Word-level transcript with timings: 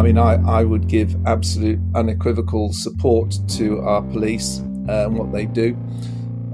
I 0.00 0.02
mean, 0.02 0.16
I, 0.16 0.36
I 0.48 0.64
would 0.64 0.88
give 0.88 1.14
absolute 1.26 1.78
unequivocal 1.94 2.72
support 2.72 3.36
to 3.48 3.80
our 3.80 4.00
police 4.00 4.60
uh, 4.88 5.04
and 5.04 5.18
what 5.18 5.30
they 5.30 5.44
do. 5.44 5.76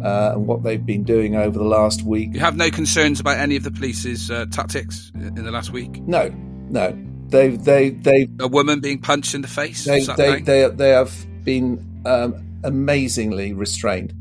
Uh, 0.03 0.33
and 0.35 0.49
what 0.49 0.65
they've 0.65 0.85
been 0.85 1.05
doing 1.05 1.37
over 1.37 1.57
the 1.57 1.65
last 1.65 2.03
week. 2.03 2.35
You 2.35 2.41
have 2.41 2.57
no 2.57 2.71
concerns 2.71 3.21
about 3.21 3.39
any 3.39 3.55
of 3.55 3.63
the 3.63 3.71
police's 3.71 4.33
uh, 4.33 4.47
tactics 4.51 5.13
in 5.15 5.37
the 5.37 5.51
last 5.53 5.71
week? 5.71 6.03
No, 6.03 6.29
no. 6.71 6.93
They, 7.29 7.51
they, 7.51 7.91
they. 7.91 8.29
A 8.41 8.49
woman 8.49 8.81
being 8.81 9.01
punched 9.01 9.35
in 9.35 9.43
the 9.43 9.49
face. 9.49 9.85
They, 9.85 10.01
they, 10.01 10.41
they, 10.41 10.69
they, 10.69 10.91
have 10.91 11.15
been 11.45 12.03
um, 12.05 12.61
amazingly 12.65 13.53
restrained. 13.53 14.13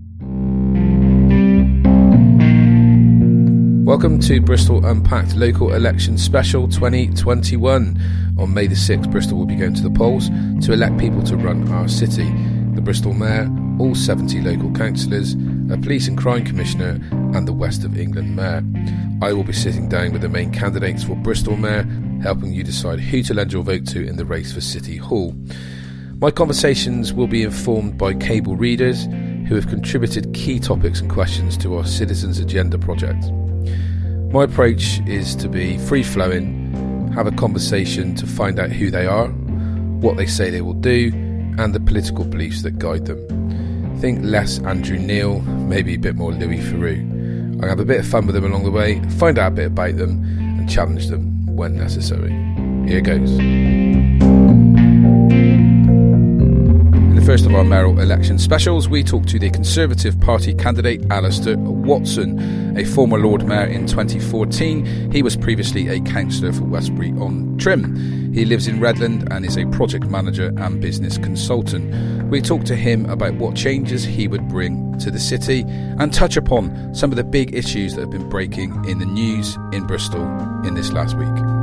Welcome 3.86 4.20
to 4.22 4.42
Bristol 4.42 4.86
Unpacked 4.86 5.36
Local 5.36 5.74
Election 5.74 6.18
Special 6.18 6.68
2021. 6.68 8.25
On 8.38 8.54
May 8.54 8.68
the 8.68 8.76
6th, 8.76 9.10
Bristol 9.12 9.38
will 9.38 9.46
be 9.46 9.56
going 9.56 9.74
to 9.76 9.82
the 9.82 9.90
polls 9.90 10.30
to 10.66 10.74
elect 10.74 10.98
people 10.98 11.24
to 11.24 11.38
run 11.38 11.72
our 11.72 11.88
city. 11.88 12.30
The 12.76 12.82
Bristol 12.82 13.14
Mayor, 13.14 13.50
all 13.80 13.96
70 13.96 14.42
local 14.42 14.72
councillors, 14.74 15.34
a 15.72 15.78
police 15.78 16.10
and 16.10 16.18
crime 16.18 16.44
commissioner, 16.44 17.00
and 17.34 17.48
the 17.48 17.54
West 17.54 17.86
of 17.86 17.98
England 17.98 18.36
Mayor. 18.36 18.62
I 19.22 19.32
will 19.32 19.46
be 19.46 19.54
sitting 19.54 19.88
down 19.88 20.12
with 20.12 20.22
the 20.22 20.30
main 20.30 20.52
candidates 20.52 21.04
for 21.04 21.16
Bristol 21.16 21.56
Mayor, 21.56 21.84
helping 22.22 22.52
you 22.52 22.64
decide 22.64 23.00
who 23.00 23.24
to 23.24 23.34
lend 23.34 23.54
your 23.54 23.64
vote 23.64 23.88
to 23.88 24.06
in 24.06 24.18
the 24.18 24.26
race 24.26 24.52
for 24.52 24.60
City 24.60 24.98
Hall. 24.98 25.34
My 26.20 26.32
conversations 26.32 27.14
will 27.14 27.28
be 27.28 27.44
informed 27.44 27.98
by 27.98 28.14
cable 28.16 28.58
readers 28.58 29.06
who 29.48 29.56
have 29.56 29.70
contributed 29.70 30.34
key 30.34 30.60
topics 30.60 31.00
and 31.00 31.10
questions 31.10 31.56
to 31.58 31.78
our 31.78 31.86
Citizens 31.86 32.40
Agenda 32.40 32.78
project. 32.78 33.32
My 34.34 34.44
approach 34.44 35.00
is 35.08 35.36
to 35.38 35.48
be 35.48 35.78
free 35.78 36.04
flowing, 36.04 36.65
have 37.16 37.28
a 37.28 37.32
conversation 37.32 38.14
to 38.16 38.28
find 38.28 38.60
out 38.60 38.72
who 38.72 38.92
they 38.92 39.06
are, 39.06 39.30
what 39.30 40.18
they 40.18 40.26
say 40.26 40.50
they 40.50 40.62
will 40.62 40.74
do, 40.74 41.12
and 41.58 41.74
the 41.74 41.80
political 41.80 42.26
beliefs 42.26 42.62
that 42.64 42.78
guide 42.78 43.06
them. 43.06 43.98
Think 44.02 44.20
less 44.22 44.60
Andrew 44.60 44.98
Neil, 44.98 45.40
maybe 45.42 45.96
a 45.96 45.98
bit 45.98 46.16
more 46.16 46.34
Louis 46.34 46.60
Theroux. 46.60 47.64
I 47.64 47.68
have 47.70 47.80
a 47.80 47.86
bit 47.86 48.02
of 48.02 48.06
fun 48.06 48.26
with 48.26 48.36
them 48.36 48.44
along 48.44 48.66
the 48.66 48.72
way, 48.72 49.02
find 49.12 49.40
out 49.40 49.54
a 49.54 49.56
bit 49.56 49.68
about 49.68 49.96
them, 49.96 50.24
and 50.60 50.70
challenge 50.70 51.08
them 51.08 51.56
when 51.56 51.78
necessary. 51.78 52.32
Here 52.86 53.00
goes. 53.00 53.95
First 57.26 57.48
of 57.48 57.56
our 57.56 57.64
mayoral 57.64 58.00
election 58.00 58.38
specials, 58.38 58.88
we 58.88 59.04
talk 59.04 59.26
to 59.26 59.40
the 59.40 59.50
Conservative 59.50 60.18
Party 60.22 60.54
candidate 60.54 61.04
Alistair 61.10 61.58
Watson, 61.58 62.78
a 62.78 62.86
former 62.86 63.18
Lord 63.18 63.48
Mayor 63.48 63.66
in 63.66 63.88
2014. 63.88 65.12
He 65.12 65.24
was 65.24 65.36
previously 65.36 65.88
a 65.88 66.00
councillor 66.02 66.54
for 66.54 66.66
Westbury 66.66 67.10
on 67.14 67.58
Trym. 67.58 68.32
He 68.32 68.46
lives 68.46 68.68
in 68.68 68.80
Redland 68.80 69.28
and 69.32 69.44
is 69.44 69.58
a 69.58 69.66
project 69.72 70.06
manager 70.06 70.54
and 70.58 70.80
business 70.80 71.18
consultant. 71.18 72.30
We 72.30 72.42
talk 72.42 72.64
to 72.66 72.76
him 72.76 73.10
about 73.10 73.34
what 73.36 73.56
changes 73.56 74.04
he 74.04 74.28
would 74.28 74.48
bring 74.48 74.96
to 75.00 75.10
the 75.10 75.20
city 75.20 75.64
and 75.68 76.14
touch 76.14 76.38
upon 76.38 76.94
some 76.94 77.12
of 77.12 77.16
the 77.16 77.24
big 77.24 77.56
issues 77.56 77.96
that 77.96 78.02
have 78.02 78.12
been 78.12 78.30
breaking 78.30 78.86
in 78.88 79.00
the 79.00 79.06
news 79.06 79.58
in 79.74 79.88
Bristol 79.88 80.22
in 80.64 80.76
this 80.76 80.92
last 80.92 81.18
week. 81.18 81.55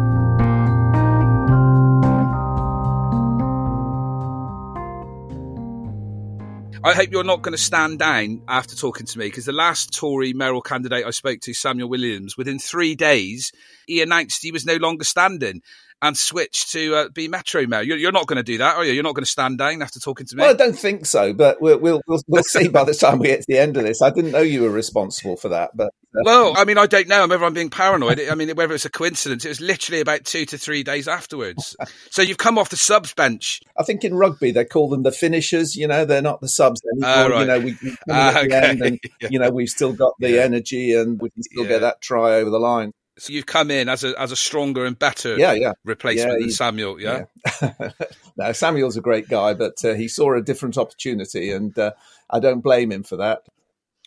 I 6.85 6.95
hope 6.95 7.13
you're 7.13 7.23
not 7.23 7.43
going 7.43 7.53
to 7.53 7.63
stand 7.63 8.01
down 8.01 8.43
after 8.49 8.75
talking 8.75 9.07
to 9.07 9.19
me 9.19 9.27
because 9.27 9.45
the 9.45 9.53
last 9.53 9.97
Tory 9.97 10.33
mayoral 10.33 10.63
candidate 10.63 11.07
I 11.07 11.11
spoke 11.11 11.39
to, 11.43 11.55
Samuel 11.55 11.89
Williams, 11.89 12.37
within 12.37 12.59
three 12.59 12.97
days, 12.97 13.53
he 13.87 14.03
announced 14.03 14.43
he 14.43 14.51
was 14.51 14.67
no 14.67 14.77
longer 14.77 15.05
standing 15.05 15.63
and 16.03 16.19
switch 16.19 16.71
to 16.73 16.97
uh, 16.97 17.09
be 17.11 17.29
Metro 17.29 17.65
Mayor. 17.67 17.83
You're, 17.83 17.97
you're 17.97 18.13
not 18.13 18.27
going 18.27 18.37
to 18.39 18.43
do 18.43 18.59
that, 18.59 18.77
are 18.77 18.85
you? 18.85 18.93
You're 18.93 19.05
not 19.05 19.15
going 19.15 19.25
to 19.25 19.31
stand 19.31 19.59
down 19.59 19.81
after 19.81 20.01
talking 20.01 20.27
to 20.27 20.37
me. 20.37 20.41
Well, 20.41 20.51
I 20.51 20.55
don't 20.55 20.77
think 20.77 21.07
so, 21.07 21.33
but 21.33 21.63
we'll 21.63 21.79
we'll 21.79 22.03
we'll, 22.09 22.21
we'll 22.27 22.43
see 22.43 22.69
by 22.69 22.83
the 22.85 22.93
time 22.93 23.21
we 23.21 23.29
get 23.29 23.41
to 23.41 23.47
the 23.49 23.59
end 23.59 23.77
of 23.77 23.85
this. 23.85 24.03
I 24.03 24.11
didn't 24.11 24.33
know 24.33 24.41
you 24.41 24.63
were 24.63 24.71
responsible 24.71 25.37
for 25.37 25.51
that, 25.51 25.71
but 25.77 25.95
uh, 26.15 26.23
well, 26.25 26.55
I 26.57 26.65
mean, 26.65 26.77
I 26.77 26.87
don't 26.87 27.07
know. 27.07 27.27
Whether 27.27 27.45
I'm 27.45 27.55
being 27.55 27.71
paranoid. 27.71 28.21
I 28.21 28.35
mean, 28.35 28.51
whether 28.51 28.75
it's 28.75 28.85
a 28.85 28.91
coincidence, 28.91 29.45
it 29.45 29.49
was 29.49 29.61
literally 29.61 30.01
about 30.01 30.25
two 30.25 30.45
to 30.47 30.59
three 30.59 30.83
days 30.83 31.07
afterwards. 31.07 31.77
so 32.11 32.21
you've 32.21 32.37
come 32.37 32.59
off 32.59 32.69
the 32.69 32.77
subs 32.77 33.15
bench. 33.15 33.61
I 33.79 33.85
think 33.85 34.05
in 34.05 34.15
rugby 34.15 34.51
they 34.51 34.65
call 34.65 34.91
them 34.91 35.05
the 35.05 35.13
finishers. 35.13 35.77
You 35.77 35.87
know, 35.87 36.05
they're 36.05 36.21
not 36.21 36.41
the 36.41 36.49
subs 36.49 36.83
anymore. 36.93 37.11
Uh, 37.11 37.29
right. 37.29 37.41
You 37.41 37.47
know, 37.47 37.59
we, 37.61 37.77
we 37.83 37.91
come 37.91 38.17
at 38.17 38.37
okay. 38.37 38.49
the 38.49 38.65
end, 38.65 38.83
and 38.83 39.01
yeah. 39.21 39.29
you 39.31 39.39
know 39.39 39.51
we've 39.51 39.69
still 39.69 39.93
got 39.93 40.15
the 40.19 40.33
yeah. 40.33 40.43
energy, 40.43 40.95
and 40.95 41.21
we 41.21 41.31
can 41.31 41.45
still 41.45 41.63
yeah. 41.63 41.69
get 41.69 41.81
that 41.83 42.01
try 42.01 42.35
over 42.35 42.51
the 42.51 42.61
line. 42.61 42.93
So 43.19 43.33
you've 43.33 43.47
come 43.47 43.71
in 43.71 43.89
as 43.89 44.05
a 44.05 44.19
as 44.19 44.33
a 44.33 44.37
stronger 44.37 44.87
and 44.87 44.99
better 44.99 45.37
yeah, 45.37 45.53
yeah. 45.53 45.73
replacement 45.85 46.41
yeah, 46.41 46.47
than 46.47 46.51
Samuel, 46.51 47.01
yeah. 47.01 47.25
yeah. 47.61 47.91
no, 48.37 48.53
Samuel's 48.53 48.97
a 48.97 49.03
great 49.03 49.29
guy, 49.29 49.53
but 49.53 49.85
uh, 49.85 49.95
he 49.95 50.09
saw 50.09 50.35
a 50.35 50.41
different 50.41 50.79
opportunity, 50.79 51.51
and 51.51 51.79
uh, 51.79 51.93
I 52.31 52.41
don't 52.41 52.61
blame 52.61 52.91
him 52.91 53.03
for 53.03 53.17
that. 53.17 53.43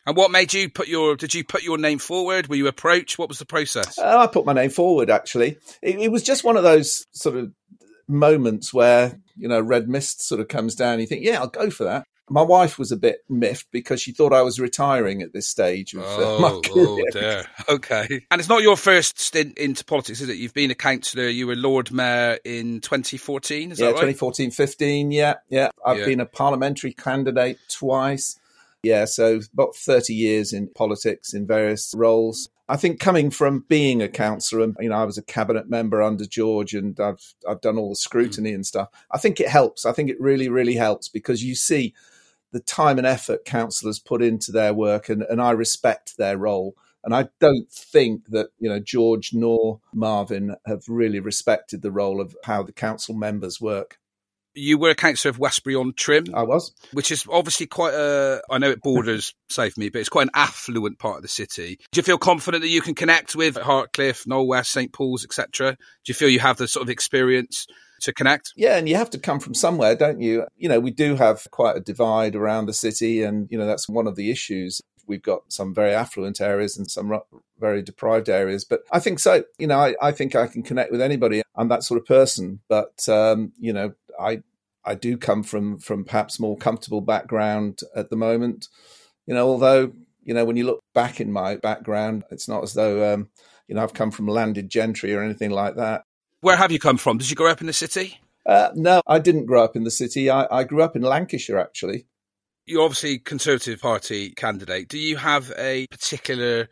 And 0.08 0.16
what 0.16 0.32
made 0.32 0.54
you 0.54 0.70
put 0.70 0.88
your? 0.88 1.16
Did 1.16 1.34
you 1.34 1.44
put 1.44 1.64
your 1.64 1.78
name 1.78 2.00
forward? 2.00 2.48
Were 2.48 2.56
you 2.56 2.68
approached? 2.68 3.18
What 3.18 3.30
was 3.30 3.40
the 3.40 3.46
process? 3.46 3.98
Uh, 3.98 4.18
I 4.18 4.28
put 4.28 4.46
my 4.46 4.54
name 4.54 4.70
forward. 4.70 5.10
Actually, 5.10 5.58
it, 5.82 6.00
it 6.00 6.12
was 6.12 6.24
just 6.24 6.44
one 6.44 6.58
of 6.58 6.64
those 6.64 7.06
sort 7.12 7.36
of 7.36 7.52
moments 8.08 8.74
where 8.74 9.20
you 9.36 9.48
know 9.48 9.60
red 9.60 9.90
mist 9.90 10.28
sort 10.28 10.42
of 10.42 10.48
comes 10.48 10.76
down. 10.76 11.00
You 11.00 11.08
think, 11.08 11.24
yeah, 11.24 11.40
I'll 11.40 11.48
go 11.48 11.70
for 11.70 11.86
that. 11.86 12.06
My 12.30 12.42
wife 12.42 12.80
was 12.80 12.92
a 12.92 12.98
bit 12.98 13.20
miffed 13.30 13.68
because 13.72 14.02
she 14.02 14.12
thought 14.12 14.34
I 14.34 14.42
was 14.42 14.60
retiring 14.60 15.22
at 15.22 15.34
this 15.34 15.48
stage 15.48 15.94
of 15.94 16.02
uh, 16.02 16.06
oh, 16.08 16.40
my 16.40 16.60
career. 16.68 16.88
Oh 16.88 17.12
dear. 17.12 17.46
Okay. 17.70 18.26
And 18.32 18.40
it's 18.40 18.50
not 18.50 18.62
your 18.62 18.78
first 18.78 19.20
stint 19.20 19.58
into 19.58 19.84
politics, 19.86 20.22
is 20.22 20.30
it? 20.30 20.38
You've 20.38 20.54
been 20.54 20.72
a 20.72 20.76
councillor. 20.76 21.28
You 21.28 21.48
were 21.48 21.56
Lord 21.56 21.92
Mayor 21.92 22.40
in 22.44 22.80
2014, 22.82 23.72
is 23.72 23.80
yeah, 23.80 23.88
that 23.88 23.92
right? 23.94 24.00
2014, 24.02 24.52
15, 24.52 25.12
yeah. 25.12 25.36
Yeah. 25.50 25.70
I've 25.86 26.00
yeah. 26.00 26.06
been 26.06 26.20
a 26.20 26.26
parliamentary 26.26 26.94
candidate 26.94 27.58
twice. 27.70 28.40
Yeah, 28.84 29.06
so 29.06 29.40
about 29.54 29.76
30 29.76 30.14
years 30.14 30.54
in 30.54 30.68
politics 30.68 31.34
in 31.34 31.48
various 31.48 31.92
roles. 31.96 32.50
I 32.68 32.78
think 32.78 33.00
coming 33.00 33.32
from 33.32 33.66
being 33.68 34.02
a 34.02 34.08
councillor, 34.08 34.64
and 34.64 34.76
you 34.80 34.90
know, 34.90 34.96
I 34.96 35.06
was 35.06 35.18
a 35.18 35.24
cabinet 35.24 35.70
member 35.70 36.02
under 36.02 36.26
George, 36.26 36.74
and 36.74 37.00
I've 37.00 37.34
I've 37.48 37.62
done 37.62 37.78
all 37.78 37.90
the 37.90 37.92
hmm. 37.92 37.96
scrutiny 37.96 38.54
and 38.54 38.66
stuff. 38.66 38.90
I 39.12 39.18
think 39.18 39.40
it 39.40 39.50
helps. 39.50 39.86
I 39.86 39.92
think 39.92 40.10
it 40.10 40.20
really, 40.20 40.50
really 40.50 40.76
helps 40.76 41.10
because 41.10 41.44
you 41.44 41.56
see 41.56 41.94
the 42.56 42.62
time 42.62 42.98
and 42.98 43.06
effort 43.06 43.44
councillors 43.44 44.00
put 44.00 44.24
into 44.24 44.50
their 44.50 44.74
work, 44.74 45.10
and, 45.10 45.24
and 45.24 45.42
I 45.42 45.52
respect 45.52 46.16
their 46.16 46.38
role. 46.38 46.74
And 47.04 47.14
I 47.14 47.28
don't 47.42 47.70
think 47.70 48.30
that 48.30 48.48
you 48.60 48.70
know 48.70 48.80
George 48.80 49.32
nor 49.34 49.82
Marvin 49.94 50.56
have 50.66 50.84
really 50.88 51.20
respected 51.20 51.82
the 51.82 51.92
role 51.92 52.22
of 52.22 52.34
how 52.46 52.64
the 52.64 52.72
council 52.72 53.14
members 53.14 53.60
work. 53.60 54.00
You 54.54 54.78
were 54.78 54.92
a 54.92 54.96
councillor 54.96 55.32
of 55.32 55.38
Westbury 55.38 55.76
on 55.76 55.92
Trym. 55.98 56.28
I 56.34 56.44
was, 56.44 56.74
which 56.94 57.12
is 57.12 57.26
obviously 57.30 57.68
quite 57.68 57.94
a. 57.94 58.42
I 58.50 58.58
know 58.58 58.72
it 58.72 58.82
borders 58.82 59.36
save 59.50 59.78
me, 59.78 59.90
but 59.90 60.00
it's 60.00 60.08
quite 60.08 60.28
an 60.28 60.34
affluent 60.34 60.98
part 60.98 61.18
of 61.18 61.24
the 61.24 61.28
city. 61.28 61.78
Do 61.92 62.00
you 62.00 62.04
feel 62.04 62.18
confident 62.18 62.62
that 62.62 62.70
you 62.70 62.82
can 62.82 62.96
connect 62.96 63.36
with 63.36 63.58
Hartcliffe, 63.58 64.24
Knowle 64.26 64.48
West, 64.48 64.72
St 64.72 64.94
Paul's, 64.94 65.26
etc.? 65.26 65.72
Do 65.74 65.78
you 66.08 66.14
feel 66.14 66.30
you 66.30 66.40
have 66.40 66.56
the 66.56 66.70
sort 66.70 66.84
of 66.84 66.90
experience 66.90 67.68
to 68.06 68.14
connect. 68.14 68.54
Yeah, 68.56 68.78
and 68.78 68.90
you 68.90 68.96
have 68.96 69.10
to 69.12 69.20
come 69.20 69.40
from 69.40 69.54
somewhere, 69.54 69.96
don't 69.96 70.22
you? 70.22 70.46
You 70.58 70.70
know, 70.70 70.80
we 70.80 70.92
do 70.92 71.16
have 71.16 71.48
quite 71.52 71.78
a 71.78 71.82
divide 71.82 72.36
around 72.36 72.66
the 72.66 72.74
city, 72.74 73.22
and, 73.22 73.48
you 73.52 73.58
know, 73.58 73.68
that's 73.68 73.88
one 73.88 74.08
of 74.08 74.16
the 74.16 74.32
issues. 74.32 74.82
We've 75.08 75.22
got 75.22 75.52
some 75.52 75.74
very 75.74 75.94
affluent 75.94 76.42
areas 76.42 76.78
and 76.78 76.90
some 76.90 77.20
very 77.60 77.84
deprived 77.84 78.28
areas. 78.28 78.66
But 78.66 78.82
I 78.92 79.00
think 79.00 79.20
so. 79.20 79.44
You 79.60 79.68
know, 79.68 79.78
I, 79.78 79.96
I 80.02 80.12
think 80.12 80.36
I 80.36 80.48
can 80.48 80.64
connect 80.64 80.92
with 80.92 81.02
anybody. 81.02 81.44
I'm 81.56 81.68
that 81.68 81.84
sort 81.84 82.00
of 82.00 82.08
person. 82.08 82.62
But, 82.68 83.08
um, 83.08 83.54
you 83.60 83.72
know, 83.72 83.94
I 84.20 84.42
I 84.86 84.96
do 84.96 85.18
come 85.18 85.44
from 85.44 85.80
from 85.80 86.06
perhaps 86.06 86.40
more 86.40 86.58
comfortable 86.58 87.02
background 87.02 87.82
at 87.96 88.10
the 88.10 88.16
moment. 88.16 88.68
You 89.26 89.34
know, 89.34 89.48
although 89.48 89.92
you 90.24 90.34
know 90.34 90.46
when 90.46 90.58
you 90.58 90.66
look 90.66 90.80
back 90.94 91.20
in 91.20 91.32
my 91.32 91.58
background, 91.58 92.24
it's 92.32 92.48
not 92.48 92.64
as 92.64 92.74
though 92.74 93.14
um, 93.14 93.30
you 93.68 93.76
know 93.76 93.84
I've 93.84 93.94
come 93.94 94.12
from 94.12 94.28
landed 94.28 94.70
gentry 94.70 95.14
or 95.14 95.24
anything 95.24 95.52
like 95.52 95.76
that. 95.76 96.05
Where 96.46 96.58
have 96.58 96.72
you 96.72 96.78
come 96.78 96.98
from? 96.98 97.18
Did 97.18 97.32
you 97.32 97.36
grow 97.36 97.50
up 97.50 97.62
in 97.62 97.66
the 97.66 97.74
city? 97.74 98.20
Uh, 98.46 98.70
no, 98.76 99.02
I 99.08 99.18
didn't 99.18 99.48
grow 99.48 99.64
up 99.64 99.76
in 99.76 99.84
the 99.84 99.90
city. 99.90 100.30
I, 100.30 100.46
I 100.52 100.64
grew 100.64 100.84
up 100.84 100.96
in 100.96 101.02
Lancashire, 101.02 101.58
actually. 101.58 102.06
You're 102.68 102.84
obviously 102.84 103.18
Conservative 103.18 103.82
Party 103.82 104.30
candidate. 104.30 104.88
Do 104.88 105.00
you 105.00 105.18
have 105.18 105.52
a 105.58 105.88
particular 105.88 106.70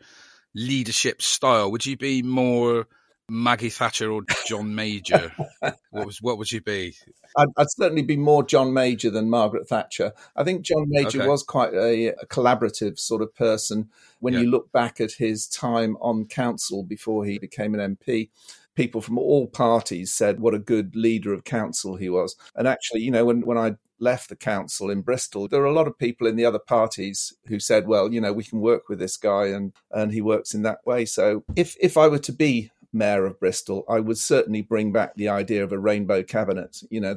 leadership 0.54 1.22
style? 1.22 1.72
Would 1.72 1.86
you 1.86 1.96
be 1.96 2.22
more 2.22 2.86
Maggie 3.28 3.68
Thatcher 3.68 4.12
or 4.12 4.22
John 4.46 4.76
Major? 4.76 5.32
what 5.90 6.06
was 6.06 6.22
what 6.22 6.38
would 6.38 6.52
you 6.52 6.60
be? 6.60 6.94
I'd, 7.36 7.48
I'd, 7.56 7.70
certainly 7.70 8.02
be 8.02 8.16
more 8.16 8.44
John 8.44 8.72
Major 8.72 9.10
than 9.10 9.28
Margaret 9.28 9.68
Thatcher. 9.68 10.12
I 10.36 10.44
think 10.44 10.62
John 10.62 10.84
Major 10.86 11.22
okay. 11.22 11.28
was 11.28 11.42
quite 11.42 11.74
a, 11.74 12.10
a, 12.10 12.26
collaborative 12.26 13.00
sort 13.00 13.22
of 13.22 13.34
person. 13.34 13.90
When 14.20 14.34
yeah. 14.34 14.40
you 14.40 14.50
look 14.52 14.70
back 14.70 15.00
at 15.00 15.10
his 15.10 15.48
time 15.48 15.96
on 16.00 16.26
council 16.26 16.84
before 16.84 17.24
he 17.24 17.40
became 17.40 17.74
an 17.74 17.96
MP, 17.96 18.28
people 18.74 19.00
from 19.00 19.18
all 19.18 19.46
parties 19.46 20.12
said 20.12 20.40
what 20.40 20.54
a 20.54 20.58
good 20.58 20.96
leader 20.96 21.32
of 21.32 21.44
council 21.44 21.96
he 21.96 22.08
was. 22.08 22.36
And 22.54 22.66
actually, 22.66 23.02
you 23.02 23.10
know, 23.10 23.24
when, 23.24 23.42
when 23.42 23.58
I 23.58 23.76
left 24.00 24.28
the 24.28 24.36
council 24.36 24.90
in 24.90 25.02
Bristol, 25.02 25.48
there 25.48 25.60
were 25.60 25.66
a 25.66 25.72
lot 25.72 25.86
of 25.86 25.98
people 25.98 26.26
in 26.26 26.36
the 26.36 26.44
other 26.44 26.58
parties 26.58 27.32
who 27.46 27.60
said, 27.60 27.86
well, 27.86 28.12
you 28.12 28.20
know, 28.20 28.32
we 28.32 28.44
can 28.44 28.60
work 28.60 28.88
with 28.88 28.98
this 28.98 29.16
guy 29.16 29.46
and, 29.46 29.72
and 29.90 30.12
he 30.12 30.20
works 30.20 30.54
in 30.54 30.62
that 30.62 30.78
way. 30.84 31.04
So 31.04 31.44
if, 31.56 31.76
if 31.80 31.96
I 31.96 32.08
were 32.08 32.18
to 32.18 32.32
be 32.32 32.70
mayor 32.92 33.26
of 33.26 33.40
Bristol, 33.40 33.84
I 33.88 34.00
would 34.00 34.18
certainly 34.18 34.62
bring 34.62 34.92
back 34.92 35.14
the 35.14 35.28
idea 35.28 35.64
of 35.64 35.72
a 35.72 35.78
rainbow 35.78 36.22
cabinet. 36.22 36.78
You 36.90 37.00
know, 37.00 37.16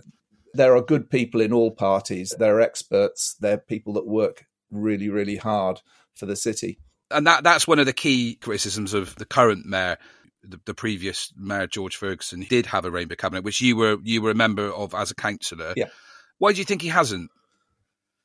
there 0.54 0.76
are 0.76 0.82
good 0.82 1.10
people 1.10 1.42
in 1.42 1.54
all 1.54 1.72
parties. 1.72 2.34
they're 2.38 2.62
experts. 2.62 3.36
They're 3.40 3.58
people 3.58 3.94
that 3.94 4.08
work 4.08 4.46
really, 4.72 5.10
really 5.10 5.38
hard 5.38 5.82
for 6.14 6.26
the 6.26 6.36
city. 6.36 6.80
And 7.10 7.26
that 7.26 7.44
that's 7.44 7.68
one 7.68 7.80
of 7.80 7.86
the 7.86 7.94
key 7.94 8.36
criticisms 8.36 8.94
of 8.94 9.16
the 9.16 9.26
current 9.26 9.66
mayor. 9.66 9.98
The, 10.48 10.60
the 10.66 10.74
previous 10.74 11.34
mayor 11.36 11.68
George 11.68 11.98
Ferguson 11.98 12.46
did 12.50 12.66
have 12.68 12.86
a 12.86 12.92
rainbow 12.92 13.16
cabinet, 13.16 13.44
which 13.44 13.62
you 13.62 13.76
were 13.76 13.98
you 14.04 14.22
were 14.22 14.32
a 14.32 14.36
member 14.36 14.72
of 14.72 14.94
as 14.94 15.12
a 15.12 15.16
councillor. 15.16 15.74
Yeah. 15.76 15.90
Why 16.38 16.54
do 16.54 16.60
you 16.60 16.66
think 16.66 16.82
he 16.82 16.90
hasn't? 16.90 17.30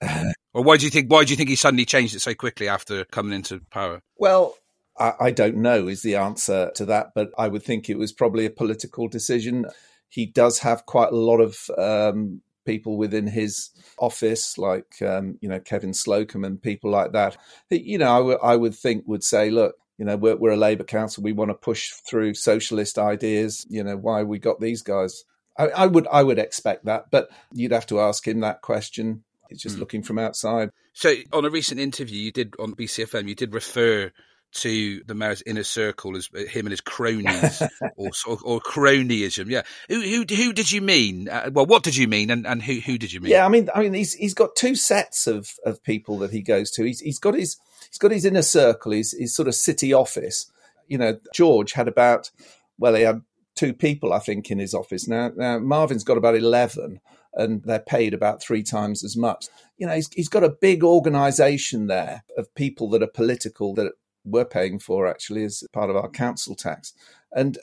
or 0.54 0.62
why 0.62 0.76
do 0.76 0.84
you 0.84 0.90
think 0.90 1.10
why 1.10 1.24
do 1.24 1.30
you 1.30 1.36
think 1.36 1.48
he 1.48 1.56
suddenly 1.56 1.84
changed 1.84 2.14
it 2.14 2.20
so 2.20 2.34
quickly 2.34 2.68
after 2.68 3.04
coming 3.06 3.32
into 3.32 3.60
power? 3.70 4.00
Well, 4.18 4.56
I, 4.98 5.12
I 5.20 5.30
don't 5.30 5.56
know 5.56 5.88
is 5.88 6.02
the 6.02 6.16
answer 6.16 6.70
to 6.76 6.84
that, 6.86 7.12
but 7.14 7.30
I 7.38 7.48
would 7.48 7.62
think 7.62 7.88
it 7.88 7.98
was 7.98 8.12
probably 8.12 8.46
a 8.46 8.50
political 8.50 9.08
decision. 9.08 9.66
He 10.08 10.26
does 10.26 10.58
have 10.60 10.86
quite 10.86 11.12
a 11.12 11.16
lot 11.16 11.40
of 11.40 11.70
um, 11.78 12.42
people 12.64 12.96
within 12.96 13.26
his 13.26 13.70
office, 13.98 14.58
like 14.58 15.00
um, 15.02 15.38
you 15.40 15.48
know 15.48 15.60
Kevin 15.60 15.92
Slocombe 15.92 16.46
and 16.46 16.62
people 16.62 16.90
like 16.90 17.12
that. 17.12 17.36
You 17.70 17.98
know, 17.98 18.12
I, 18.12 18.18
w- 18.18 18.38
I 18.42 18.56
would 18.56 18.74
think 18.74 19.04
would 19.06 19.24
say, 19.24 19.50
look, 19.50 19.76
you 19.98 20.04
know, 20.04 20.16
we're, 20.16 20.36
we're 20.36 20.50
a 20.50 20.56
Labour 20.56 20.84
council. 20.84 21.22
We 21.22 21.32
want 21.32 21.50
to 21.50 21.54
push 21.54 21.90
through 21.90 22.34
socialist 22.34 22.98
ideas. 22.98 23.66
You 23.68 23.84
know, 23.84 23.96
why 23.96 24.22
we 24.22 24.38
got 24.38 24.60
these 24.60 24.82
guys? 24.82 25.24
I, 25.58 25.68
I 25.68 25.86
would 25.86 26.06
I 26.10 26.22
would 26.22 26.38
expect 26.38 26.86
that, 26.86 27.10
but 27.10 27.28
you'd 27.52 27.72
have 27.72 27.86
to 27.86 28.00
ask 28.00 28.26
him 28.26 28.40
that 28.40 28.62
question. 28.62 29.24
It's 29.50 29.62
just 29.62 29.76
mm. 29.76 29.80
looking 29.80 30.02
from 30.02 30.18
outside. 30.18 30.70
So, 30.94 31.14
on 31.32 31.44
a 31.44 31.50
recent 31.50 31.78
interview 31.78 32.18
you 32.18 32.32
did 32.32 32.54
on 32.58 32.74
BCFM, 32.74 33.28
you 33.28 33.34
did 33.34 33.54
refer 33.54 34.12
to 34.52 35.02
the 35.06 35.14
mayor's 35.14 35.42
inner 35.46 35.62
circle 35.62 36.16
as 36.16 36.28
uh, 36.34 36.40
him 36.44 36.66
and 36.66 36.70
his 36.70 36.80
cronies 36.80 37.62
or, 37.96 38.10
or, 38.26 38.38
or 38.44 38.60
cronyism. 38.60 39.48
Yeah, 39.48 39.62
who 39.88 40.00
who 40.00 40.24
who 40.34 40.52
did 40.52 40.70
you 40.70 40.80
mean? 40.80 41.28
Uh, 41.28 41.50
well, 41.52 41.66
what 41.66 41.82
did 41.82 41.96
you 41.96 42.08
mean, 42.08 42.30
and, 42.30 42.46
and 42.46 42.62
who 42.62 42.74
who 42.74 42.98
did 42.98 43.12
you 43.12 43.20
mean? 43.20 43.32
Yeah, 43.32 43.44
I 43.44 43.48
mean, 43.48 43.68
I 43.74 43.80
mean, 43.80 43.94
he's 43.94 44.14
he's 44.14 44.34
got 44.34 44.56
two 44.56 44.74
sets 44.74 45.26
of 45.26 45.52
of 45.64 45.82
people 45.82 46.18
that 46.18 46.30
he 46.30 46.42
goes 46.42 46.70
to. 46.72 46.84
He's 46.84 47.00
he's 47.00 47.18
got 47.18 47.34
his 47.34 47.56
he's 47.92 47.98
got 47.98 48.10
his 48.10 48.24
inner 48.24 48.42
circle, 48.42 48.92
his 48.92 49.12
his 49.12 49.34
sort 49.34 49.48
of 49.48 49.54
city 49.54 49.92
office. 49.92 50.50
You 50.88 50.98
know, 50.98 51.18
George 51.34 51.72
had 51.72 51.88
about 51.88 52.30
well, 52.78 52.94
he 52.94 53.02
had 53.02 53.22
two 53.54 53.74
people, 53.74 54.12
I 54.12 54.18
think, 54.18 54.50
in 54.50 54.58
his 54.58 54.74
office. 54.74 55.06
Now, 55.06 55.30
now 55.36 55.58
Marvin's 55.58 56.04
got 56.04 56.16
about 56.16 56.36
11 56.36 57.00
and 57.34 57.62
they're 57.62 57.78
paid 57.78 58.14
about 58.14 58.42
three 58.42 58.62
times 58.62 59.04
as 59.04 59.16
much. 59.16 59.46
You 59.78 59.86
know, 59.86 59.94
he's, 59.94 60.12
he's 60.12 60.28
got 60.28 60.44
a 60.44 60.56
big 60.60 60.82
organization 60.82 61.86
there 61.86 62.24
of 62.36 62.54
people 62.54 62.88
that 62.90 63.02
are 63.02 63.08
political 63.08 63.74
that 63.74 63.92
we're 64.24 64.44
paying 64.44 64.78
for 64.78 65.06
actually 65.06 65.44
as 65.44 65.62
part 65.72 65.90
of 65.90 65.96
our 65.96 66.08
council 66.08 66.54
tax. 66.54 66.92
And 67.32 67.58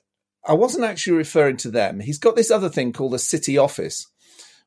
I 0.48 0.54
wasn't 0.54 0.86
actually 0.86 1.18
referring 1.18 1.58
to 1.58 1.72
them. 1.72 2.00
He's 2.00 2.20
got 2.20 2.36
this 2.36 2.52
other 2.52 2.70
thing 2.70 2.94
called 2.94 3.14
the 3.14 3.20
city 3.20 3.58
office, 3.58 4.08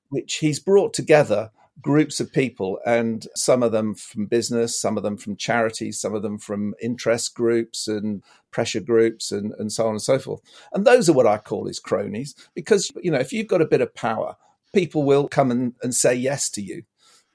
which 0.08 0.36
he's 0.36 0.60
brought 0.60 0.92
together 0.92 1.50
groups 1.82 2.20
of 2.20 2.32
people, 2.32 2.78
and 2.86 3.26
some 3.34 3.62
of 3.62 3.72
them 3.72 3.94
from 3.94 4.26
business, 4.26 4.80
some 4.80 4.96
of 4.96 5.02
them 5.02 5.16
from 5.16 5.36
charities, 5.36 6.00
some 6.00 6.14
of 6.14 6.22
them 6.22 6.38
from 6.38 6.74
interest 6.80 7.34
groups 7.34 7.88
and 7.88 8.22
pressure 8.50 8.80
groups, 8.80 9.32
and, 9.32 9.52
and 9.58 9.72
so 9.72 9.86
on 9.86 9.90
and 9.92 10.02
so 10.02 10.18
forth. 10.18 10.40
And 10.72 10.86
those 10.86 11.08
are 11.08 11.12
what 11.12 11.26
I 11.26 11.38
call 11.38 11.66
his 11.66 11.80
cronies, 11.80 12.34
because 12.54 12.90
you 13.02 13.10
know 13.10 13.18
if 13.18 13.32
you've 13.32 13.48
got 13.48 13.62
a 13.62 13.66
bit 13.66 13.80
of 13.80 13.94
power, 13.94 14.36
people 14.72 15.02
will 15.02 15.28
come 15.28 15.50
and, 15.50 15.74
and 15.82 15.94
say 15.94 16.14
yes 16.14 16.48
to 16.50 16.62
you. 16.62 16.84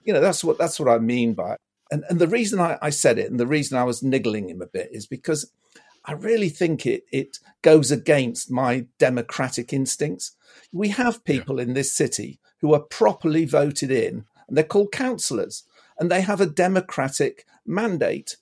You 0.03 0.13
know 0.13 0.21
that's 0.21 0.43
what 0.43 0.57
that's 0.57 0.79
what 0.79 0.89
I 0.89 0.99
mean 0.99 1.33
by 1.33 1.53
it. 1.53 1.59
And 1.91 2.03
and 2.09 2.19
the 2.19 2.27
reason 2.27 2.59
I, 2.59 2.77
I 2.81 2.89
said 2.89 3.17
it, 3.17 3.29
and 3.29 3.39
the 3.39 3.47
reason 3.47 3.77
I 3.77 3.83
was 3.83 4.03
niggling 4.03 4.49
him 4.49 4.61
a 4.61 4.67
bit, 4.67 4.89
is 4.91 5.05
because 5.05 5.51
I 6.05 6.13
really 6.13 6.49
think 6.49 6.85
it 6.85 7.03
it 7.11 7.39
goes 7.61 7.91
against 7.91 8.49
my 8.49 8.85
democratic 8.97 9.73
instincts. 9.73 10.35
We 10.71 10.89
have 10.89 11.25
people 11.25 11.57
yeah. 11.57 11.63
in 11.63 11.73
this 11.73 11.93
city 11.93 12.39
who 12.59 12.73
are 12.73 12.79
properly 12.79 13.45
voted 13.45 13.91
in, 13.91 14.25
and 14.47 14.57
they're 14.57 14.63
called 14.63 14.91
councillors, 14.91 15.63
and 15.99 16.11
they 16.11 16.21
have 16.21 16.41
a 16.41 16.45
democratic 16.45 17.45
mandate. 17.65 18.37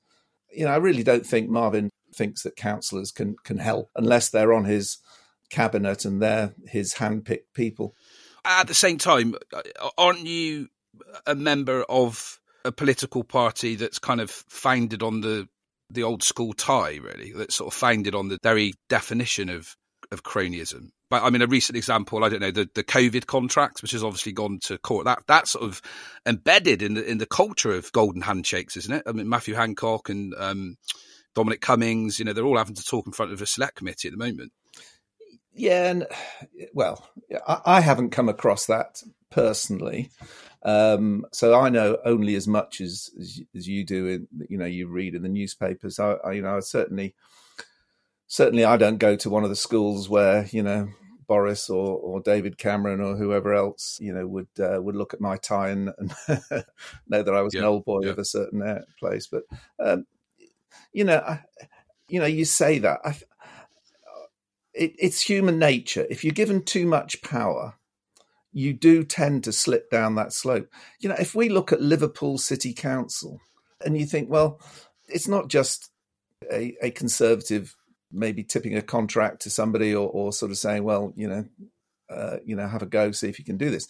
You 0.51 0.65
know, 0.65 0.71
I 0.71 0.77
really 0.77 1.03
don't 1.03 1.25
think 1.25 1.49
Marvin 1.49 1.89
thinks 2.13 2.43
that 2.43 2.55
councillors 2.55 3.11
can 3.11 3.35
can 3.43 3.57
help 3.57 3.89
unless 3.95 4.29
they're 4.29 4.53
on 4.53 4.65
his 4.65 4.97
cabinet 5.49 6.05
and 6.05 6.21
they're 6.21 6.53
his 6.67 6.95
handpicked 6.95 7.53
people. 7.53 7.93
At 8.45 8.67
the 8.67 8.73
same 8.73 8.97
time, 8.97 9.35
uh, 9.53 9.61
aren't 9.97 10.25
you 10.25 10.69
a 11.25 11.35
member 11.35 11.83
of 11.89 12.39
a 12.63 12.71
political 12.71 13.23
party 13.23 13.75
that's 13.75 13.99
kind 13.99 14.21
of 14.21 14.29
founded 14.31 15.03
on 15.03 15.21
the 15.21 15.47
the 15.91 16.03
old 16.03 16.23
school 16.23 16.53
tie, 16.53 16.97
really, 17.01 17.31
that's 17.31 17.55
sort 17.55 17.71
of 17.71 17.77
founded 17.77 18.15
on 18.15 18.29
the 18.29 18.39
very 18.41 18.73
definition 18.89 19.49
of 19.49 19.75
of 20.11 20.23
cronyism? 20.23 20.89
But 21.15 21.23
I 21.23 21.29
mean, 21.29 21.41
a 21.41 21.47
recent 21.47 21.77
example, 21.77 22.25
I 22.25 22.29
don't 22.29 22.41
know, 22.41 22.51
the, 22.51 22.69
the 22.73 22.83
COVID 22.83 23.25
contracts, 23.25 23.81
which 23.81 23.91
has 23.91 24.03
obviously 24.03 24.33
gone 24.33 24.59
to 24.63 24.77
court. 24.77 25.05
That 25.05 25.23
that's 25.27 25.51
sort 25.51 25.63
of 25.63 25.81
embedded 26.25 26.81
in 26.81 26.95
the 26.95 27.09
in 27.09 27.19
the 27.19 27.25
culture 27.25 27.71
of 27.71 27.89
golden 27.93 28.21
handshakes, 28.21 28.75
isn't 28.75 28.93
it? 28.93 29.03
I 29.07 29.13
mean, 29.13 29.29
Matthew 29.29 29.55
Hancock 29.55 30.09
and 30.09 30.33
um, 30.37 30.75
Dominic 31.33 31.61
Cummings, 31.61 32.19
you 32.19 32.25
know, 32.25 32.33
they're 32.33 32.45
all 32.45 32.57
having 32.57 32.75
to 32.75 32.83
talk 32.83 33.07
in 33.07 33.13
front 33.13 33.31
of 33.31 33.41
a 33.41 33.45
select 33.45 33.75
committee 33.77 34.09
at 34.09 34.11
the 34.11 34.17
moment. 34.17 34.51
Yeah, 35.53 35.89
and 35.89 36.07
well, 36.73 37.07
I, 37.47 37.61
I 37.65 37.79
haven't 37.79 38.09
come 38.09 38.27
across 38.27 38.65
that 38.65 39.01
personally. 39.29 40.09
Um, 40.63 41.25
so 41.31 41.57
I 41.57 41.69
know 41.69 41.97
only 42.03 42.35
as 42.35 42.45
much 42.45 42.81
as, 42.81 43.09
as, 43.17 43.41
as 43.55 43.69
you 43.69 43.85
do. 43.85 44.07
In 44.07 44.27
you 44.49 44.57
know, 44.57 44.65
you 44.65 44.87
read 44.89 45.15
in 45.15 45.21
the 45.21 45.29
newspapers. 45.29 45.97
I, 45.97 46.15
I 46.25 46.31
you 46.33 46.41
know, 46.41 46.57
I 46.57 46.59
certainly 46.59 47.15
certainly 48.27 48.65
I 48.65 48.75
don't 48.75 48.97
go 48.97 49.15
to 49.15 49.29
one 49.29 49.45
of 49.45 49.49
the 49.49 49.55
schools 49.55 50.09
where 50.09 50.45
you 50.51 50.61
know 50.61 50.89
Boris 51.27 51.69
or, 51.69 51.97
or 51.97 52.21
David 52.21 52.57
Cameron 52.57 53.01
or 53.01 53.15
whoever 53.15 53.53
else 53.53 53.97
you 54.01 54.13
know 54.13 54.25
would 54.27 54.47
uh, 54.59 54.81
would 54.81 54.95
look 54.95 55.13
at 55.13 55.21
my 55.21 55.37
tie 55.37 55.69
and, 55.69 55.91
and 55.97 56.13
know 57.07 57.23
that 57.23 57.33
I 57.33 57.41
was 57.41 57.53
yeah, 57.53 57.61
an 57.61 57.65
old 57.65 57.85
boy 57.85 58.01
yeah. 58.03 58.11
of 58.11 58.19
a 58.19 58.25
certain 58.25 58.61
uh, 58.61 58.81
place. 58.99 59.27
But 59.27 59.43
um, 59.79 60.05
you 60.93 61.03
know, 61.03 61.17
I, 61.17 61.41
you 62.07 62.19
know, 62.19 62.25
you 62.25 62.45
say 62.45 62.79
that 62.79 62.99
I, 63.03 63.15
it, 64.73 64.93
it's 64.97 65.21
human 65.21 65.59
nature. 65.59 66.05
If 66.09 66.23
you're 66.23 66.33
given 66.33 66.63
too 66.63 66.85
much 66.85 67.21
power, 67.21 67.75
you 68.51 68.73
do 68.73 69.03
tend 69.03 69.43
to 69.43 69.51
slip 69.51 69.89
down 69.89 70.15
that 70.15 70.33
slope. 70.33 70.69
You 70.99 71.09
know, 71.09 71.15
if 71.19 71.35
we 71.35 71.49
look 71.49 71.71
at 71.71 71.81
Liverpool 71.81 72.37
City 72.37 72.73
Council, 72.73 73.41
and 73.83 73.97
you 73.97 74.05
think, 74.05 74.29
well, 74.29 74.59
it's 75.07 75.27
not 75.27 75.49
just 75.49 75.91
a, 76.51 76.75
a 76.81 76.91
conservative 76.91 77.75
maybe 78.11 78.43
tipping 78.43 78.75
a 78.75 78.81
contract 78.81 79.41
to 79.41 79.49
somebody 79.49 79.93
or, 79.93 80.09
or 80.09 80.33
sort 80.33 80.51
of 80.51 80.57
saying, 80.57 80.83
well, 80.83 81.13
you 81.15 81.27
know, 81.27 81.45
uh, 82.09 82.37
you 82.45 82.55
know, 82.55 82.67
have 82.67 82.81
a 82.81 82.87
go, 82.87 83.11
see 83.11 83.29
if 83.29 83.39
you 83.39 83.45
can 83.45 83.57
do 83.57 83.69
this. 83.69 83.87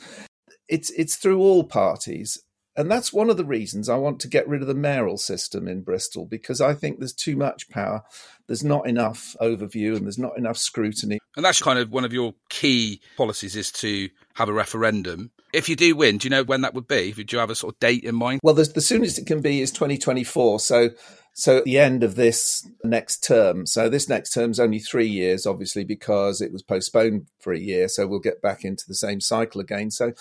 It's 0.68 0.90
it's 0.92 1.16
through 1.16 1.40
all 1.40 1.64
parties, 1.64 2.42
and 2.76 2.92
that's 2.92 3.14
one 3.14 3.30
of 3.30 3.38
the 3.38 3.46
reasons 3.46 3.88
I 3.88 3.96
want 3.96 4.20
to 4.22 4.28
get 4.28 4.48
rid 4.48 4.62
of 4.62 4.68
the 4.68 4.74
mayoral 4.74 5.18
system 5.18 5.68
in 5.68 5.82
Bristol 5.82 6.26
because 6.26 6.60
I 6.60 6.74
think 6.74 7.00
there's 7.00 7.14
too 7.14 7.38
much 7.38 7.70
power. 7.70 8.04
There's 8.48 8.64
not 8.64 8.88
enough 8.88 9.36
overview 9.42 9.96
and 9.96 10.06
there's 10.06 10.18
not 10.18 10.38
enough 10.38 10.58
scrutiny. 10.58 11.20
And 11.38 11.46
that's 11.46 11.62
kind 11.62 11.80
of 11.80 11.92
one 11.92 12.04
of 12.04 12.14
your 12.14 12.34
key 12.50 13.02
policies 13.16 13.56
is 13.56 13.72
to 13.74 14.10
have 14.36 14.50
a 14.50 14.54
referendum. 14.54 15.32
If 15.54 15.70
you 15.70 15.78
do 15.78 15.96
win, 15.96 16.18
do 16.18 16.26
you 16.26 16.30
know 16.30 16.44
when 16.44 16.62
that 16.62 16.74
would 16.74 16.88
be? 16.88 17.14
Do 17.14 17.24
you 17.30 17.40
have 17.40 17.50
a 17.50 17.56
sort 17.56 17.76
of 17.76 17.80
date 17.80 18.04
in 18.04 18.16
mind? 18.16 18.42
Well, 18.44 18.56
the, 18.56 18.64
the 18.66 18.82
soonest 18.82 19.20
it 19.20 19.26
can 19.26 19.42
be 19.42 19.62
is 19.62 19.72
2024. 19.72 20.60
So 20.60 20.90
so 21.38 21.58
at 21.58 21.66
the 21.66 21.78
end 21.78 22.02
of 22.02 22.16
this 22.16 22.66
next 22.86 23.22
term, 23.22 23.66
so 23.66 23.90
this 23.90 24.08
next 24.08 24.32
term 24.32 24.52
is 24.52 24.60
only 24.60 24.80
three 24.80 25.08
years, 25.08 25.46
obviously, 25.46 25.84
because 25.84 26.40
it 26.40 26.54
was 26.54 26.64
postponed 26.64 27.28
for 27.42 27.52
a 27.52 27.60
year. 27.60 27.90
So 27.90 28.08
we'll 28.08 28.20
get 28.20 28.42
back 28.42 28.64
into 28.64 28.86
the 28.88 28.96
same 28.96 29.20
cycle 29.20 29.60
again. 29.60 29.92
So, 29.92 30.14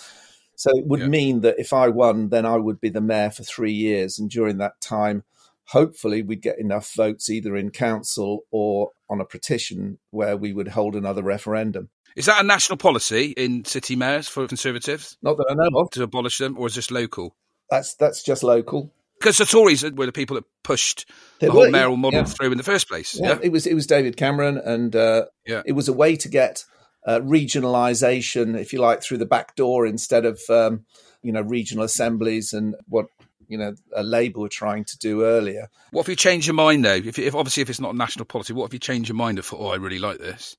so 0.57 0.71
it 0.73 0.85
would 0.85 0.99
yeah. 0.99 1.07
mean 1.07 1.39
that 1.39 1.57
if 1.57 1.71
I 1.71 1.87
won, 1.87 2.29
then 2.29 2.45
I 2.45 2.57
would 2.57 2.81
be 2.81 2.89
the 2.89 2.99
mayor 2.99 3.31
for 3.31 3.43
three 3.43 3.71
years, 3.71 4.19
and 4.19 4.29
during 4.29 4.57
that 4.57 4.81
time, 4.81 5.23
hopefully, 5.67 6.21
we'd 6.21 6.41
get 6.41 6.59
enough 6.59 6.93
votes 6.93 7.29
either 7.29 7.55
in 7.55 7.69
council 7.69 8.41
or 8.51 8.91
on 9.09 9.21
a 9.21 9.25
petition 9.25 9.99
where 10.11 10.35
we 10.35 10.51
would 10.51 10.67
hold 10.67 10.97
another 10.97 11.23
referendum. 11.23 11.87
Is 12.17 12.25
that 12.25 12.43
a 12.43 12.45
national 12.45 12.77
policy 12.77 13.27
in 13.37 13.63
city 13.63 13.95
mayors 13.95 14.27
for 14.27 14.47
Conservatives? 14.47 15.17
Not 15.21 15.37
that 15.37 15.47
I 15.49 15.53
know 15.53 15.79
of. 15.79 15.91
To 15.91 16.03
abolish 16.03 16.39
them, 16.39 16.57
or 16.57 16.67
is 16.67 16.75
this 16.75 16.91
local? 16.91 17.37
That's 17.69 17.95
that's 17.95 18.21
just 18.21 18.43
local 18.43 18.91
because 19.19 19.37
the 19.37 19.45
Tories 19.45 19.83
were 19.83 20.05
the 20.05 20.11
people 20.11 20.35
that 20.35 20.45
pushed 20.63 21.09
they 21.39 21.47
the 21.47 21.53
whole 21.53 21.69
mayoral 21.69 21.97
model 21.97 22.19
yeah. 22.21 22.25
through 22.25 22.51
in 22.51 22.57
the 22.57 22.63
first 22.63 22.87
place. 22.87 23.19
Yeah. 23.19 23.29
yeah. 23.29 23.39
it 23.41 23.51
was 23.51 23.65
it 23.65 23.73
was 23.73 23.87
David 23.87 24.17
Cameron, 24.17 24.57
and 24.57 24.95
uh, 24.95 25.25
yeah. 25.45 25.61
it 25.65 25.73
was 25.73 25.87
a 25.87 25.93
way 25.93 26.15
to 26.17 26.29
get 26.29 26.63
uh, 27.05 27.19
regionalisation, 27.19 28.59
if 28.59 28.73
you 28.73 28.79
like, 28.79 29.03
through 29.03 29.19
the 29.19 29.25
back 29.25 29.55
door 29.55 29.85
instead 29.85 30.25
of 30.25 30.39
um, 30.49 30.85
you 31.21 31.31
know 31.31 31.41
regional 31.41 31.83
assemblies 31.83 32.53
and 32.53 32.75
what 32.87 33.07
you 33.47 33.57
know 33.57 33.75
a 33.95 34.03
Labour 34.03 34.41
were 34.41 34.49
trying 34.49 34.85
to 34.85 34.97
do 34.97 35.23
earlier. 35.23 35.67
What 35.91 36.01
if 36.01 36.09
you 36.09 36.15
change 36.15 36.47
your 36.47 36.55
mind 36.55 36.83
though? 36.83 36.95
If, 36.95 37.19
if 37.19 37.35
obviously 37.35 37.61
if 37.61 37.69
it's 37.69 37.79
not 37.79 37.95
national 37.95 38.25
policy, 38.25 38.53
what 38.53 38.65
if 38.65 38.73
you 38.73 38.79
change 38.79 39.09
your 39.09 39.15
mind 39.15 39.43
thought, 39.43 39.59
oh, 39.59 39.67
I 39.67 39.75
really 39.75 39.99
like 39.99 40.19
this, 40.19 40.55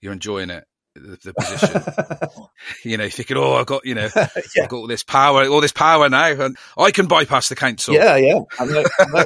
you're 0.00 0.12
enjoying 0.12 0.50
it? 0.50 0.64
The, 1.02 1.18
the 1.22 1.34
position. 1.34 2.46
you 2.84 2.96
know, 2.96 3.08
thinking, 3.08 3.36
"Oh, 3.36 3.54
I've 3.54 3.66
got 3.66 3.84
you 3.84 3.94
know, 3.94 4.08
yeah. 4.16 4.28
I've 4.62 4.68
got 4.68 4.76
all 4.76 4.86
this 4.86 5.02
power, 5.02 5.46
all 5.46 5.60
this 5.60 5.72
power 5.72 6.08
now, 6.08 6.30
and 6.30 6.56
I 6.76 6.90
can 6.90 7.06
bypass 7.06 7.48
the 7.48 7.56
council." 7.56 7.94
Yeah, 7.94 8.16
yeah. 8.16 8.40
I, 8.58 8.64
mean, 8.64 8.84
I, 8.98 9.24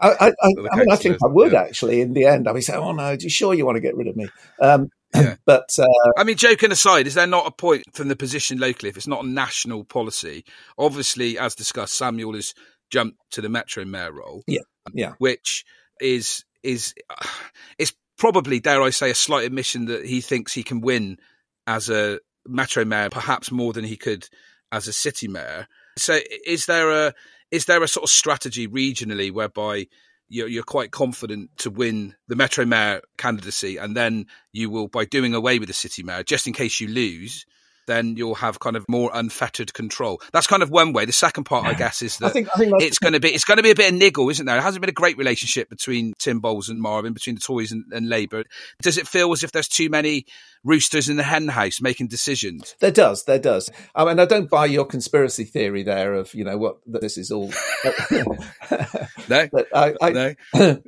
I, 0.00 0.28
I, 0.28 0.32
I 0.72 0.76
mean, 0.76 0.90
I 0.90 0.96
think 0.96 1.18
I 1.22 1.28
would 1.28 1.52
yeah. 1.52 1.62
actually. 1.62 2.00
In 2.00 2.12
the 2.12 2.26
end, 2.26 2.48
I'd 2.48 2.54
be 2.54 2.60
saying, 2.60 2.80
"Oh 2.80 2.92
no, 2.92 3.04
are 3.04 3.14
you 3.14 3.30
sure 3.30 3.54
you 3.54 3.66
want 3.66 3.76
to 3.76 3.80
get 3.80 3.96
rid 3.96 4.08
of 4.08 4.16
me?" 4.16 4.28
Um, 4.60 4.88
yeah. 5.14 5.36
But 5.44 5.70
uh, 5.78 5.86
I 6.16 6.24
mean, 6.24 6.36
joking 6.36 6.70
aside, 6.70 7.06
is 7.06 7.14
there 7.14 7.26
not 7.26 7.46
a 7.46 7.50
point 7.50 7.82
from 7.92 8.08
the 8.08 8.16
position 8.16 8.58
locally 8.58 8.90
if 8.90 8.96
it's 8.96 9.08
not 9.08 9.24
a 9.24 9.28
national 9.28 9.84
policy? 9.84 10.44
Obviously, 10.78 11.38
as 11.38 11.54
discussed, 11.54 11.96
Samuel 11.96 12.34
has 12.34 12.54
jumped 12.90 13.18
to 13.32 13.40
the 13.40 13.48
Metro 13.48 13.84
Mayor 13.84 14.12
role. 14.12 14.44
Yeah, 14.46 14.60
yeah. 14.94 15.14
Which 15.18 15.64
is 16.00 16.44
is 16.62 16.94
uh, 17.08 17.26
it's 17.78 17.92
probably, 18.20 18.60
dare 18.60 18.82
I 18.82 18.90
say, 18.90 19.10
a 19.10 19.14
slight 19.14 19.46
admission 19.46 19.86
that 19.86 20.04
he 20.04 20.20
thinks 20.20 20.52
he 20.52 20.62
can 20.62 20.80
win 20.80 21.18
as 21.66 21.88
a 21.88 22.20
Metro 22.46 22.84
Mayor, 22.84 23.08
perhaps 23.10 23.50
more 23.50 23.72
than 23.72 23.84
he 23.84 23.96
could 23.96 24.28
as 24.70 24.86
a 24.86 24.92
City 24.92 25.26
Mayor. 25.26 25.66
So, 25.98 26.20
is 26.46 26.66
there 26.66 26.90
a 26.90 27.14
is 27.50 27.64
there 27.64 27.82
a 27.82 27.88
sort 27.88 28.04
of 28.04 28.10
strategy 28.10 28.68
regionally 28.68 29.32
whereby 29.32 29.88
you're, 30.28 30.46
you're 30.46 30.62
quite 30.62 30.92
confident 30.92 31.50
to 31.56 31.70
win 31.70 32.14
the 32.28 32.36
Metro 32.36 32.64
Mayor 32.64 33.00
candidacy, 33.18 33.78
and 33.78 33.96
then 33.96 34.26
you 34.52 34.70
will, 34.70 34.86
by 34.86 35.04
doing 35.04 35.34
away 35.34 35.58
with 35.58 35.68
the 35.68 35.74
City 35.74 36.04
Mayor, 36.04 36.22
just 36.22 36.46
in 36.46 36.52
case 36.52 36.78
you 36.78 36.86
lose, 36.86 37.44
then 37.86 38.16
you'll 38.16 38.34
have 38.36 38.60
kind 38.60 38.76
of 38.76 38.84
more 38.88 39.10
unfettered 39.12 39.72
control. 39.74 40.20
That's 40.32 40.46
kind 40.46 40.62
of 40.62 40.70
one 40.70 40.92
way. 40.92 41.04
The 41.04 41.12
second 41.12 41.44
part, 41.44 41.66
I 41.66 41.74
guess, 41.74 42.02
is 42.02 42.18
that 42.18 42.26
I 42.26 42.30
think, 42.30 42.48
I 42.54 42.58
think 42.58 42.82
it's 42.82 42.98
going 42.98 43.14
to 43.14 43.20
be 43.20 43.32
it's 43.32 43.44
going 43.44 43.56
to 43.56 43.62
be 43.62 43.70
a 43.70 43.74
bit 43.74 43.92
of 43.92 43.98
niggle, 43.98 44.28
isn't 44.30 44.46
there? 44.46 44.58
It 44.58 44.62
hasn't 44.62 44.80
been 44.80 44.90
a 44.90 44.92
great 44.92 45.18
relationship 45.18 45.68
between 45.68 46.14
Tim 46.18 46.40
Bowles 46.40 46.68
and 46.68 46.80
Marvin, 46.80 47.12
between 47.12 47.36
the 47.36 47.40
Tories 47.40 47.72
and, 47.72 47.84
and 47.92 48.08
Labour. 48.08 48.44
Does 48.82 48.98
it 48.98 49.08
feel 49.08 49.32
as 49.32 49.42
if 49.42 49.52
there's 49.52 49.68
too 49.68 49.88
many 49.88 50.26
roosters 50.62 51.08
in 51.08 51.16
the 51.16 51.22
hen 51.22 51.48
house 51.48 51.80
making 51.80 52.08
decisions? 52.08 52.76
There 52.80 52.90
does, 52.90 53.24
there 53.24 53.38
does. 53.38 53.70
I 53.94 54.04
mean, 54.04 54.18
I 54.18 54.24
don't 54.24 54.50
buy 54.50 54.66
your 54.66 54.84
conspiracy 54.84 55.44
theory 55.44 55.82
there 55.82 56.14
of 56.14 56.34
you 56.34 56.44
know 56.44 56.58
what 56.58 56.78
this 56.86 57.18
is 57.18 57.30
all. 57.30 57.52
no, 59.28 59.48
I, 59.74 59.94
I, 60.00 60.10
no, 60.10 60.34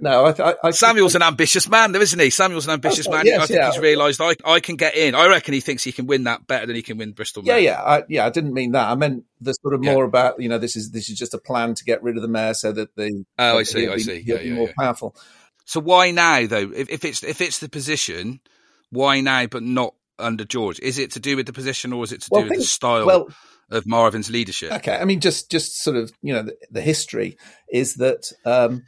no. 0.01 0.27
I, 0.27 0.55
I, 0.65 0.71
Samuel's 0.71 1.15
an 1.15 1.23
ambitious 1.23 1.69
man, 1.69 1.93
though, 1.93 2.01
isn't 2.01 2.19
he? 2.19 2.31
Samuel's 2.31 2.67
an 2.67 2.73
ambitious 2.73 3.09
man. 3.09 3.25
Yes, 3.25 3.43
I 3.43 3.47
think 3.47 3.61
yeah. 3.61 3.71
he's 3.71 3.81
realised 3.81 4.21
I, 4.21 4.35
I 4.45 4.61
can 4.61 4.77
get 4.77 4.97
in. 4.97 5.15
I 5.15 5.29
reckon 5.29 5.55
he 5.55 5.61
thinks 5.61 5.83
he 5.83 5.93
can 5.93 6.07
win 6.07 6.25
that 6.25 6.47
better 6.47 6.67
than 6.67 6.77
he 6.77 6.82
can 6.83 6.93
can 6.93 6.99
win 6.99 7.13
Bristol. 7.13 7.43
Yeah, 7.45 7.57
yeah, 7.57 7.81
I, 7.83 8.03
yeah. 8.09 8.27
I 8.27 8.31
didn't 8.31 8.55
mean 8.55 8.73
that. 8.73 8.91
I 8.91 8.95
meant 8.95 9.25
the 9.41 9.53
sort 9.55 9.75
of 9.75 9.83
more 9.83 10.05
yeah. 10.05 10.09
about 10.09 10.41
you 10.41 10.49
know 10.49 10.59
this 10.59 10.77
is 10.77 10.91
this 10.91 11.09
is 11.09 11.19
just 11.19 11.35
a 11.35 11.39
plan 11.39 11.75
to 11.75 11.85
get 11.85 12.03
rid 12.03 12.17
of 12.17 12.23
the 12.23 12.29
mayor 12.29 12.55
so 12.55 12.73
that 12.73 12.95
the 12.97 13.25
oh 13.39 13.59
I 13.59 13.63
see 13.63 13.89
I 13.89 13.97
see 13.97 14.23
yeah, 14.25 14.41
yeah, 14.41 14.55
more 14.55 14.71
powerful. 14.79 15.17
So 15.65 15.81
why 15.81 16.11
now 16.11 16.47
though? 16.47 16.71
If, 16.75 16.91
if 16.91 17.05
it's 17.05 17.23
if 17.23 17.41
it's 17.41 17.59
the 17.59 17.69
position, 17.69 18.41
why 18.91 19.21
now 19.21 19.47
but 19.47 19.63
not 19.63 19.95
under 20.19 20.45
George? 20.45 20.79
Is 20.81 20.99
it 20.99 21.13
to 21.13 21.21
do 21.21 21.37
with 21.37 21.47
the 21.47 21.53
position 21.53 21.93
or 21.93 22.05
is 22.05 22.13
it 22.13 22.23
to 22.23 22.29
well, 22.31 22.43
do 22.43 22.51
with 22.51 22.59
the 22.59 22.65
style? 22.65 23.07
Well, 23.07 23.29
of 23.71 23.87
Marvin's 23.87 24.29
leadership. 24.29 24.71
Okay, 24.71 24.95
I 24.95 25.07
mean, 25.07 25.21
just 25.21 25.51
just 25.51 25.83
sort 25.83 25.97
of 25.97 26.13
you 26.21 26.35
know 26.35 26.43
the, 26.43 26.57
the 26.71 26.83
history 26.83 27.39
is 27.71 27.95
that 27.95 28.31
um, 28.45 28.83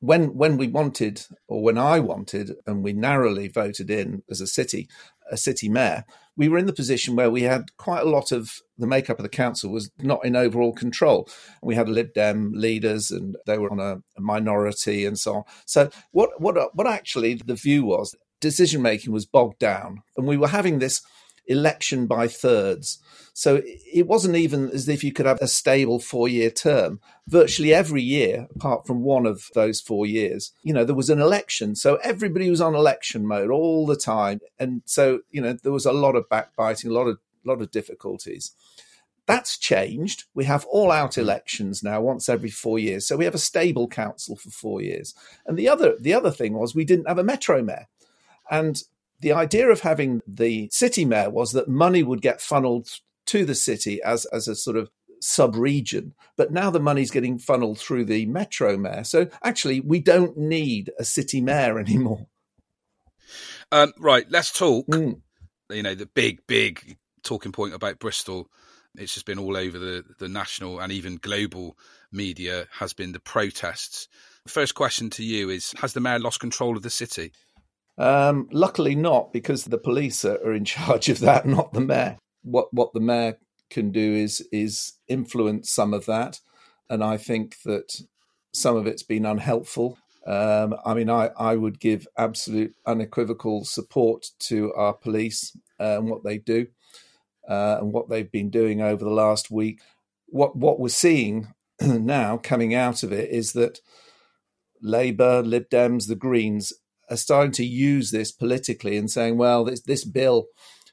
when 0.00 0.34
when 0.34 0.56
we 0.56 0.68
wanted 0.68 1.26
or 1.46 1.62
when 1.62 1.76
I 1.76 2.00
wanted 2.00 2.52
and 2.66 2.82
we 2.82 2.94
narrowly 2.94 3.48
voted 3.48 3.90
in 3.90 4.22
as 4.30 4.40
a 4.40 4.46
city 4.46 4.88
a 5.30 5.36
city 5.36 5.68
mayor, 5.68 6.04
we 6.36 6.48
were 6.48 6.58
in 6.58 6.66
the 6.66 6.72
position 6.72 7.16
where 7.16 7.30
we 7.30 7.42
had 7.42 7.76
quite 7.76 8.02
a 8.02 8.08
lot 8.08 8.32
of 8.32 8.60
the 8.76 8.86
makeup 8.86 9.18
of 9.18 9.22
the 9.22 9.28
council 9.28 9.70
was 9.70 9.90
not 9.98 10.24
in 10.24 10.34
overall 10.34 10.72
control. 10.72 11.28
We 11.62 11.74
had 11.74 11.88
Lib 11.88 12.12
Dem 12.14 12.52
leaders, 12.54 13.10
and 13.10 13.36
they 13.46 13.58
were 13.58 13.70
on 13.70 13.80
a, 13.80 14.02
a 14.16 14.20
minority, 14.20 15.06
and 15.06 15.18
so 15.18 15.36
on. 15.36 15.42
So 15.66 15.90
what 16.10 16.40
what 16.40 16.74
what 16.74 16.86
actually 16.86 17.34
the 17.34 17.54
view 17.54 17.84
was 17.84 18.14
decision 18.40 18.82
making 18.82 19.12
was 19.12 19.26
bogged 19.26 19.58
down, 19.58 20.02
and 20.16 20.26
we 20.26 20.36
were 20.36 20.48
having 20.48 20.78
this 20.78 21.02
election 21.46 22.06
by 22.06 22.28
thirds. 22.28 22.98
So 23.36 23.60
it 23.64 24.06
wasn't 24.06 24.36
even 24.36 24.70
as 24.70 24.88
if 24.88 25.02
you 25.02 25.12
could 25.12 25.26
have 25.26 25.40
a 25.40 25.48
stable 25.48 25.98
four 25.98 26.28
year 26.28 26.50
term. 26.50 27.00
Virtually 27.26 27.74
every 27.74 28.02
year, 28.02 28.46
apart 28.54 28.86
from 28.86 29.02
one 29.02 29.26
of 29.26 29.48
those 29.54 29.80
four 29.80 30.06
years, 30.06 30.52
you 30.62 30.72
know, 30.72 30.84
there 30.84 30.94
was 30.94 31.10
an 31.10 31.20
election. 31.20 31.74
So 31.74 31.96
everybody 31.96 32.48
was 32.48 32.60
on 32.60 32.76
election 32.76 33.26
mode 33.26 33.50
all 33.50 33.86
the 33.86 33.96
time. 33.96 34.40
And 34.58 34.82
so, 34.84 35.20
you 35.30 35.40
know, 35.40 35.54
there 35.54 35.72
was 35.72 35.84
a 35.84 35.92
lot 35.92 36.14
of 36.14 36.28
backbiting, 36.28 36.90
a 36.90 36.94
lot 36.94 37.08
of, 37.08 37.18
lot 37.44 37.60
of 37.60 37.72
difficulties. 37.72 38.52
That's 39.26 39.58
changed. 39.58 40.24
We 40.34 40.44
have 40.44 40.64
all 40.66 40.92
out 40.92 41.18
elections 41.18 41.82
now 41.82 42.02
once 42.02 42.28
every 42.28 42.50
four 42.50 42.78
years. 42.78 43.06
So 43.08 43.16
we 43.16 43.24
have 43.24 43.34
a 43.34 43.38
stable 43.38 43.88
council 43.88 44.36
for 44.36 44.50
four 44.50 44.80
years. 44.80 45.12
And 45.46 45.58
the 45.58 45.68
other 45.68 45.96
the 45.98 46.14
other 46.14 46.30
thing 46.30 46.52
was 46.52 46.74
we 46.74 46.84
didn't 46.84 47.08
have 47.08 47.18
a 47.18 47.24
metro 47.24 47.62
mayor. 47.62 47.88
And 48.50 48.82
the 49.20 49.32
idea 49.32 49.68
of 49.68 49.80
having 49.80 50.22
the 50.26 50.68
city 50.72 51.04
mayor 51.04 51.30
was 51.30 51.52
that 51.52 51.68
money 51.68 52.02
would 52.02 52.22
get 52.22 52.40
funneled 52.40 52.88
to 53.26 53.44
the 53.44 53.54
city 53.54 54.02
as, 54.02 54.24
as 54.26 54.48
a 54.48 54.54
sort 54.54 54.76
of 54.76 54.90
sub 55.20 55.56
region. 55.56 56.14
But 56.36 56.52
now 56.52 56.70
the 56.70 56.80
money's 56.80 57.10
getting 57.10 57.38
funneled 57.38 57.78
through 57.78 58.04
the 58.04 58.26
metro 58.26 58.76
mayor. 58.76 59.04
So 59.04 59.28
actually, 59.42 59.80
we 59.80 60.00
don't 60.00 60.36
need 60.36 60.90
a 60.98 61.04
city 61.04 61.40
mayor 61.40 61.78
anymore. 61.80 62.26
Um, 63.72 63.92
right, 63.98 64.26
let's 64.30 64.52
talk. 64.52 64.86
Mm. 64.88 65.20
You 65.70 65.82
know, 65.82 65.94
the 65.94 66.06
big, 66.06 66.46
big 66.46 66.98
talking 67.22 67.52
point 67.52 67.74
about 67.74 67.98
Bristol. 67.98 68.48
It's 68.96 69.14
just 69.14 69.26
been 69.26 69.40
all 69.40 69.56
over 69.56 69.78
the, 69.78 70.04
the 70.20 70.28
national 70.28 70.78
and 70.78 70.92
even 70.92 71.16
global 71.16 71.76
media 72.12 72.66
has 72.70 72.92
been 72.92 73.12
the 73.12 73.18
protests. 73.18 74.08
First 74.46 74.74
question 74.74 75.10
to 75.10 75.24
you 75.24 75.50
is 75.50 75.74
Has 75.78 75.94
the 75.94 76.00
mayor 76.00 76.18
lost 76.18 76.38
control 76.38 76.76
of 76.76 76.82
the 76.82 76.90
city? 76.90 77.32
Um, 77.96 78.48
luckily, 78.52 78.94
not 78.94 79.32
because 79.32 79.64
the 79.64 79.78
police 79.78 80.24
are, 80.24 80.52
in 80.52 80.64
charge 80.76 81.08
of 81.08 81.20
that, 81.20 81.46
not 81.46 81.72
the 81.72 81.80
mayor. 81.80 82.18
What 82.42 82.72
what 82.72 82.92
the 82.92 83.00
mayor 83.00 83.38
can 83.70 83.90
do 83.90 84.14
is 84.14 84.46
is 84.52 84.94
influence 85.08 85.70
some 85.70 85.94
of 85.94 86.06
that, 86.06 86.40
and 86.90 87.02
I 87.02 87.16
think 87.16 87.56
that 87.64 88.00
some 88.52 88.76
of 88.76 88.86
it's 88.86 89.02
been 89.02 89.26
unhelpful. 89.26 89.98
Um, 90.26 90.74
I 90.86 90.94
mean, 90.94 91.10
I, 91.10 91.30
I 91.36 91.56
would 91.56 91.78
give 91.78 92.08
absolute 92.16 92.74
unequivocal 92.86 93.64
support 93.64 94.30
to 94.40 94.72
our 94.72 94.94
police 94.94 95.54
uh, 95.78 95.98
and 95.98 96.08
what 96.08 96.24
they 96.24 96.38
do 96.38 96.66
uh, 97.48 97.78
and 97.80 97.92
what 97.92 98.08
they've 98.08 98.30
been 98.30 98.50
doing 98.50 98.80
over 98.80 99.04
the 99.04 99.10
last 99.10 99.50
week. 99.50 99.80
What 100.26 100.56
what 100.56 100.80
we're 100.80 100.88
seeing 100.88 101.48
now 101.80 102.38
coming 102.38 102.74
out 102.74 103.02
of 103.02 103.12
it 103.12 103.30
is 103.30 103.52
that 103.52 103.80
Labour, 104.80 105.42
Lib 105.42 105.68
Dems, 105.70 106.08
the 106.08 106.16
Greens 106.16 106.72
are 107.10 107.16
starting 107.16 107.52
to 107.52 107.64
use 107.64 108.10
this 108.10 108.32
politically 108.32 108.96
and 108.96 109.10
saying, 109.10 109.36
well, 109.36 109.64
this, 109.64 109.82
this 109.82 110.04
bill, 110.04 110.46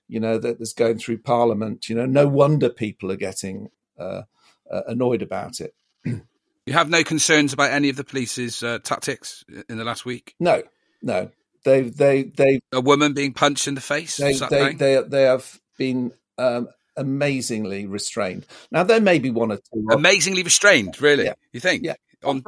you 0.07 0.19
know, 0.19 0.37
that, 0.37 0.59
that's 0.59 0.73
going 0.73 0.97
through 0.97 1.19
Parliament, 1.19 1.89
you 1.89 1.95
know, 1.95 2.05
no 2.05 2.27
wonder 2.27 2.69
people 2.69 3.11
are 3.11 3.17
getting 3.17 3.69
uh, 3.97 4.23
uh, 4.71 4.81
annoyed 4.87 5.21
about 5.21 5.59
it. 5.59 5.73
you 6.03 6.73
have 6.73 6.89
no 6.89 7.03
concerns 7.03 7.53
about 7.53 7.71
any 7.71 7.89
of 7.89 7.95
the 7.95 8.03
police's 8.03 8.63
uh, 8.63 8.79
tactics 8.83 9.43
in 9.69 9.77
the 9.77 9.83
last 9.83 10.05
week? 10.05 10.35
No, 10.39 10.63
no. 11.01 11.29
They, 11.63 11.81
they, 11.81 12.23
they. 12.23 12.59
A 12.71 12.81
woman 12.81 13.13
being 13.13 13.33
punched 13.33 13.67
in 13.67 13.75
the 13.75 13.81
face. 13.81 14.17
They, 14.17 14.33
they, 14.33 14.73
they, 14.73 15.03
they, 15.07 15.23
have 15.23 15.59
been 15.77 16.11
um, 16.39 16.69
amazingly 16.97 17.85
restrained. 17.85 18.47
Now 18.71 18.83
there 18.83 18.99
may 18.99 19.19
be 19.19 19.29
one 19.29 19.51
or 19.51 19.57
two. 19.57 19.85
Amazingly 19.91 20.43
restrained, 20.43 20.99
really? 20.99 21.25
Yeah. 21.25 21.33
You 21.53 21.59
think? 21.59 21.83
Yeah, 21.83 21.95
on 22.23 22.43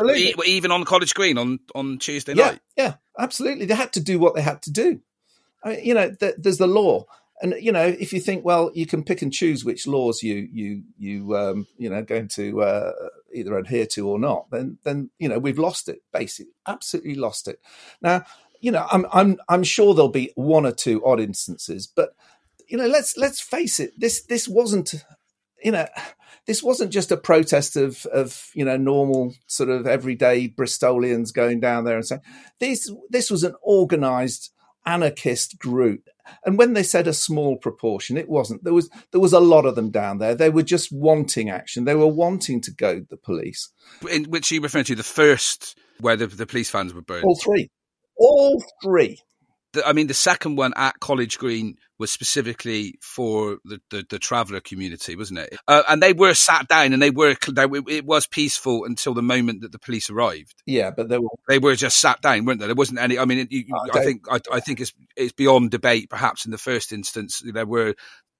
even 0.45 0.71
on 0.71 0.83
College 0.85 1.13
Green 1.13 1.37
on 1.37 1.59
on 1.75 1.97
Tuesday 1.99 2.33
yeah, 2.33 2.45
night. 2.45 2.59
Yeah, 2.77 2.93
absolutely. 3.17 3.65
They 3.65 3.75
had 3.75 3.93
to 3.93 3.99
do 3.99 4.19
what 4.19 4.35
they 4.35 4.41
had 4.41 4.61
to 4.63 4.71
do. 4.71 5.01
I 5.63 5.69
mean, 5.69 5.85
you 5.85 5.93
know, 5.93 6.11
th- 6.11 6.35
there's 6.37 6.57
the 6.57 6.67
law, 6.67 7.05
and 7.41 7.55
you 7.59 7.71
know, 7.71 7.85
if 7.85 8.13
you 8.13 8.19
think, 8.19 8.45
well, 8.45 8.71
you 8.73 8.85
can 8.85 9.03
pick 9.03 9.21
and 9.21 9.31
choose 9.31 9.65
which 9.65 9.87
laws 9.87 10.23
you 10.23 10.47
you 10.51 10.83
you 10.97 11.35
um, 11.35 11.67
you 11.77 11.89
know 11.89 12.03
going 12.03 12.27
to 12.29 12.61
uh, 12.61 12.91
either 13.33 13.57
adhere 13.57 13.85
to 13.87 14.07
or 14.07 14.19
not, 14.19 14.49
then 14.51 14.77
then 14.83 15.09
you 15.19 15.29
know 15.29 15.39
we've 15.39 15.59
lost 15.59 15.89
it. 15.89 16.01
Basically, 16.11 16.51
absolutely 16.67 17.15
lost 17.15 17.47
it. 17.47 17.59
Now, 18.01 18.23
you 18.61 18.71
know, 18.71 18.87
I'm 18.91 19.05
I'm 19.11 19.37
I'm 19.49 19.63
sure 19.63 19.93
there'll 19.93 20.09
be 20.09 20.31
one 20.35 20.65
or 20.65 20.71
two 20.71 21.03
odd 21.05 21.19
instances, 21.19 21.87
but 21.87 22.15
you 22.67 22.77
know, 22.77 22.87
let's 22.87 23.17
let's 23.17 23.41
face 23.41 23.79
it. 23.79 23.99
This 23.99 24.23
this 24.23 24.47
wasn't 24.47 24.95
you 25.63 25.71
know 25.71 25.87
this 26.45 26.61
wasn't 26.61 26.91
just 26.91 27.11
a 27.11 27.17
protest 27.17 27.75
of 27.75 28.05
of 28.07 28.49
you 28.53 28.65
know 28.65 28.77
normal 28.77 29.33
sort 29.47 29.69
of 29.69 29.87
everyday 29.87 30.47
Bristolians 30.47 31.33
going 31.33 31.59
down 31.59 31.85
there 31.85 31.95
and 31.95 32.05
saying 32.05 32.21
this 32.59 32.91
this 33.09 33.31
was 33.31 33.43
an 33.43 33.55
organised 33.63 34.51
anarchist 34.85 35.57
group. 35.59 36.09
And 36.45 36.57
when 36.57 36.73
they 36.73 36.83
said 36.83 37.07
a 37.07 37.13
small 37.13 37.57
proportion, 37.57 38.17
it 38.17 38.29
wasn't. 38.29 38.63
There 38.63 38.73
was 38.73 38.89
there 39.11 39.21
was 39.21 39.33
a 39.33 39.39
lot 39.39 39.65
of 39.65 39.75
them 39.75 39.91
down 39.91 40.19
there. 40.19 40.35
They 40.35 40.49
were 40.49 40.63
just 40.63 40.91
wanting 40.91 41.49
action. 41.49 41.83
They 41.83 41.95
were 41.95 42.07
wanting 42.07 42.61
to 42.61 42.71
goad 42.71 43.07
the 43.09 43.17
police. 43.17 43.69
In 44.09 44.25
which 44.25 44.51
you 44.51 44.61
refer 44.61 44.83
to 44.83 44.95
the 44.95 45.03
first 45.03 45.77
where 45.99 46.15
the, 46.15 46.27
the 46.27 46.45
police 46.45 46.69
fans 46.69 46.93
were 46.93 47.01
burned. 47.01 47.25
All 47.25 47.35
three. 47.35 47.69
All 48.17 48.63
three. 48.81 49.19
The, 49.73 49.87
I 49.87 49.93
mean, 49.93 50.07
the 50.07 50.13
second 50.13 50.55
one 50.55 50.73
at 50.75 50.99
College 50.99 51.37
Green 51.37 51.77
was 51.99 52.11
specifically 52.11 52.95
for 53.01 53.57
the, 53.65 53.79
the, 53.89 54.05
the 54.09 54.19
traveller 54.19 54.59
community, 54.59 55.15
wasn't 55.15 55.39
it? 55.39 55.57
Uh, 55.67 55.83
and 55.87 56.01
they 56.01 56.13
were 56.13 56.33
sat 56.33 56.67
down 56.67 56.93
and 56.93 57.01
they 57.01 57.09
were, 57.09 57.35
they, 57.51 57.65
it 57.87 58.05
was 58.05 58.27
peaceful 58.27 58.85
until 58.85 59.13
the 59.13 59.21
moment 59.21 59.61
that 59.61 59.71
the 59.71 59.79
police 59.79 60.09
arrived. 60.09 60.61
Yeah, 60.65 60.91
but 60.91 61.09
they 61.09 61.17
were, 61.17 61.29
they 61.47 61.59
were 61.59 61.75
just 61.75 61.99
sat 61.99 62.21
down, 62.21 62.45
weren't 62.45 62.59
they? 62.59 62.67
There 62.67 62.75
wasn't 62.75 62.99
any, 62.99 63.17
I 63.17 63.25
mean, 63.25 63.47
you, 63.49 63.65
I, 63.73 63.99
I, 63.99 64.03
think, 64.03 64.21
I, 64.29 64.39
I 64.51 64.59
think 64.59 64.79
it's, 64.79 64.93
it's 65.15 65.33
beyond 65.33 65.71
debate, 65.71 66.09
perhaps 66.09 66.45
in 66.45 66.51
the 66.51 66.57
first 66.57 66.91
instance, 66.91 67.41
there 67.45 67.65
were 67.65 67.95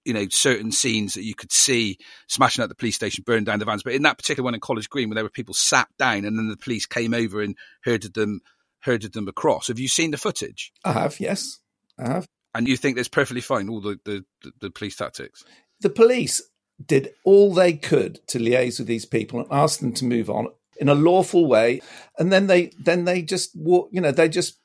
you 0.05 0.13
know, 0.13 0.27
certain 0.29 0.71
scenes 0.71 1.13
that 1.13 1.23
you 1.23 1.33
could 1.33 1.51
see 1.51 1.97
smashing 2.27 2.61
at 2.61 2.69
the 2.69 2.75
police 2.75 2.95
station, 2.95 3.23
burning 3.25 3.45
down 3.45 3.59
the 3.59 3.65
vans. 3.65 3.83
But 3.83 3.93
in 3.93 4.01
that 4.03 4.17
particular 4.17 4.43
one 4.43 4.53
in 4.53 4.59
College 4.59 4.89
Green, 4.89 5.09
where 5.09 5.15
there 5.15 5.23
were 5.23 5.29
people 5.29 5.53
sat 5.53 5.87
down 5.97 6.25
and 6.25 6.37
then 6.37 6.49
the 6.49 6.57
police 6.57 6.85
came 6.85 7.13
over 7.13 7.41
and 7.41 7.55
herded 7.83 8.13
them, 8.13 8.41
herded 8.83 9.13
them 9.13 9.27
across. 9.27 9.67
Have 9.67 9.79
you 9.79 9.87
seen 9.87 10.11
the 10.11 10.17
footage? 10.17 10.71
I 10.85 10.93
have, 10.93 11.19
yes, 11.19 11.59
I 11.97 12.07
have. 12.07 12.27
And 12.53 12.67
you 12.67 12.77
think 12.77 12.95
that's 12.95 13.07
perfectly 13.07 13.41
fine, 13.41 13.69
all 13.69 13.81
the, 13.81 13.99
the, 14.05 14.23
the 14.61 14.69
police 14.69 14.95
tactics? 14.95 15.43
The 15.81 15.89
police 15.89 16.41
did 16.85 17.13
all 17.23 17.53
they 17.53 17.73
could 17.73 18.19
to 18.27 18.39
liaise 18.39 18.79
with 18.79 18.87
these 18.87 19.05
people 19.05 19.39
and 19.39 19.47
ask 19.51 19.79
them 19.79 19.93
to 19.93 20.05
move 20.05 20.29
on 20.29 20.47
in 20.79 20.89
a 20.89 20.95
lawful 20.95 21.47
way. 21.47 21.81
And 22.19 22.31
then 22.31 22.47
they, 22.47 22.71
then 22.79 23.05
they 23.05 23.21
just, 23.21 23.55
walk. 23.55 23.89
you 23.91 24.01
know, 24.01 24.11
they 24.11 24.29
just 24.29 24.59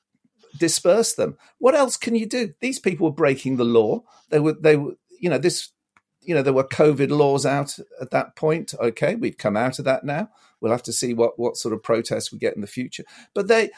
disperse 0.59 1.15
them. 1.15 1.39
What 1.59 1.75
else 1.75 1.97
can 1.97 2.15
you 2.15 2.27
do? 2.27 2.55
These 2.61 2.79
people 2.79 3.07
were 3.09 3.15
breaking 3.15 3.57
the 3.57 3.65
law. 3.65 4.03
They 4.31 4.41
were, 4.41 4.55
they 4.55 4.77
were, 4.77 4.95
you 5.21 5.31
know, 5.31 5.39
this, 5.39 5.71
you 6.21 6.35
know, 6.35 6.43
there 6.43 6.53
were 6.53 6.65
COVID 6.65 7.11
laws 7.11 7.47
out 7.47 7.79
at 8.01 8.11
that 8.11 8.37
point. 8.37 8.75
Okay, 8.79 9.15
we've 9.15 9.39
come 9.39 9.57
out 9.57 9.79
of 9.79 9.85
that 9.87 10.05
now. 10.05 10.29
We'll 10.61 10.73
have 10.73 10.83
to 10.85 10.93
see 10.93 11.15
what 11.15 11.39
what 11.39 11.57
sort 11.57 11.73
of 11.73 11.83
protests 11.83 12.33
we 12.33 12.39
get 12.39 12.55
in 12.55 12.61
the 12.61 12.67
future. 12.67 13.05
But 13.35 13.49
they, 13.49 13.71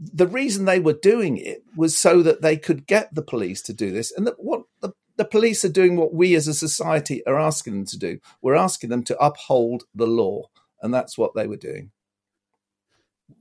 the 0.00 0.26
reason 0.26 0.64
they 0.64 0.80
were 0.80 0.94
doing 0.94 1.36
it 1.36 1.62
was 1.76 1.96
so 1.96 2.22
that 2.22 2.42
they 2.42 2.56
could 2.56 2.86
get 2.86 3.14
the 3.14 3.22
police 3.22 3.62
to 3.62 3.72
do 3.72 3.90
this, 3.90 4.12
and 4.12 4.26
that 4.26 4.34
what 4.38 4.62
the 4.80 4.92
the 5.16 5.24
police 5.24 5.64
are 5.64 5.68
doing 5.70 5.96
what 5.96 6.12
we 6.12 6.34
as 6.34 6.48
a 6.48 6.54
society 6.54 7.24
are 7.26 7.38
asking 7.38 7.74
them 7.74 7.86
to 7.86 7.98
do. 7.98 8.18
We're 8.42 8.56
asking 8.56 8.90
them 8.90 9.04
to 9.04 9.18
uphold 9.18 9.84
the 9.94 10.06
law, 10.06 10.48
and 10.82 10.92
that's 10.92 11.16
what 11.16 11.34
they 11.34 11.46
were 11.46 11.56
doing. 11.56 11.92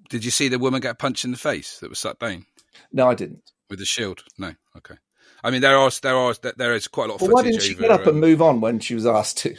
Did 0.09 0.23
you 0.23 0.31
see 0.31 0.49
the 0.49 0.59
woman 0.59 0.81
get 0.81 0.99
punched 0.99 1.25
in 1.25 1.31
the 1.31 1.37
face 1.37 1.79
that 1.79 1.89
was 1.89 1.99
sat 1.99 2.19
down? 2.19 2.45
No, 2.91 3.09
I 3.09 3.15
didn't. 3.15 3.51
With 3.69 3.79
the 3.79 3.85
shield? 3.85 4.23
No. 4.37 4.53
Okay. 4.77 4.95
I 5.43 5.49
mean, 5.49 5.61
there 5.61 5.77
are 5.77 5.91
there 6.01 6.15
are 6.15 6.35
there 6.57 6.73
is 6.73 6.87
quite 6.87 7.09
a 7.09 7.13
lot 7.13 7.21
of. 7.21 7.27
Well, 7.27 7.31
why 7.31 7.43
didn't 7.43 7.61
she 7.61 7.75
get 7.75 7.91
up 7.91 8.01
um, 8.01 8.09
and 8.09 8.19
move 8.19 8.41
on 8.41 8.61
when 8.61 8.79
she 8.79 8.95
was 8.95 9.05
asked 9.05 9.39
to? 9.39 9.55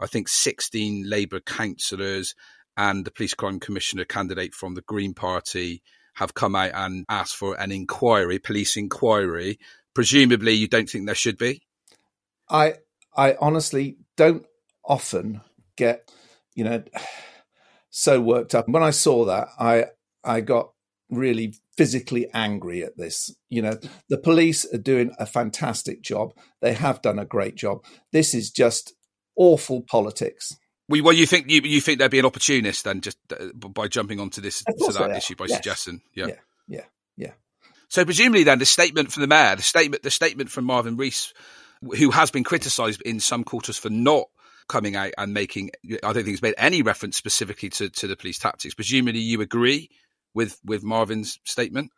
I 0.00 0.06
think 0.06 0.28
sixteen 0.28 1.08
Labour 1.08 1.40
councillors 1.40 2.34
and 2.76 3.04
the 3.04 3.10
police 3.10 3.34
crime 3.34 3.58
commissioner 3.58 4.04
candidate 4.04 4.54
from 4.54 4.74
the 4.74 4.82
Green 4.82 5.14
Party 5.14 5.82
have 6.18 6.34
come 6.34 6.56
out 6.56 6.72
and 6.74 7.04
asked 7.08 7.36
for 7.36 7.54
an 7.60 7.70
inquiry, 7.70 8.40
police 8.40 8.76
inquiry. 8.76 9.58
Presumably, 9.94 10.52
you 10.52 10.66
don't 10.66 10.90
think 10.90 11.06
there 11.06 11.14
should 11.14 11.38
be. 11.38 11.62
I 12.50 12.74
I 13.16 13.36
honestly 13.40 13.98
don't 14.16 14.44
often 14.84 15.42
get 15.76 16.10
you 16.54 16.64
know 16.64 16.82
so 17.90 18.20
worked 18.20 18.54
up. 18.54 18.68
When 18.68 18.82
I 18.82 18.90
saw 18.90 19.24
that, 19.26 19.48
I 19.58 19.86
I 20.24 20.40
got 20.40 20.70
really 21.08 21.54
physically 21.76 22.28
angry 22.34 22.82
at 22.82 22.96
this. 22.96 23.32
You 23.48 23.62
know, 23.62 23.78
the 24.08 24.18
police 24.18 24.66
are 24.74 24.78
doing 24.78 25.12
a 25.18 25.26
fantastic 25.26 26.02
job. 26.02 26.32
They 26.60 26.74
have 26.74 27.00
done 27.00 27.20
a 27.20 27.24
great 27.24 27.54
job. 27.54 27.84
This 28.12 28.34
is 28.34 28.50
just 28.50 28.94
awful 29.36 29.82
politics. 29.82 30.56
Well, 30.88 31.12
you 31.12 31.26
think 31.26 31.50
you, 31.50 31.60
you 31.62 31.80
think 31.80 31.98
there'd 31.98 32.10
be 32.10 32.18
an 32.18 32.24
opportunist 32.24 32.84
then, 32.84 33.02
just 33.02 33.18
uh, 33.30 33.52
by 33.52 33.88
jumping 33.88 34.20
onto 34.20 34.40
this 34.40 34.64
to 34.64 34.92
that 34.92 35.16
issue 35.16 35.36
by 35.36 35.44
yes. 35.46 35.56
suggesting, 35.56 36.00
yeah, 36.14 36.26
yeah, 36.26 36.34
yeah, 36.66 36.84
yeah. 37.16 37.32
So 37.88 38.04
presumably, 38.04 38.44
then 38.44 38.58
the 38.58 38.66
statement 38.66 39.12
from 39.12 39.20
the 39.22 39.26
mayor, 39.26 39.56
the 39.56 39.62
statement, 39.62 40.02
the 40.02 40.10
statement 40.10 40.50
from 40.50 40.64
Marvin 40.64 40.96
Rees, 40.96 41.34
who 41.82 42.10
has 42.10 42.30
been 42.30 42.44
criticised 42.44 43.02
in 43.02 43.20
some 43.20 43.44
quarters 43.44 43.76
for 43.78 43.90
not 43.90 44.28
coming 44.68 44.96
out 44.96 45.12
and 45.18 45.32
making, 45.32 45.70
I 45.86 45.96
don't 46.00 46.14
think 46.14 46.28
he's 46.28 46.42
made 46.42 46.54
any 46.58 46.82
reference 46.82 47.16
specifically 47.16 47.70
to, 47.70 47.88
to 47.88 48.06
the 48.06 48.16
police 48.16 48.38
tactics. 48.38 48.74
Presumably, 48.74 49.20
you 49.20 49.40
agree 49.40 49.90
with 50.34 50.58
with 50.64 50.82
Marvin's 50.82 51.38
statement? 51.44 51.90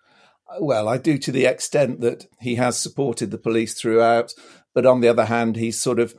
Well, 0.60 0.88
I 0.88 0.98
do 0.98 1.16
to 1.18 1.32
the 1.32 1.46
extent 1.46 2.00
that 2.00 2.26
he 2.40 2.56
has 2.56 2.76
supported 2.76 3.30
the 3.30 3.38
police 3.38 3.74
throughout, 3.74 4.32
but 4.74 4.86
on 4.86 5.00
the 5.00 5.08
other 5.08 5.26
hand, 5.26 5.56
he's 5.56 5.80
sort 5.80 6.00
of 6.00 6.14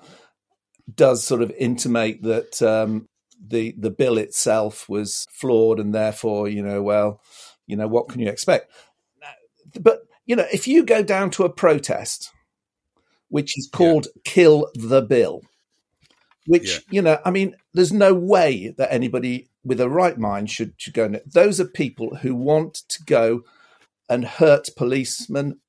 does 0.94 1.24
sort 1.24 1.42
of 1.42 1.52
intimate 1.58 2.22
that 2.24 2.62
um, 2.62 3.08
the 3.46 3.74
the 3.78 3.92
bill 3.92 4.18
itself 4.18 4.88
was 4.88 5.28
flawed, 5.32 5.80
and 5.80 5.94
therefore, 5.94 6.48
you 6.48 6.62
know, 6.62 6.82
well, 6.82 7.22
you 7.68 7.76
know, 7.76 7.88
what 7.88 8.10
can 8.10 8.22
you 8.22 8.30
expect? 8.30 8.72
But 9.80 10.02
you 10.26 10.36
know, 10.36 10.48
if 10.52 10.68
you 10.68 10.84
go 10.84 11.04
down 11.04 11.32
to 11.32 11.44
a 11.44 11.50
protest, 11.50 12.32
which 13.30 13.58
is 13.58 13.70
called 13.72 14.08
yeah. 14.16 14.22
"Kill 14.24 14.68
the 14.75 15.01
Bill," 15.01 15.42
which 16.48 16.74
yeah. 16.74 16.79
you 16.90 17.01
know, 17.01 17.20
I 17.25 17.32
mean, 17.32 17.55
there's 17.74 17.94
no 17.94 18.14
way 18.14 18.74
that 18.77 18.92
anybody 18.92 19.50
with 19.64 19.79
a 19.79 19.90
right 19.90 20.18
mind 20.18 20.50
should, 20.50 20.74
should 20.77 20.94
go. 20.94 21.14
Those 21.25 21.60
are 21.60 21.66
people 21.66 22.16
who 22.18 22.36
want 22.36 22.75
to 22.90 23.03
go 23.03 23.44
and 24.10 24.25
hurt 24.25 24.70
policemen. 24.75 25.60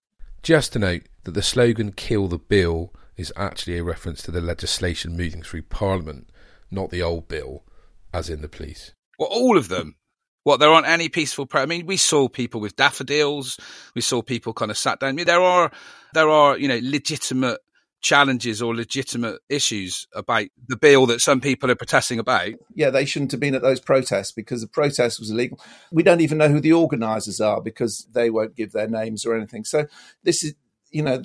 Just 0.43 0.73
to 0.73 0.79
note 0.79 1.03
that 1.25 1.33
the 1.33 1.43
slogan 1.43 1.93
"Kill 1.93 2.29
the 2.29 2.39
Bill" 2.39 2.93
is 3.17 3.33
actually 3.37 3.79
a 3.79 3.85
reference 3.85 4.23
to 4.23 4.31
the 4.31 4.41
legislation 4.41 5.17
moving 5.17 5.43
through 5.43 5.63
Parliament, 5.63 6.31
not 6.71 6.91
the 6.91 7.03
old 7.03 7.29
bill, 7.29 7.65
as 8.13 8.31
in 8.31 8.43
the 8.43 8.49
police. 8.49 8.93
Well, 9.19 9.29
all 9.31 9.57
of 9.57 9.69
them. 9.69 9.97
What 10.45 10.59
there 10.59 10.71
aren't 10.71 10.89
any 10.89 11.09
peaceful. 11.09 11.47
Pro- 11.47 11.63
I 11.63 11.67
mean, 11.67 11.87
we 11.87 11.97
saw 11.97 12.29
people 12.29 12.61
with 12.61 12.75
daffodils. 12.75 13.61
We 13.95 14.01
saw 14.01 14.23
people 14.23 14.53
kind 14.53 14.73
of 14.73 14.79
sat 14.79 14.99
down. 14.99 15.11
I 15.11 15.13
mean, 15.13 15.27
there 15.27 15.41
are 15.41 15.71
there 16.15 16.29
are 16.29 16.59
you 16.59 16.67
know 16.67 16.81
legitimate 16.83 17.61
challenges 18.03 18.61
or 18.61 18.75
legitimate 18.75 19.41
issues 19.49 20.07
about 20.15 20.47
the 20.67 20.77
bill 20.77 21.07
that 21.07 21.21
some 21.21 21.41
people 21.41 21.71
are 21.71 21.77
protesting 21.77 22.19
about. 22.19 22.51
Yeah, 22.75 22.91
they 22.91 23.05
shouldn't 23.05 23.31
have 23.31 23.41
been 23.41 23.55
at 23.55 23.63
those 23.63 23.81
protests 23.81 24.33
because 24.33 24.61
the 24.61 24.69
protest 24.69 25.21
was 25.21 25.31
illegal. 25.31 25.61
We 25.93 26.03
don't 26.03 26.21
even 26.21 26.39
know 26.39 26.49
who 26.49 26.61
the 26.61 26.73
organisers 26.73 27.41
are 27.41 27.61
because 27.61 28.07
they 28.13 28.29
won't 28.29 28.57
give 28.57 28.73
their 28.73 28.89
names 28.89 29.25
or 29.25 29.37
anything. 29.37 29.65
So 29.65 29.87
this 30.25 30.43
is, 30.43 30.55
you 30.91 31.03
know, 31.03 31.23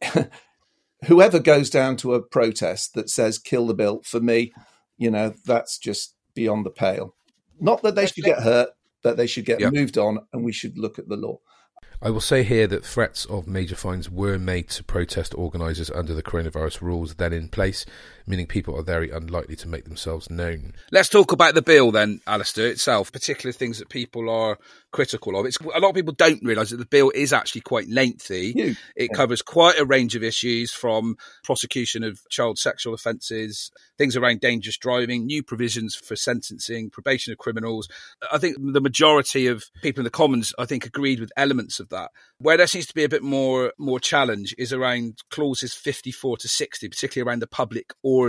whoever 1.06 1.38
goes 1.38 1.70
down 1.70 1.96
to 1.98 2.14
a 2.14 2.22
protest 2.22 2.94
that 2.94 3.10
says 3.10 3.38
kill 3.38 3.66
the 3.66 3.74
bill, 3.74 4.02
for 4.04 4.20
me, 4.20 4.52
you 4.98 5.10
know, 5.10 5.34
that's 5.44 5.78
just 5.78 6.14
beyond 6.34 6.66
the 6.66 6.70
pale. 6.70 7.14
Not 7.58 7.82
that 7.82 7.94
they 7.94 8.06
should 8.06 8.24
get 8.24 8.42
hurt, 8.42 8.70
but 9.02 9.16
they 9.16 9.26
should 9.26 9.44
get 9.44 9.60
yep. 9.60 9.72
moved 9.72 9.98
on 9.98 10.20
and 10.32 10.44
we 10.44 10.52
should 10.52 10.78
look 10.78 10.98
at 10.98 11.08
the 11.08 11.16
law. 11.16 11.40
I 12.02 12.08
will 12.08 12.20
say 12.20 12.44
here 12.44 12.66
that 12.66 12.84
threats 12.84 13.26
of 13.26 13.46
major 13.46 13.76
fines 13.76 14.08
were 14.08 14.38
made 14.38 14.70
to 14.70 14.84
protest 14.84 15.34
organisers 15.34 15.90
under 15.90 16.14
the 16.14 16.22
coronavirus 16.22 16.80
rules 16.80 17.16
then 17.16 17.34
in 17.34 17.48
place, 17.48 17.84
meaning 18.30 18.46
people 18.46 18.78
are 18.78 18.82
very 18.82 19.10
unlikely 19.10 19.56
to 19.56 19.68
make 19.68 19.84
themselves 19.84 20.30
known. 20.30 20.72
Let's 20.92 21.08
talk 21.08 21.32
about 21.32 21.54
the 21.54 21.62
bill 21.62 21.90
then, 21.90 22.20
Alistair, 22.26 22.68
itself, 22.68 23.12
particular 23.12 23.52
things 23.52 23.78
that 23.78 23.88
people 23.88 24.30
are 24.30 24.56
critical 24.92 25.38
of. 25.38 25.46
It's 25.46 25.58
a 25.58 25.80
lot 25.80 25.90
of 25.90 25.94
people 25.94 26.14
don't 26.14 26.42
realise 26.42 26.70
that 26.70 26.78
the 26.78 26.86
bill 26.86 27.10
is 27.14 27.32
actually 27.32 27.60
quite 27.62 27.88
lengthy. 27.88 28.52
Huge. 28.52 28.78
It 28.96 29.10
covers 29.12 29.42
quite 29.42 29.78
a 29.78 29.84
range 29.84 30.14
of 30.16 30.22
issues 30.22 30.72
from 30.72 31.16
prosecution 31.44 32.02
of 32.04 32.20
child 32.28 32.58
sexual 32.58 32.94
offences, 32.94 33.70
things 33.98 34.16
around 34.16 34.40
dangerous 34.40 34.78
driving, 34.78 35.26
new 35.26 35.42
provisions 35.42 35.94
for 35.94 36.16
sentencing, 36.16 36.90
probation 36.90 37.32
of 37.32 37.38
criminals. 37.38 37.88
I 38.32 38.38
think 38.38 38.56
the 38.58 38.80
majority 38.80 39.46
of 39.48 39.64
people 39.82 40.00
in 40.00 40.04
the 40.04 40.10
Commons, 40.10 40.52
I 40.58 40.66
think, 40.66 40.86
agreed 40.86 41.20
with 41.20 41.32
elements 41.36 41.80
of 41.80 41.88
that. 41.90 42.10
Where 42.38 42.56
there 42.56 42.66
seems 42.66 42.86
to 42.86 42.94
be 42.94 43.04
a 43.04 43.08
bit 43.08 43.22
more 43.22 43.72
more 43.78 44.00
challenge 44.00 44.54
is 44.56 44.72
around 44.72 45.18
clauses 45.30 45.74
54 45.74 46.38
to 46.38 46.48
60, 46.48 46.88
particularly 46.88 47.28
around 47.28 47.40
the 47.40 47.46
public 47.46 47.92
order, 48.02 48.19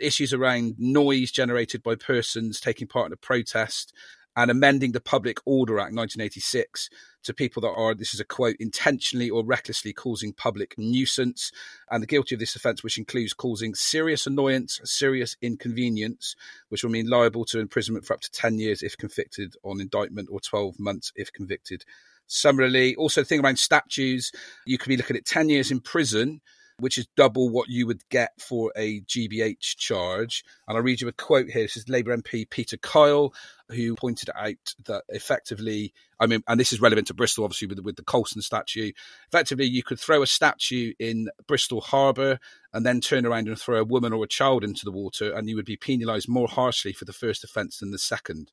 issues 0.00 0.32
around 0.32 0.74
noise 0.78 1.30
generated 1.30 1.82
by 1.82 1.94
persons 1.94 2.60
taking 2.60 2.88
part 2.88 3.06
in 3.06 3.12
a 3.12 3.16
protest 3.16 3.92
and 4.36 4.50
amending 4.50 4.92
the 4.92 5.00
Public 5.00 5.38
Order 5.44 5.78
Act 5.78 5.92
1986 5.94 6.88
to 7.24 7.34
people 7.34 7.60
that 7.60 7.68
are, 7.68 7.94
this 7.94 8.14
is 8.14 8.20
a 8.20 8.24
quote, 8.24 8.56
intentionally 8.58 9.28
or 9.28 9.44
recklessly 9.44 9.92
causing 9.92 10.32
public 10.32 10.74
nuisance, 10.78 11.50
and 11.90 12.02
the 12.02 12.06
guilty 12.06 12.34
of 12.34 12.38
this 12.38 12.56
offence, 12.56 12.82
which 12.82 12.96
includes 12.96 13.34
causing 13.34 13.74
serious 13.74 14.26
annoyance, 14.26 14.80
serious 14.84 15.36
inconvenience, 15.42 16.34
which 16.68 16.82
will 16.82 16.90
mean 16.90 17.08
liable 17.08 17.44
to 17.44 17.58
imprisonment 17.58 18.06
for 18.06 18.14
up 18.14 18.20
to 18.20 18.30
10 18.30 18.58
years 18.58 18.82
if 18.82 18.96
convicted 18.96 19.54
on 19.62 19.80
indictment 19.80 20.28
or 20.30 20.40
12 20.40 20.78
months 20.78 21.12
if 21.16 21.32
convicted 21.32 21.84
summarily. 22.26 22.94
Also, 22.94 23.20
the 23.20 23.26
thing 23.26 23.44
around 23.44 23.58
statues, 23.58 24.32
you 24.64 24.78
could 24.78 24.88
be 24.88 24.96
looking 24.96 25.16
at 25.16 25.26
10 25.26 25.48
years 25.48 25.70
in 25.70 25.80
prison 25.80 26.40
which 26.80 26.98
is 26.98 27.06
double 27.16 27.48
what 27.48 27.68
you 27.68 27.86
would 27.86 28.08
get 28.08 28.32
for 28.38 28.72
a 28.76 29.00
GBH 29.02 29.76
charge. 29.76 30.44
And 30.66 30.76
I'll 30.76 30.82
read 30.82 31.00
you 31.00 31.08
a 31.08 31.12
quote 31.12 31.48
here. 31.48 31.62
This 31.62 31.76
is 31.76 31.88
Labour 31.88 32.16
MP 32.16 32.48
Peter 32.48 32.76
Kyle, 32.76 33.32
who 33.68 33.94
pointed 33.94 34.30
out 34.34 34.74
that 34.86 35.04
effectively, 35.08 35.92
I 36.18 36.26
mean, 36.26 36.42
and 36.48 36.58
this 36.58 36.72
is 36.72 36.80
relevant 36.80 37.06
to 37.08 37.14
Bristol, 37.14 37.44
obviously, 37.44 37.68
with, 37.68 37.80
with 37.80 37.96
the 37.96 38.04
Colston 38.04 38.42
statue. 38.42 38.92
Effectively, 39.28 39.66
you 39.66 39.82
could 39.82 40.00
throw 40.00 40.22
a 40.22 40.26
statue 40.26 40.92
in 40.98 41.28
Bristol 41.46 41.80
Harbour 41.80 42.38
and 42.72 42.84
then 42.84 43.00
turn 43.00 43.26
around 43.26 43.48
and 43.48 43.58
throw 43.58 43.80
a 43.80 43.84
woman 43.84 44.12
or 44.12 44.24
a 44.24 44.28
child 44.28 44.64
into 44.64 44.84
the 44.84 44.92
water, 44.92 45.32
and 45.32 45.48
you 45.48 45.56
would 45.56 45.66
be 45.66 45.76
penalised 45.76 46.28
more 46.28 46.48
harshly 46.48 46.92
for 46.92 47.04
the 47.04 47.12
first 47.12 47.44
offence 47.44 47.78
than 47.78 47.90
the 47.90 47.98
second. 47.98 48.52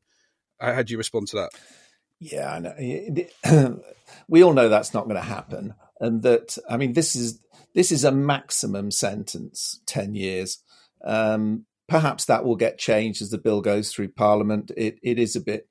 How 0.60 0.82
do 0.82 0.92
you 0.92 0.98
respond 0.98 1.28
to 1.30 1.36
that? 1.38 1.50
Yeah, 2.20 2.60
know. 2.60 3.24
Uh, 3.44 3.70
we 4.28 4.44
all 4.44 4.54
know 4.54 4.70
that's 4.70 4.94
not 4.94 5.06
going 5.06 5.18
to 5.18 5.22
happen, 5.22 5.76
and 6.00 6.24
that 6.24 6.58
I 6.70 6.78
mean, 6.78 6.94
this 6.94 7.16
is 7.16 7.40
this 7.78 7.92
is 7.92 8.04
a 8.04 8.12
maximum 8.12 8.90
sentence, 8.90 9.82
10 9.86 10.16
years. 10.16 10.64
Um, 11.06 11.68
perhaps 11.88 12.26
that 12.26 12.44
will 12.44 12.56
get 12.56 12.80
changed 12.80 13.22
as 13.22 13.30
the 13.30 13.38
bill 13.38 13.62
goes 13.62 13.92
through 13.92 14.08
Parliament. 14.14 14.72
It, 14.76 14.98
it 15.04 15.20
is 15.20 15.36
a 15.36 15.42
bit 15.42 15.70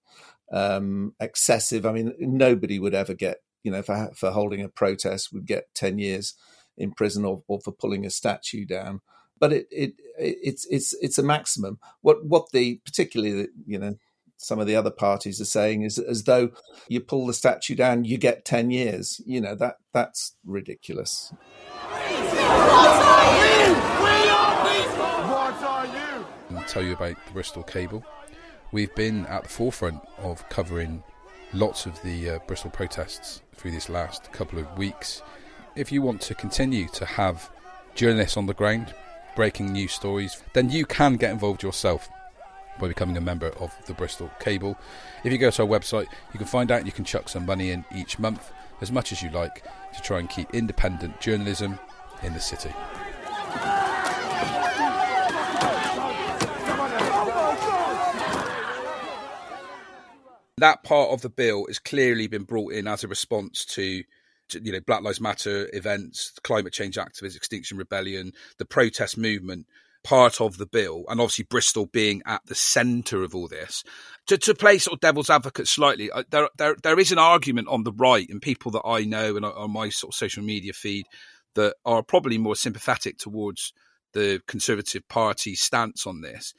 um, 0.52 1.16
excessive. 1.18 1.84
I 1.84 1.90
mean, 1.90 2.14
nobody 2.20 2.78
would 2.78 2.94
ever 2.94 3.12
get, 3.12 3.38
you 3.64 3.72
know, 3.72 3.82
for, 3.82 4.12
for 4.14 4.30
holding 4.30 4.62
a 4.62 4.68
protest 4.68 5.32
would 5.32 5.46
get 5.46 5.74
10 5.74 5.98
years 5.98 6.34
in 6.78 6.92
prison 6.92 7.24
or, 7.24 7.42
or 7.48 7.58
for 7.60 7.72
pulling 7.72 8.06
a 8.06 8.10
statue 8.10 8.64
down. 8.64 9.00
But 9.40 9.52
it, 9.52 9.66
it, 9.72 9.94
it's, 10.16 10.64
it's, 10.70 10.94
it's 11.02 11.18
a 11.18 11.24
maximum. 11.24 11.80
What, 12.02 12.24
what 12.24 12.52
the, 12.52 12.80
particularly, 12.84 13.32
the, 13.32 13.48
you 13.66 13.80
know, 13.80 13.96
some 14.36 14.58
of 14.58 14.66
the 14.66 14.76
other 14.76 14.90
parties 14.90 15.40
are 15.40 15.46
saying 15.46 15.82
is 15.82 15.98
as 15.98 16.24
though 16.24 16.50
you 16.88 17.00
pull 17.00 17.26
the 17.26 17.34
statue 17.34 17.74
down, 17.74 18.04
you 18.04 18.18
get 18.18 18.44
10 18.44 18.70
years. 18.70 19.20
You 19.24 19.40
know, 19.40 19.54
that, 19.56 19.76
that's 19.92 20.36
ridiculous. 20.44 21.32
Tell 26.68 26.82
you 26.82 26.94
about 26.94 27.16
the 27.26 27.32
Bristol 27.32 27.62
Cable. 27.62 28.04
We've 28.72 28.94
been 28.96 29.24
at 29.26 29.44
the 29.44 29.48
forefront 29.48 30.00
of 30.18 30.46
covering 30.48 31.02
lots 31.52 31.86
of 31.86 32.00
the 32.02 32.30
uh, 32.30 32.38
Bristol 32.46 32.70
protests 32.70 33.42
through 33.54 33.70
this 33.70 33.88
last 33.88 34.32
couple 34.32 34.58
of 34.58 34.76
weeks. 34.76 35.22
If 35.76 35.92
you 35.92 36.02
want 36.02 36.20
to 36.22 36.34
continue 36.34 36.88
to 36.88 37.04
have 37.06 37.50
journalists 37.94 38.36
on 38.36 38.46
the 38.46 38.54
ground 38.54 38.92
breaking 39.36 39.72
news 39.72 39.92
stories, 39.92 40.42
then 40.54 40.70
you 40.70 40.84
can 40.84 41.14
get 41.16 41.30
involved 41.30 41.62
yourself 41.62 42.08
by 42.78 42.88
becoming 42.88 43.16
a 43.16 43.20
member 43.20 43.48
of 43.60 43.74
the 43.86 43.94
Bristol 43.94 44.30
Cable. 44.40 44.78
If 45.24 45.32
you 45.32 45.38
go 45.38 45.50
to 45.50 45.62
our 45.62 45.68
website, 45.68 46.06
you 46.32 46.38
can 46.38 46.46
find 46.46 46.70
out 46.70 46.86
you 46.86 46.92
can 46.92 47.04
chuck 47.04 47.28
some 47.28 47.46
money 47.46 47.70
in 47.70 47.84
each 47.94 48.18
month, 48.18 48.52
as 48.80 48.92
much 48.92 49.12
as 49.12 49.22
you 49.22 49.30
like, 49.30 49.64
to 49.94 50.02
try 50.02 50.18
and 50.18 50.28
keep 50.28 50.52
independent 50.54 51.20
journalism 51.20 51.78
in 52.22 52.32
the 52.32 52.40
city. 52.40 52.70
That 60.58 60.82
part 60.84 61.10
of 61.10 61.20
the 61.20 61.28
bill 61.28 61.66
has 61.66 61.78
clearly 61.78 62.28
been 62.28 62.44
brought 62.44 62.72
in 62.72 62.86
as 62.86 63.04
a 63.04 63.08
response 63.08 63.66
to, 63.66 64.02
you 64.52 64.72
know 64.72 64.80
Black 64.80 65.02
Lives 65.02 65.20
Matter 65.20 65.68
events, 65.74 66.32
climate 66.42 66.72
change 66.72 66.96
activists, 66.96 67.36
Extinction 67.36 67.76
Rebellion, 67.76 68.32
the 68.56 68.64
protest 68.64 69.18
movement 69.18 69.66
part 70.06 70.40
of 70.40 70.56
the 70.56 70.66
bill, 70.66 71.04
and 71.08 71.20
obviously 71.20 71.44
Bristol 71.50 71.86
being 71.86 72.22
at 72.26 72.40
the 72.46 72.54
centre 72.54 73.24
of 73.24 73.34
all 73.34 73.48
this. 73.48 73.82
To, 74.28 74.38
to 74.38 74.54
play 74.54 74.78
sort 74.78 74.94
of 74.94 75.00
devil's 75.00 75.30
advocate 75.30 75.66
slightly, 75.66 76.12
uh, 76.12 76.22
there, 76.30 76.48
there 76.56 76.76
there 76.80 76.98
is 77.00 77.10
an 77.10 77.18
argument 77.18 77.66
on 77.66 77.82
the 77.82 77.92
right, 77.92 78.28
and 78.28 78.40
people 78.40 78.70
that 78.70 78.86
I 78.86 79.04
know 79.04 79.36
and 79.36 79.44
on 79.44 79.72
my 79.72 79.88
sort 79.88 80.14
of 80.14 80.16
social 80.16 80.44
media 80.44 80.72
feed 80.72 81.06
that 81.56 81.74
are 81.84 82.04
probably 82.04 82.38
more 82.38 82.54
sympathetic 82.54 83.18
towards 83.18 83.72
the 84.12 84.40
Conservative 84.46 85.02
Party's 85.08 85.60
stance 85.60 86.06
on 86.06 86.20
this. 86.20 86.54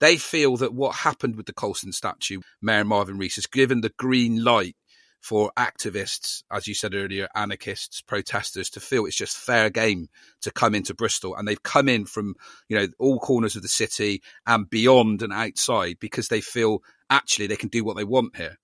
They 0.00 0.16
feel 0.16 0.56
that 0.56 0.74
what 0.74 0.96
happened 0.96 1.36
with 1.36 1.46
the 1.46 1.52
Colston 1.52 1.92
statue, 1.92 2.40
Mayor 2.60 2.84
Marvin 2.84 3.16
Rees, 3.16 3.36
has 3.36 3.46
given 3.46 3.80
the 3.80 3.92
green 3.96 4.42
light 4.42 4.74
for 5.20 5.52
activists, 5.56 6.42
as 6.50 6.66
you 6.66 6.74
said 6.74 6.94
earlier, 6.94 7.28
anarchists, 7.34 8.00
protesters 8.00 8.70
to 8.70 8.80
feel 8.80 9.04
it's 9.04 9.16
just 9.16 9.36
fair 9.36 9.70
game 9.70 10.08
to 10.42 10.50
come 10.50 10.74
into 10.74 10.94
Bristol. 10.94 11.34
And 11.34 11.46
they've 11.46 11.62
come 11.62 11.88
in 11.88 12.06
from, 12.06 12.34
you 12.68 12.78
know, 12.78 12.88
all 12.98 13.18
corners 13.18 13.56
of 13.56 13.62
the 13.62 13.68
city 13.68 14.22
and 14.46 14.68
beyond 14.68 15.22
and 15.22 15.32
outside 15.32 15.98
because 16.00 16.28
they 16.28 16.40
feel 16.40 16.82
actually 17.10 17.46
they 17.46 17.56
can 17.56 17.68
do 17.68 17.84
what 17.84 17.96
they 17.96 18.04
want 18.04 18.36
here. 18.36 18.58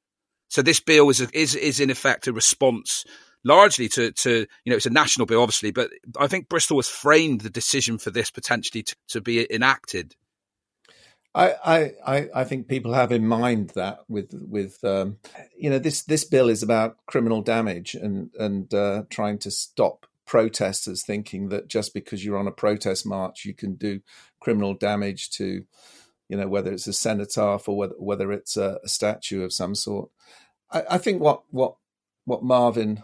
So 0.48 0.62
this 0.62 0.80
bill 0.80 1.10
is, 1.10 1.20
is, 1.20 1.54
is 1.54 1.80
in 1.80 1.90
effect 1.90 2.28
a 2.28 2.32
response 2.32 3.04
largely 3.44 3.88
to, 3.88 4.12
to, 4.12 4.46
you 4.64 4.70
know, 4.70 4.76
it's 4.76 4.86
a 4.86 4.90
national 4.90 5.26
bill, 5.26 5.42
obviously, 5.42 5.70
but 5.70 5.90
I 6.18 6.28
think 6.28 6.48
Bristol 6.48 6.78
has 6.78 6.88
framed 6.88 7.42
the 7.42 7.50
decision 7.50 7.98
for 7.98 8.10
this 8.10 8.30
potentially 8.30 8.82
to, 8.84 8.96
to 9.08 9.20
be 9.20 9.52
enacted 9.52 10.14
I, 11.36 11.92
I, 12.06 12.28
I 12.32 12.44
think 12.44 12.68
people 12.68 12.94
have 12.94 13.10
in 13.10 13.26
mind 13.26 13.70
that 13.70 14.00
with 14.08 14.32
with 14.32 14.82
um, 14.84 15.18
you 15.56 15.68
know 15.68 15.80
this 15.80 16.02
this 16.04 16.24
bill 16.24 16.48
is 16.48 16.62
about 16.62 16.96
criminal 17.06 17.42
damage 17.42 17.94
and 17.94 18.30
and 18.38 18.72
uh, 18.72 19.02
trying 19.10 19.38
to 19.38 19.50
stop 19.50 20.06
protesters 20.26 21.04
thinking 21.04 21.48
that 21.48 21.68
just 21.68 21.92
because 21.92 22.24
you're 22.24 22.38
on 22.38 22.46
a 22.46 22.52
protest 22.52 23.04
march 23.04 23.44
you 23.44 23.52
can 23.52 23.74
do 23.74 24.00
criminal 24.40 24.72
damage 24.72 25.28
to 25.30 25.64
you 26.28 26.36
know 26.36 26.48
whether 26.48 26.72
it's 26.72 26.86
a 26.86 26.92
cenotaph 26.92 27.68
or 27.68 27.76
whether 27.76 27.94
whether 27.98 28.32
it's 28.32 28.56
a, 28.56 28.78
a 28.84 28.88
statue 28.88 29.42
of 29.42 29.52
some 29.52 29.74
sort. 29.74 30.10
I, 30.70 30.84
I 30.92 30.98
think 30.98 31.20
what 31.20 31.42
what 31.50 31.76
what 32.24 32.42
Marvin 32.42 33.02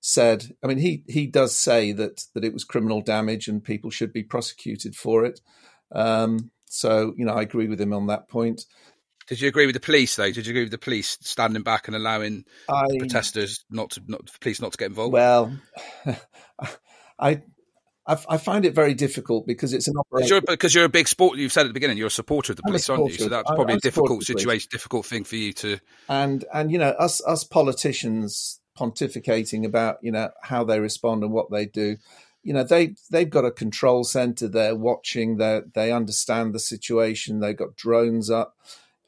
said. 0.00 0.54
I 0.62 0.66
mean, 0.66 0.78
he 0.78 1.04
he 1.06 1.26
does 1.26 1.58
say 1.58 1.92
that 1.92 2.26
that 2.34 2.44
it 2.44 2.52
was 2.52 2.64
criminal 2.64 3.00
damage 3.00 3.48
and 3.48 3.64
people 3.64 3.90
should 3.90 4.12
be 4.12 4.22
prosecuted 4.22 4.94
for 4.94 5.24
it. 5.24 5.40
Um, 5.90 6.50
so, 6.72 7.12
you 7.18 7.26
know, 7.26 7.34
I 7.34 7.42
agree 7.42 7.68
with 7.68 7.78
him 7.78 7.92
on 7.92 8.06
that 8.06 8.30
point. 8.30 8.64
Did 9.28 9.42
you 9.42 9.48
agree 9.48 9.66
with 9.66 9.74
the 9.74 9.80
police, 9.80 10.16
though? 10.16 10.32
Did 10.32 10.46
you 10.46 10.52
agree 10.52 10.62
with 10.62 10.72
the 10.72 10.78
police 10.78 11.18
standing 11.20 11.62
back 11.62 11.86
and 11.86 11.94
allowing 11.94 12.44
I, 12.66 12.86
protesters 12.98 13.64
not 13.70 13.90
to, 13.90 14.02
not 14.06 14.22
police 14.40 14.60
not 14.60 14.72
to 14.72 14.78
get 14.78 14.86
involved? 14.86 15.12
Well, 15.12 15.52
I, 17.18 17.42
I, 18.06 18.36
find 18.38 18.64
it 18.64 18.74
very 18.74 18.94
difficult 18.94 19.46
because 19.46 19.74
it's 19.74 19.86
an 19.86 19.94
operation. 19.98 20.40
Because 20.46 20.74
you're, 20.74 20.80
you're, 20.80 20.86
a 20.86 20.88
big 20.88 21.08
sport. 21.08 21.36
You've 21.36 21.52
said 21.52 21.66
at 21.66 21.68
the 21.68 21.74
beginning 21.74 21.98
you're 21.98 22.06
a 22.06 22.10
supporter 22.10 22.52
of 22.52 22.56
the 22.56 22.62
police, 22.62 22.88
aren't 22.88 23.12
you? 23.12 23.18
So 23.18 23.28
that's 23.28 23.50
probably 23.50 23.74
I'm, 23.74 23.78
a 23.78 23.80
difficult 23.80 24.22
situation, 24.22 24.68
difficult 24.72 25.04
thing 25.04 25.24
for 25.24 25.36
you 25.36 25.52
to. 25.52 25.78
And 26.08 26.44
and 26.52 26.72
you 26.72 26.78
know 26.78 26.90
us 26.90 27.22
us 27.24 27.44
politicians 27.44 28.60
pontificating 28.78 29.66
about 29.66 29.98
you 30.02 30.10
know 30.10 30.30
how 30.42 30.64
they 30.64 30.80
respond 30.80 31.22
and 31.22 31.32
what 31.32 31.50
they 31.50 31.66
do 31.66 31.98
you 32.42 32.52
know 32.52 32.64
they 32.64 32.94
they've 33.10 33.30
got 33.30 33.44
a 33.44 33.50
control 33.50 34.04
center. 34.04 34.48
They're 34.48 34.74
watching. 34.76 35.36
They 35.36 35.60
they 35.74 35.92
understand 35.92 36.54
the 36.54 36.58
situation. 36.58 37.40
They've 37.40 37.56
got 37.56 37.76
drones 37.76 38.30
up. 38.30 38.56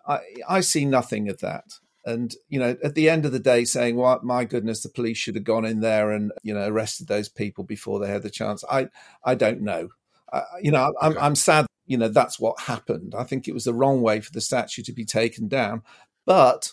I 0.07 0.21
i 0.49 0.61
see 0.61 0.85
nothing 0.85 1.29
of 1.29 1.41
that. 1.41 1.65
And 2.07 2.35
you 2.49 2.61
know 2.61 2.77
at 2.85 2.95
the 2.95 3.09
end 3.09 3.25
of 3.27 3.33
the 3.33 3.39
day 3.39 3.65
saying 3.65 3.97
well 3.97 4.21
my 4.23 4.45
goodness 4.45 4.83
the 4.83 4.89
police 4.89 5.17
should 5.17 5.35
have 5.35 5.45
gone 5.45 5.65
in 5.65 5.81
there 5.81 6.11
and 6.11 6.33
you 6.43 6.55
know 6.55 6.69
arrested 6.69 7.09
those 7.09 7.29
people 7.29 7.65
before 7.65 7.99
they 7.99 8.09
had 8.09 8.23
the 8.23 8.31
chance. 8.31 8.65
I 8.71 8.89
i 9.25 9.35
don't 9.35 9.63
know. 9.63 9.89
Uh, 10.33 10.43
you 10.61 10.71
know 10.71 10.93
I'm, 11.01 11.13
okay. 11.13 11.21
I'm 11.21 11.35
sad 11.35 11.67
you 11.87 11.99
know 11.99 12.09
that's 12.09 12.39
what 12.39 12.61
happened. 12.61 13.15
I 13.17 13.25
think 13.25 13.49
it 13.49 13.55
was 13.55 13.65
the 13.65 13.75
wrong 13.75 14.01
way 14.01 14.21
for 14.21 14.33
the 14.33 14.41
statue 14.41 14.83
to 14.83 14.93
be 14.93 15.05
taken 15.05 15.49
down. 15.49 15.83
But 16.25 16.71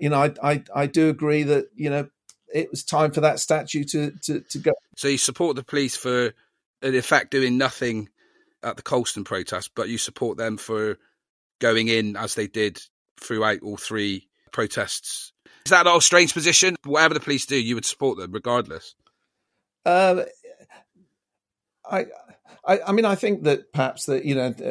you 0.00 0.08
know 0.08 0.22
i 0.22 0.32
i, 0.42 0.64
I 0.74 0.86
do 0.86 1.08
agree 1.08 1.44
that 1.44 1.66
you 1.76 1.88
know 1.88 2.08
it 2.54 2.70
was 2.70 2.84
time 2.84 3.10
for 3.10 3.20
that 3.20 3.40
statue 3.40 3.84
to, 3.84 4.12
to, 4.22 4.40
to 4.40 4.58
go. 4.58 4.72
So 4.96 5.08
you 5.08 5.18
support 5.18 5.56
the 5.56 5.64
police 5.64 5.96
for, 5.96 6.32
in 6.80 6.94
effect, 6.94 7.32
doing 7.32 7.58
nothing 7.58 8.08
at 8.62 8.76
the 8.76 8.82
Colston 8.82 9.24
protest, 9.24 9.72
but 9.74 9.88
you 9.88 9.98
support 9.98 10.38
them 10.38 10.56
for 10.56 10.96
going 11.58 11.88
in 11.88 12.16
as 12.16 12.36
they 12.36 12.46
did 12.46 12.80
throughout 13.20 13.60
all 13.62 13.76
three 13.76 14.28
protests. 14.52 15.32
Is 15.66 15.70
that 15.70 15.86
a 15.86 16.00
strange 16.00 16.32
position? 16.32 16.76
Whatever 16.84 17.14
the 17.14 17.20
police 17.20 17.44
do, 17.44 17.56
you 17.56 17.74
would 17.74 17.84
support 17.84 18.18
them 18.18 18.32
regardless. 18.32 18.94
Um, 19.84 20.24
I, 21.84 22.06
I, 22.64 22.80
I 22.86 22.92
mean, 22.92 23.04
I 23.04 23.16
think 23.16 23.42
that 23.44 23.72
perhaps 23.72 24.06
that 24.06 24.24
you 24.24 24.34
know. 24.36 24.54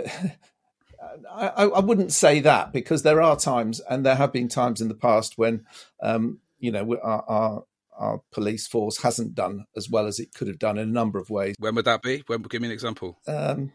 I, 1.32 1.66
I, 1.66 1.80
wouldn't 1.80 2.14
say 2.14 2.40
that 2.40 2.72
because 2.72 3.04
there 3.04 3.22
are 3.22 3.36
times, 3.36 3.82
and 3.82 4.06
there 4.06 4.16
have 4.16 4.32
been 4.32 4.48
times 4.48 4.82
in 4.82 4.88
the 4.88 4.96
past 4.96 5.38
when, 5.38 5.66
um, 6.02 6.40
you 6.60 6.72
know, 6.72 6.98
our, 7.04 7.24
our, 7.28 7.64
our 7.98 8.22
police 8.32 8.68
force 8.68 9.02
hasn't 9.02 9.36
done 9.36 9.66
as 9.76 9.90
well 9.90 10.08
as 10.08 10.20
it 10.20 10.34
could 10.34 10.48
have 10.48 10.60
done 10.60 10.78
in 10.78 10.90
a 10.90 10.92
number 10.92 11.20
of 11.20 11.30
ways. 11.30 11.56
When 11.60 11.76
would 11.76 11.86
that 11.86 12.02
be? 12.02 12.24
When, 12.28 12.42
give 12.44 12.62
me 12.62 12.68
an 12.68 12.74
example. 12.74 13.20
Um, 13.28 13.72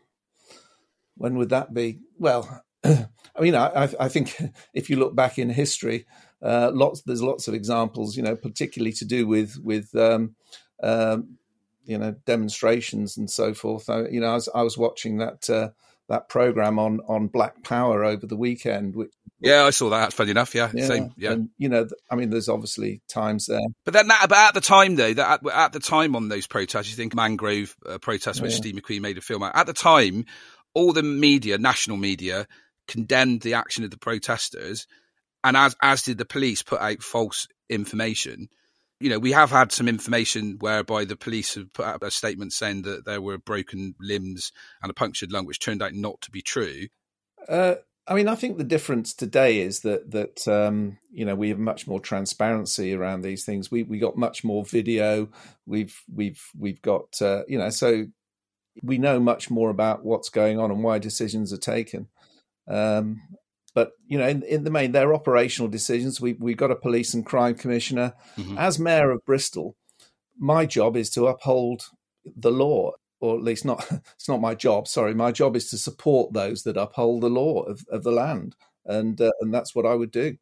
when 1.16 1.37
would 1.37 1.50
that 1.50 1.74
be? 1.74 2.00
Well, 2.18 2.62
I 2.85 3.40
mean, 3.40 3.54
I, 3.54 3.88
I, 3.98 4.09
think 4.09 4.37
if 4.74 4.88
you 4.88 4.96
look 4.96 5.14
back 5.14 5.38
in 5.38 5.50
history, 5.50 6.07
uh, 6.42 6.70
lots 6.72 7.02
there's 7.02 7.22
lots 7.22 7.48
of 7.48 7.54
examples. 7.54 8.16
You 8.16 8.22
know, 8.22 8.37
particularly 8.37 8.92
to 8.94 9.04
do 9.04 9.26
with 9.26 9.57
with 9.62 9.94
um, 9.94 10.37
um, 10.83 11.38
you 11.85 11.98
know 11.98 12.14
demonstrations 12.26 13.16
and 13.16 13.31
so 13.31 13.52
forth. 13.54 13.90
I, 13.90 14.09
you 14.09 14.20
know, 14.20 14.28
I 14.28 14.35
was, 14.35 14.48
I 14.54 14.62
was 14.62 14.78
watching 14.78 15.18
that 15.18 15.50
uh, 15.50 15.70
that 16.09 16.29
program 16.29 16.79
on 16.79 17.01
on 17.07 17.29
Black 17.29 17.62
Power 17.62 18.05
over 18.05 18.27
the 18.27 18.37
weekend, 18.37 18.97
which 18.97 19.12
yeah, 19.40 19.64
I 19.64 19.71
saw 19.71 19.90
that. 19.90 20.12
Funny 20.12 20.33
enough, 20.33 20.55
yeah, 20.55 20.71
yeah. 20.75 20.87
same. 20.87 21.12
Yeah, 21.16 21.33
and, 21.33 21.51
you 21.59 21.68
know, 21.68 21.87
I 22.11 22.16
mean, 22.16 22.31
there's 22.31 22.49
obviously 22.49 23.03
times 23.09 23.47
there, 23.47 23.61
but 23.85 23.94
then 23.94 24.09
that, 24.09 24.27
but 24.29 24.38
at 24.38 24.55
the 24.55 24.61
time 24.61 24.97
though, 24.97 25.14
that 25.14 25.44
at, 25.44 25.53
at, 25.53 25.73
the 25.73 25.81
time 25.81 26.16
on 26.16 26.29
those 26.29 26.47
protests, 26.47 26.90
you 26.90 26.97
think 26.97 27.14
Mangrove 27.14 27.77
uh, 27.87 27.99
protests, 27.99 28.40
which 28.40 28.53
yeah. 28.53 28.57
Steve 28.57 28.75
McQueen 28.75 29.01
made 29.01 29.18
a 29.18 29.23
film 29.23 29.42
out. 29.42 29.55
At 29.55 29.66
the 29.66 29.73
time, 29.73 30.25
all 30.75 30.92
the 30.92 31.03
media, 31.03 31.59
national 31.59 31.99
media, 31.99 32.47
condemned 32.88 33.42
the 33.42 33.55
action 33.55 33.85
of 33.85 33.90
the 33.90 33.99
protesters, 33.99 34.87
and 35.44 35.57
as 35.57 35.77
as 35.81 36.03
did 36.03 36.18
the 36.18 36.25
police, 36.25 36.62
put 36.62 36.81
out 36.81 37.03
false 37.03 37.47
information. 37.68 38.49
You 39.00 39.11
know, 39.11 39.18
we 39.18 39.32
have 39.32 39.50
had 39.50 39.70
some 39.70 39.88
information 39.88 40.56
whereby 40.58 41.04
the 41.04 41.16
police 41.16 41.54
have 41.54 41.72
put 41.72 41.87
out 41.87 42.02
a 42.02 42.11
statement 42.11 42.52
saying 42.52 42.82
that 42.82 43.04
there 43.04 43.20
were 43.20 43.38
broken 43.38 43.94
limbs 44.00 44.52
and 44.82 44.90
a 44.90 44.94
punctured 44.94 45.30
lung, 45.30 45.46
which 45.46 45.61
turned 45.61 45.82
out 45.82 45.94
not 45.94 46.20
to 46.22 46.30
be 46.30 46.42
true. 46.42 46.88
Uh, 47.48 47.76
I 48.08 48.14
mean, 48.14 48.26
I 48.26 48.34
think 48.34 48.56
the 48.56 48.64
difference 48.64 49.12
today 49.14 49.61
is 49.61 49.80
that 49.80 50.11
that 50.12 50.48
um, 50.48 50.98
you 51.12 51.24
know 51.24 51.34
we 51.34 51.50
have 51.50 51.58
much 51.58 51.87
more 51.87 52.00
transparency 52.00 52.94
around 52.94 53.20
these 53.20 53.44
things. 53.44 53.70
We 53.70 53.82
we 53.82 53.98
got 53.98 54.16
much 54.16 54.42
more 54.42 54.64
video. 54.64 55.28
We've 55.66 55.96
we've 56.12 56.42
we've 56.58 56.80
got 56.80 57.20
uh, 57.20 57.42
you 57.46 57.58
know 57.58 57.70
so 57.70 58.06
we 58.82 58.96
know 58.96 59.20
much 59.20 59.50
more 59.50 59.70
about 59.70 60.04
what's 60.04 60.30
going 60.30 60.58
on 60.58 60.70
and 60.70 60.82
why 60.82 60.98
decisions 60.98 61.52
are 61.52 61.58
taken. 61.58 62.08
Um, 62.66 63.20
but 63.74 63.92
you 64.07 64.18
know, 64.18 64.26
in, 64.26 64.42
in, 64.42 64.64
the 64.64 64.70
main, 64.70 64.92
they're 64.92 65.14
operational 65.14 65.68
decisions. 65.68 66.20
We 66.20 66.35
we've 66.35 66.57
got 66.57 66.70
a 66.70 66.76
police 66.76 67.14
and 67.14 67.24
crime 67.24 67.54
commissioner. 67.54 68.14
Mm-hmm. 68.37 68.59
As 68.59 68.78
mayor 68.78 69.11
of 69.11 69.24
Bristol, 69.24 69.76
my 70.38 70.66
job 70.66 70.96
is 70.96 71.11
to 71.11 71.26
uphold 71.26 71.87
the 72.24 72.50
law 72.50 72.92
or 73.20 73.37
at 73.37 73.42
least 73.42 73.64
not 73.64 73.87
it's 74.14 74.28
not 74.28 74.40
my 74.40 74.54
job 74.54 74.87
sorry 74.87 75.14
my 75.14 75.33
job 75.33 75.57
is 75.57 75.70
to 75.70 75.78
support 75.78 76.33
those 76.33 76.62
that 76.62 76.76
uphold 76.76 77.22
the 77.22 77.28
law 77.28 77.62
of, 77.62 77.85
of 77.90 78.02
the 78.02 78.12
land 78.12 78.54
and 78.85 79.20
uh, 79.20 79.31
and 79.40 79.52
that's 79.52 79.74
what 79.74 79.87
i 79.87 79.94
would 79.94 80.11
do 80.11 80.37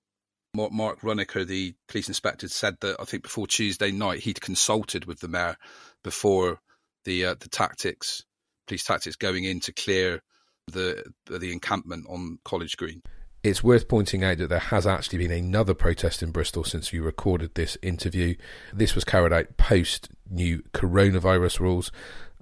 mark 0.54 1.00
Runacres, 1.00 1.46
the 1.46 1.74
police 1.86 2.08
inspector 2.08 2.48
said 2.48 2.76
that 2.80 2.96
i 3.00 3.04
think 3.04 3.22
before 3.22 3.46
tuesday 3.46 3.92
night 3.92 4.20
he'd 4.20 4.40
consulted 4.40 5.04
with 5.04 5.20
the 5.20 5.28
mayor 5.28 5.56
before 6.02 6.60
the 7.04 7.26
uh, 7.26 7.34
the 7.38 7.48
tactics 7.48 8.24
police 8.66 8.84
tactics 8.84 9.16
going 9.16 9.44
in 9.44 9.60
to 9.60 9.72
clear 9.72 10.22
the 10.66 11.04
the 11.26 11.52
encampment 11.52 12.06
on 12.08 12.38
college 12.44 12.76
green 12.76 13.02
it's 13.42 13.62
worth 13.62 13.86
pointing 13.86 14.24
out 14.24 14.38
that 14.38 14.48
there 14.48 14.58
has 14.58 14.88
actually 14.88 15.18
been 15.18 15.30
another 15.30 15.72
protest 15.72 16.20
in 16.20 16.32
Bristol 16.32 16.64
since 16.64 16.92
you 16.92 17.04
recorded 17.04 17.54
this 17.54 17.78
interview. 17.80 18.34
This 18.72 18.96
was 18.96 19.04
carried 19.04 19.32
out 19.32 19.56
post 19.56 20.08
new 20.28 20.64
coronavirus 20.74 21.60
rules. 21.60 21.92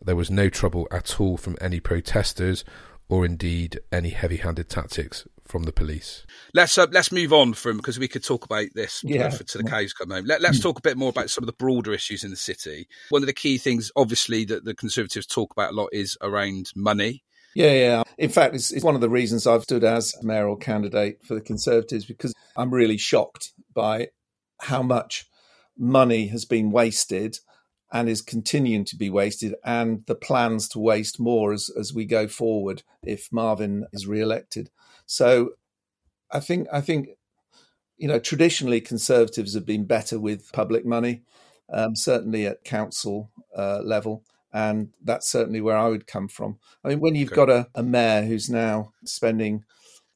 There 0.03 0.17
was 0.17 0.31
no 0.31 0.49
trouble 0.49 0.89
at 0.91 1.21
all 1.21 1.37
from 1.37 1.59
any 1.61 1.79
protesters 1.79 2.65
or 3.09 3.27
indeed 3.27 3.81
any 3.93 4.11
heavy 4.11 4.39
handed 4.39 4.71
tactics 4.71 5.27
from 5.45 5.65
the 5.65 5.73
police. 5.73 6.25
Let's 6.55 6.79
uh, 6.79 6.87
let's 6.91 7.13
move 7.13 7.33
on 7.33 7.53
from 7.53 7.77
because 7.77 7.99
we 7.99 8.09
could 8.09 8.25
talk 8.25 8.47
about 8.47 8.69
this 8.75 9.03
yeah. 9.05 9.29
for, 9.29 9.45
to 9.45 9.59
the 9.59 9.65
cows 9.65 9.93
come 9.93 10.11
home. 10.11 10.25
Let, 10.25 10.43
us 10.43 10.59
talk 10.59 10.79
a 10.79 10.83
bit 10.83 10.97
more 10.97 11.11
about 11.11 11.29
some 11.29 11.45
of 11.45 11.47
the 11.47 11.53
broader 11.53 11.93
issues 11.93 12.25
in 12.25 12.31
the 12.31 12.37
city. 12.37 12.89
One 13.11 13.23
of 13.23 13.27
the 13.27 13.35
key 13.35 13.59
things, 13.59 13.93
obviously, 13.95 14.47
that 14.47 14.65
the 14.65 14.75
Conservatives 14.75 15.27
talk 15.27 15.53
about 15.53 15.73
a 15.73 15.75
lot 15.75 15.91
is 15.93 16.17
around 16.23 16.73
money. 16.75 17.23
Yeah, 17.55 17.73
yeah. 17.73 18.03
In 18.19 18.31
fact, 18.31 18.55
it's, 18.55 18.73
it's 18.73 18.85
one 18.85 18.95
of 18.95 19.01
the 19.01 19.09
reasons 19.09 19.47
I've 19.47 19.63
stood 19.63 19.85
as 19.85 20.15
mayoral 20.23 20.57
candidate 20.57 21.25
for 21.25 21.35
the 21.35 21.41
Conservatives 21.41 22.05
because 22.05 22.35
I'm 22.57 22.75
really 22.75 22.99
shocked 22.99 23.53
by 23.73 24.09
how 24.61 24.83
much 24.83 25.27
money 25.79 26.29
has 26.29 26.45
been 26.45 26.71
wasted 26.71 27.39
and 27.93 28.09
is 28.09 28.23
continuing 28.23 28.85
to 28.87 28.97
be 28.97 29.09
wasted, 29.09 29.55
and 29.65 30.05
the 30.07 30.17
plans 30.17 30.69
to 30.69 30.81
waste 30.81 31.21
more 31.21 31.53
as, 31.53 31.71
as 31.79 31.95
we 31.95 32.05
go 32.05 32.27
forward 32.27 32.83
if 33.05 33.29
Marvin 33.31 33.87
is 33.93 34.07
re-elected. 34.07 34.69
So, 35.07 35.51
I 36.33 36.41
think 36.41 36.67
I 36.73 36.81
think 36.81 37.11
you 37.97 38.09
know 38.09 38.19
traditionally 38.19 38.81
conservatives 38.81 39.55
have 39.55 39.65
been 39.65 39.85
better 39.85 40.19
with 40.19 40.51
public 40.53 40.85
money, 40.85 41.23
um, 41.73 41.95
certainly 41.95 42.47
at 42.47 42.65
council 42.65 43.31
uh, 43.57 43.81
level, 43.85 44.25
and 44.55 44.89
that's 45.03 45.29
certainly 45.29 45.61
where 45.61 45.77
I 45.77 45.89
would 45.89 46.07
come 46.07 46.29
from. 46.29 46.59
I 46.83 46.89
mean, 46.89 47.01
when 47.01 47.15
you've 47.15 47.33
okay. 47.33 47.37
got 47.37 47.51
a, 47.51 47.69
a 47.75 47.83
mayor 47.83 48.23
who's 48.23 48.49
now 48.49 48.93
spending 49.05 49.65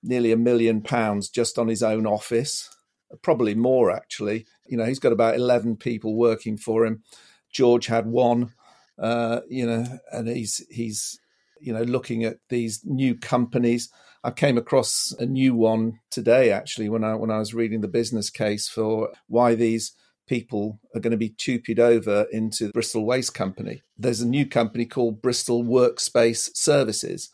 nearly 0.03 0.33
a 0.33 0.37
million 0.37 0.81
pounds 0.81 1.29
just 1.29 1.59
on 1.59 1.68
his 1.68 1.83
own 1.83 2.07
office, 2.07 2.74
probably 3.20 3.55
more 3.55 3.90
actually. 3.90 4.46
You 4.66 4.79
know, 4.79 4.85
he's 4.87 5.01
got 5.01 5.12
about 5.12 5.35
eleven 5.35 5.77
people 5.77 6.14
working 6.14 6.57
for 6.57 6.87
him 6.87 7.03
George 7.51 7.87
had 7.87 8.07
one, 8.07 8.53
uh, 8.98 9.40
you 9.48 9.66
know, 9.66 9.85
and 10.12 10.29
he's 10.29 10.64
he's 10.70 11.20
you 11.61 11.72
know 11.72 11.83
looking 11.83 12.24
at 12.24 12.38
these 12.48 12.83
new 12.85 13.14
companies. 13.14 13.90
I 14.24 14.31
came 14.31 14.59
across 14.59 15.14
a 15.18 15.27
new 15.27 15.55
one 15.55 16.01
today 16.11 16.51
actually 16.51 16.88
when 16.88 17.05
I 17.05 17.14
when 17.14 17.31
I 17.31 17.38
was 17.38 17.55
reading 17.55 17.81
the 17.81 17.88
business 17.88 18.31
case 18.31 18.68
for 18.68 19.11
why 19.29 19.55
these 19.55 19.92
people 20.28 20.78
are 20.94 21.00
going 21.00 21.10
to 21.10 21.16
be 21.16 21.30
TUPE'd 21.30 21.80
over 21.80 22.26
into 22.30 22.70
Bristol 22.70 23.04
Waste 23.04 23.34
Company. 23.34 23.82
There's 23.96 24.20
a 24.20 24.28
new 24.28 24.46
company 24.46 24.86
called 24.86 25.20
Bristol 25.22 25.64
Workspace 25.64 26.50
Services 26.54 27.30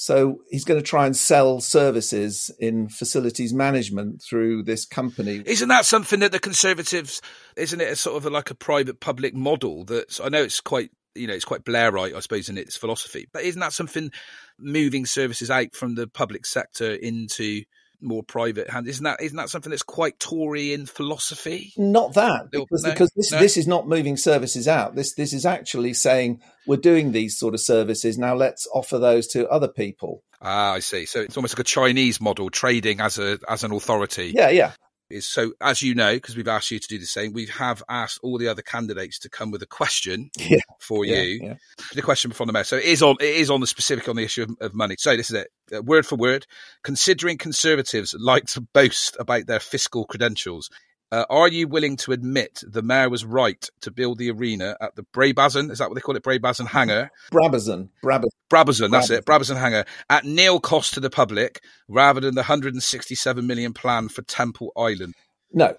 so 0.00 0.42
he's 0.48 0.64
going 0.64 0.78
to 0.78 0.86
try 0.86 1.06
and 1.06 1.16
sell 1.16 1.60
services 1.60 2.52
in 2.60 2.88
facilities 2.88 3.52
management 3.52 4.22
through 4.22 4.62
this 4.62 4.84
company. 4.84 5.42
Isn't 5.44 5.70
that 5.70 5.86
something 5.86 6.20
that 6.20 6.30
the 6.30 6.38
Conservatives? 6.38 7.20
Isn't 7.56 7.80
it 7.80 7.90
a 7.90 7.96
sort 7.96 8.16
of 8.16 8.24
a, 8.24 8.30
like 8.30 8.52
a 8.52 8.54
private 8.54 9.00
public 9.00 9.34
model? 9.34 9.84
That 9.86 10.20
I 10.22 10.28
know 10.28 10.44
it's 10.44 10.60
quite 10.60 10.92
you 11.16 11.26
know 11.26 11.34
it's 11.34 11.44
quite 11.44 11.64
Blairite, 11.64 12.14
I 12.14 12.20
suppose, 12.20 12.48
in 12.48 12.56
its 12.56 12.76
philosophy. 12.76 13.26
But 13.32 13.42
isn't 13.42 13.58
that 13.58 13.72
something 13.72 14.12
moving 14.56 15.04
services 15.04 15.50
out 15.50 15.74
from 15.74 15.96
the 15.96 16.06
public 16.06 16.46
sector 16.46 16.94
into 16.94 17.64
more 18.00 18.22
private 18.22 18.70
hand. 18.70 18.88
Isn't 18.88 19.04
that 19.04 19.20
isn't 19.20 19.36
that 19.36 19.50
something 19.50 19.70
that's 19.70 19.82
quite 19.82 20.18
Tory 20.18 20.72
in 20.72 20.86
philosophy? 20.86 21.72
Not 21.76 22.14
that 22.14 22.50
because, 22.50 22.84
no, 22.84 22.90
because 22.90 23.10
this 23.16 23.32
no. 23.32 23.38
this 23.38 23.56
is 23.56 23.66
not 23.66 23.88
moving 23.88 24.16
services 24.16 24.68
out. 24.68 24.94
This 24.94 25.14
this 25.14 25.32
is 25.32 25.46
actually 25.46 25.94
saying 25.94 26.40
we're 26.66 26.76
doing 26.76 27.12
these 27.12 27.38
sort 27.38 27.54
of 27.54 27.60
services 27.60 28.18
now. 28.18 28.34
Let's 28.34 28.66
offer 28.74 28.98
those 28.98 29.26
to 29.28 29.48
other 29.48 29.68
people. 29.68 30.22
Ah, 30.40 30.72
I 30.72 30.78
see. 30.78 31.04
So 31.06 31.20
it's 31.20 31.36
almost 31.36 31.54
like 31.54 31.60
a 31.60 31.64
Chinese 31.64 32.20
model, 32.20 32.50
trading 32.50 33.00
as 33.00 33.18
a 33.18 33.38
as 33.48 33.64
an 33.64 33.72
authority. 33.72 34.32
Yeah, 34.34 34.50
yeah 34.50 34.72
is 35.10 35.26
so 35.26 35.52
as 35.60 35.82
you 35.82 35.94
know 35.94 36.14
because 36.14 36.36
we've 36.36 36.48
asked 36.48 36.70
you 36.70 36.78
to 36.78 36.88
do 36.88 36.98
the 36.98 37.06
same 37.06 37.32
we 37.32 37.46
have 37.46 37.82
asked 37.88 38.18
all 38.22 38.38
the 38.38 38.48
other 38.48 38.62
candidates 38.62 39.18
to 39.18 39.28
come 39.28 39.50
with 39.50 39.62
a 39.62 39.66
question 39.66 40.30
yeah, 40.38 40.58
for 40.80 41.04
yeah, 41.04 41.22
you. 41.22 41.40
yeah. 41.42 41.54
the 41.94 42.02
question 42.02 42.30
from 42.30 42.46
the 42.46 42.52
mayor. 42.52 42.64
So 42.64 42.76
it 42.76 42.84
is 42.84 43.02
on 43.02 43.16
it 43.20 43.36
is 43.36 43.50
on 43.50 43.60
the 43.60 43.66
specific 43.66 44.08
on 44.08 44.16
the 44.16 44.24
issue 44.24 44.42
of, 44.42 44.50
of 44.60 44.74
money. 44.74 44.96
So 44.98 45.16
this 45.16 45.30
is 45.30 45.36
it. 45.36 45.48
Uh, 45.74 45.82
word 45.82 46.06
for 46.06 46.16
word 46.16 46.46
considering 46.82 47.36
conservatives 47.36 48.14
like 48.18 48.44
to 48.44 48.60
boast 48.60 49.16
about 49.20 49.46
their 49.46 49.60
fiscal 49.60 50.06
credentials 50.06 50.70
uh, 51.10 51.24
are 51.30 51.48
you 51.48 51.66
willing 51.68 51.96
to 51.96 52.12
admit 52.12 52.62
the 52.66 52.82
mayor 52.82 53.08
was 53.08 53.24
right 53.24 53.68
to 53.80 53.90
build 53.90 54.18
the 54.18 54.30
arena 54.30 54.76
at 54.80 54.94
the 54.94 55.02
Brabazon? 55.14 55.70
Is 55.70 55.78
that 55.78 55.88
what 55.88 55.94
they 55.94 56.00
call 56.00 56.16
it? 56.16 56.22
Brabazon 56.22 56.66
Hangar? 56.66 57.10
Brabazon. 57.30 57.88
Brabazon. 58.04 58.28
Brabazon, 58.50 58.90
that's 58.90 59.10
it. 59.10 59.24
Brabazon 59.24 59.56
Hangar 59.56 59.84
at 60.10 60.24
nil 60.24 60.60
cost 60.60 60.94
to 60.94 61.00
the 61.00 61.10
public 61.10 61.62
rather 61.88 62.20
than 62.20 62.34
the 62.34 62.40
167 62.40 63.46
million 63.46 63.72
plan 63.72 64.08
for 64.08 64.22
Temple 64.22 64.72
Island. 64.76 65.14
No. 65.52 65.76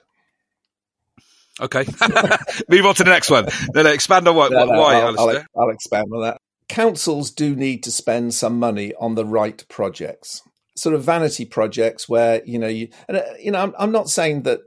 Okay. 1.61 1.85
Move 2.69 2.85
on 2.85 2.95
to 2.95 3.03
the 3.03 3.09
next 3.09 3.29
one. 3.29 3.47
Then 3.73 3.85
expand 3.85 4.27
on 4.27 4.35
what, 4.35 4.51
no, 4.51 4.65
no, 4.65 4.79
why, 4.79 4.95
I'll, 4.95 5.19
I'll, 5.19 5.43
I'll 5.57 5.69
expand 5.69 6.07
on 6.13 6.21
that. 6.23 6.37
Councils 6.69 7.31
do 7.31 7.55
need 7.55 7.83
to 7.83 7.91
spend 7.91 8.33
some 8.33 8.59
money 8.59 8.93
on 8.99 9.15
the 9.15 9.25
right 9.25 9.63
projects 9.67 10.41
sort 10.79 10.95
of 10.95 11.03
vanity 11.03 11.45
projects 11.45 12.07
where 12.07 12.41
you 12.45 12.57
know 12.57 12.67
you 12.67 12.87
and 13.07 13.17
uh, 13.17 13.23
you 13.37 13.51
know 13.51 13.59
I'm, 13.59 13.73
I'm 13.77 13.91
not 13.91 14.09
saying 14.09 14.43
that 14.43 14.61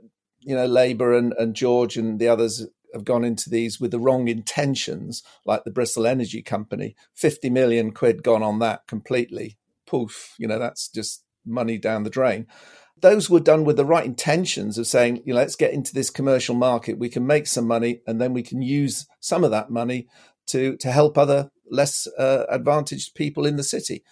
you 0.45 0.55
know, 0.55 0.65
Labour 0.65 1.13
and, 1.13 1.33
and 1.37 1.55
George 1.55 1.97
and 1.97 2.19
the 2.19 2.27
others 2.27 2.67
have 2.93 3.05
gone 3.05 3.23
into 3.23 3.49
these 3.49 3.79
with 3.79 3.91
the 3.91 3.99
wrong 3.99 4.27
intentions, 4.27 5.23
like 5.45 5.63
the 5.63 5.71
Bristol 5.71 6.05
Energy 6.05 6.41
Company. 6.41 6.95
50 7.15 7.49
million 7.49 7.91
quid 7.91 8.23
gone 8.23 8.43
on 8.43 8.59
that 8.59 8.87
completely. 8.87 9.57
Poof, 9.85 10.35
you 10.37 10.47
know, 10.47 10.59
that's 10.59 10.87
just 10.87 11.23
money 11.45 11.77
down 11.77 12.03
the 12.03 12.09
drain. 12.09 12.47
Those 13.01 13.29
were 13.29 13.39
done 13.39 13.65
with 13.65 13.75
the 13.75 13.85
right 13.85 14.05
intentions 14.05 14.77
of 14.77 14.87
saying, 14.87 15.23
you 15.25 15.33
know, 15.33 15.39
let's 15.39 15.57
get 15.57 15.73
into 15.73 15.93
this 15.93 16.09
commercial 16.09 16.55
market. 16.55 16.99
We 16.99 17.09
can 17.09 17.27
make 17.27 17.47
some 17.47 17.67
money 17.67 18.01
and 18.07 18.21
then 18.21 18.33
we 18.33 18.43
can 18.43 18.61
use 18.61 19.05
some 19.19 19.43
of 19.43 19.51
that 19.51 19.69
money 19.69 20.07
to, 20.47 20.77
to 20.77 20.91
help 20.91 21.17
other 21.17 21.49
less 21.69 22.07
uh, 22.17 22.45
advantaged 22.49 23.15
people 23.15 23.45
in 23.45 23.57
the 23.57 23.63
city. 23.63 24.03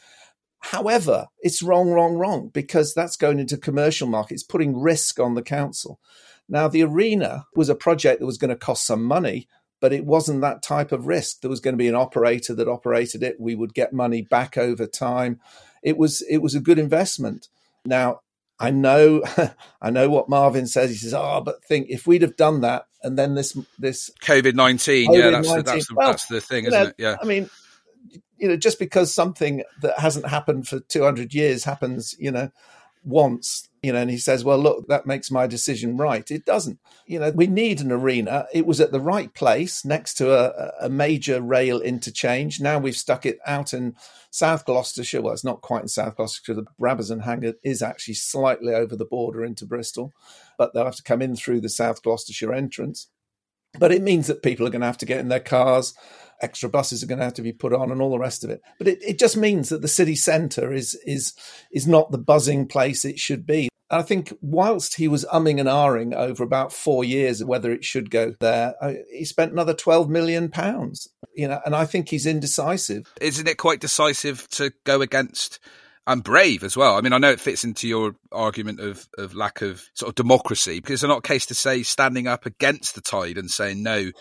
However, 0.62 1.28
it's 1.40 1.64
wrong, 1.64 1.90
wrong, 1.92 2.16
wrong 2.16 2.50
because 2.54 2.94
that's 2.94 3.16
going 3.16 3.40
into 3.40 3.58
commercial 3.58 4.08
markets, 4.08 4.44
putting 4.44 4.80
risk 4.80 5.20
on 5.20 5.34
the 5.34 5.42
council. 5.42 6.00
Now, 6.48 6.68
the 6.68 6.84
arena 6.84 7.46
was 7.56 7.70
a 7.70 7.76
project 7.76 8.20
that 8.20 8.26
was 8.26 8.38
going 8.38 8.50
to 8.50 8.56
cost 8.56 8.86
some 8.86 9.04
money, 9.04 9.48
but 9.80 9.92
it 9.92 10.06
wasn't 10.06 10.42
that 10.42 10.62
type 10.62 10.92
of 10.92 11.08
risk. 11.08 11.42
There 11.42 11.50
was 11.50 11.60
going 11.60 11.74
to 11.74 11.78
be 11.78 11.88
an 11.88 11.96
operator 11.96 12.54
that 12.56 12.68
operated 12.68 13.24
it. 13.24 13.40
We 13.40 13.56
would 13.56 13.74
get 13.74 13.92
money 13.92 14.22
back 14.22 14.58
over 14.58 14.86
time. 14.86 15.40
It 15.82 15.98
was 15.98 16.22
it 16.30 16.38
was 16.38 16.54
a 16.54 16.60
good 16.60 16.78
investment. 16.78 17.48
Now, 17.84 18.20
I 18.60 18.70
know 18.70 19.24
I 19.82 19.90
know 19.90 20.10
what 20.10 20.30
Marvin 20.30 20.68
says. 20.68 20.92
He 20.92 20.98
says, 20.98 21.16
"Oh, 21.16 21.42
but 21.44 21.64
think 21.66 21.88
if 21.90 22.06
we'd 22.06 22.22
have 22.22 22.38
done 22.38 22.62
that, 22.62 22.86
and 23.02 23.18
then 23.18 23.34
this 23.34 23.58
this 23.80 24.12
COVID 24.22 24.54
nineteen, 24.54 25.12
yeah, 25.14 25.32
that's 25.32 25.52
the, 25.52 25.64
that's 25.64 25.88
the, 25.88 25.96
well, 25.96 26.12
that's 26.12 26.28
the 26.28 26.40
thing, 26.40 26.66
isn't 26.66 26.80
know, 26.80 26.90
it? 26.90 26.96
Yeah, 27.00 27.18
I 27.20 27.26
mean, 27.26 27.50
you 28.42 28.48
know, 28.48 28.58
just 28.58 28.80
because 28.80 29.14
something 29.14 29.64
that 29.82 30.00
hasn't 30.00 30.28
happened 30.28 30.68
for 30.68 30.80
200 30.80 31.32
years 31.32 31.64
happens, 31.64 32.16
you 32.20 32.32
know, 32.32 32.50
once, 33.04 33.70
you 33.84 33.94
know, 33.94 34.00
and 34.00 34.10
he 34.10 34.18
says, 34.18 34.44
well, 34.44 34.58
look, 34.58 34.88
that 34.88 35.06
makes 35.06 35.30
my 35.30 35.46
decision 35.46 35.96
right. 35.96 36.30
It 36.30 36.44
doesn't. 36.44 36.80
You 37.06 37.20
know, 37.20 37.32
we 37.32 37.46
need 37.46 37.82
an 37.82 37.92
arena. 37.92 38.48
It 38.52 38.66
was 38.66 38.82
at 38.82 38.92
the 38.92 39.00
right 39.00 39.32
place 39.34 39.86
next 39.86 40.16
to 40.16 40.34
a, 40.34 40.86
a 40.86 40.90
major 40.90 41.40
rail 41.40 41.80
interchange. 41.82 42.60
Now 42.60 42.80
we've 42.80 42.98
stuck 42.98 43.28
it 43.28 43.38
out 43.46 43.74
in 43.74 43.96
South 44.32 44.66
Gloucestershire. 44.66 45.22
Well, 45.22 45.34
it's 45.34 45.44
not 45.44 45.62
quite 45.62 45.84
in 45.84 45.88
South 45.88 46.16
Gloucestershire. 46.16 46.56
The 46.56 46.66
Brabazon 46.80 47.24
hangar 47.24 47.54
is 47.64 47.84
actually 47.84 48.16
slightly 48.16 48.74
over 48.74 48.96
the 48.96 49.06
border 49.06 49.46
into 49.46 49.68
Bristol, 49.68 50.14
but 50.58 50.74
they'll 50.74 50.86
have 50.86 50.96
to 50.96 51.04
come 51.04 51.22
in 51.22 51.36
through 51.36 51.62
the 51.62 51.70
South 51.70 52.02
Gloucestershire 52.02 52.54
entrance. 52.54 53.08
But 53.80 53.92
it 53.92 54.02
means 54.02 54.28
that 54.28 54.44
people 54.44 54.68
are 54.68 54.70
going 54.70 54.82
to 54.82 54.88
have 54.88 54.98
to 54.98 55.06
get 55.06 55.20
in 55.20 55.30
their 55.30 55.40
cars, 55.40 55.94
extra 56.42 56.70
buses 56.70 57.04
are 57.04 57.08
going 57.08 57.20
to 57.20 57.26
have 57.26 57.34
to 57.36 57.42
be 57.42 57.54
put 57.54 57.74
on, 57.74 57.92
and 57.92 58.02
all 58.02 58.12
the 58.12 58.20
rest 58.20 58.44
of 58.44 58.50
it. 58.50 58.62
But 58.78 58.88
it, 58.88 59.00
it 59.04 59.20
just 59.20 59.38
means 59.38 59.70
that 59.70 59.82
the 59.82 59.88
city 59.88 60.16
centre 60.16 60.72
is 60.74 61.00
is 61.06 61.34
is 61.72 61.88
not 61.88 62.12
the 62.12 62.18
buzzing 62.18 62.68
place 62.68 63.06
it 63.06 63.20
should 63.20 63.46
be. 63.46 63.70
And 63.90 64.00
I 64.00 64.04
think 64.04 64.34
whilst 64.42 64.96
he 64.96 65.08
was 65.08 65.26
umming 65.26 65.60
and 65.60 65.68
ahring 65.68 66.14
over 66.14 66.44
about 66.44 66.72
four 66.72 67.04
years 67.04 67.44
whether 67.44 67.72
it 67.72 67.84
should 67.84 68.10
go 68.10 68.34
there, 68.40 68.74
he 69.12 69.26
spent 69.26 69.52
another 69.52 69.74
twelve 69.74 70.10
million 70.10 70.50
pounds. 70.50 71.08
You 71.36 71.48
know, 71.48 71.62
and 71.66 71.76
I 71.76 71.86
think 71.86 72.10
he's 72.10 72.26
indecisive. 72.26 73.12
Isn't 73.22 73.48
it 73.48 73.58
quite 73.58 73.80
decisive 73.80 74.48
to 74.52 74.72
go 74.86 75.02
against? 75.02 75.60
and 76.08 76.24
brave 76.24 76.64
as 76.64 76.76
well. 76.76 76.98
I 76.98 77.02
mean, 77.02 77.14
I 77.14 77.20
know 77.20 77.32
it 77.32 77.40
fits 77.40 77.64
into 77.64 77.88
your 77.88 78.16
argument 78.32 78.80
of, 78.80 79.08
of 79.18 79.36
lack 79.36 79.62
of 79.62 79.84
sort 79.94 80.10
of 80.10 80.16
democracy 80.16 80.80
because 80.80 81.04
it's 81.04 81.08
not 81.08 81.20
a 81.20 81.28
case 81.28 81.46
to 81.48 81.56
say 81.56 81.84
standing 81.84 82.28
up 82.28 82.46
against 82.46 82.96
the 82.96 83.02
tide 83.02 83.38
and 83.38 83.50
saying 83.50 83.84
no, 83.84 84.12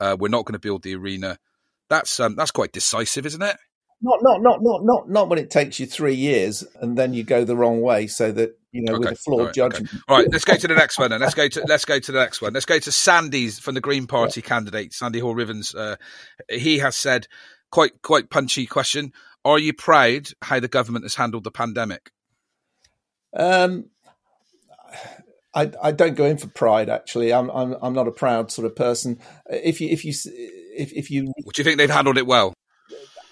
uh, 0.00 0.16
we're 0.18 0.28
not 0.28 0.46
going 0.46 0.54
to 0.54 0.58
build 0.58 0.82
the 0.82 0.94
arena. 0.94 1.38
That's 1.88 2.20
um, 2.20 2.36
that's 2.36 2.50
quite 2.50 2.72
decisive, 2.72 3.26
isn't 3.26 3.42
it? 3.42 3.56
Not, 4.00 4.20
not, 4.22 4.42
not, 4.42 4.62
not, 4.62 4.84
not, 4.84 5.10
not 5.10 5.28
when 5.28 5.40
it 5.40 5.50
takes 5.50 5.80
you 5.80 5.86
three 5.86 6.14
years 6.14 6.64
and 6.80 6.96
then 6.96 7.14
you 7.14 7.24
go 7.24 7.42
the 7.42 7.56
wrong 7.56 7.80
way, 7.80 8.06
so 8.06 8.30
that 8.30 8.56
you 8.70 8.82
know 8.82 8.92
okay. 8.94 9.10
with 9.10 9.12
a 9.12 9.16
flawed 9.16 9.40
All 9.40 9.46
right, 9.46 9.54
judgment. 9.54 9.88
Okay. 9.88 10.02
All 10.08 10.16
right, 10.18 10.28
let's 10.30 10.44
go 10.44 10.54
to 10.54 10.68
the 10.68 10.74
next 10.74 10.98
one. 10.98 11.10
Then 11.10 11.20
let's 11.20 11.34
go 11.34 11.48
to 11.48 11.64
let's 11.66 11.84
go 11.84 11.98
to 11.98 12.12
the 12.12 12.20
next 12.20 12.40
one. 12.40 12.52
Let's 12.52 12.66
go 12.66 12.78
to 12.78 12.92
Sandy's 12.92 13.58
from 13.58 13.74
the 13.74 13.80
Green 13.80 14.06
Party 14.06 14.40
yeah. 14.40 14.48
candidate, 14.48 14.92
Sandy 14.92 15.18
Hore-Ruthven. 15.18 15.62
Uh, 15.76 15.96
he 16.48 16.78
has 16.78 16.94
said 16.94 17.26
quite 17.70 18.00
quite 18.02 18.30
punchy 18.30 18.66
question. 18.66 19.12
Are 19.44 19.58
you 19.58 19.72
proud 19.72 20.28
how 20.42 20.60
the 20.60 20.68
government 20.68 21.04
has 21.04 21.14
handled 21.16 21.44
the 21.44 21.50
pandemic? 21.50 22.10
Um, 23.36 23.90
I, 25.54 25.72
I 25.82 25.92
don't 25.92 26.14
go 26.14 26.24
in 26.24 26.38
for 26.38 26.48
pride. 26.48 26.88
Actually, 26.88 27.32
I'm 27.32 27.50
I'm 27.50 27.74
I'm 27.82 27.94
not 27.94 28.06
a 28.06 28.12
proud 28.12 28.52
sort 28.52 28.66
of 28.66 28.76
person. 28.76 29.18
If 29.50 29.80
you 29.80 29.88
if 29.88 30.04
you 30.04 30.12
if 30.78 30.92
if 30.92 31.10
you, 31.10 31.24
do 31.24 31.32
you 31.56 31.64
think 31.64 31.78
they've 31.78 31.90
handled 31.90 32.18
it 32.18 32.26
well? 32.26 32.54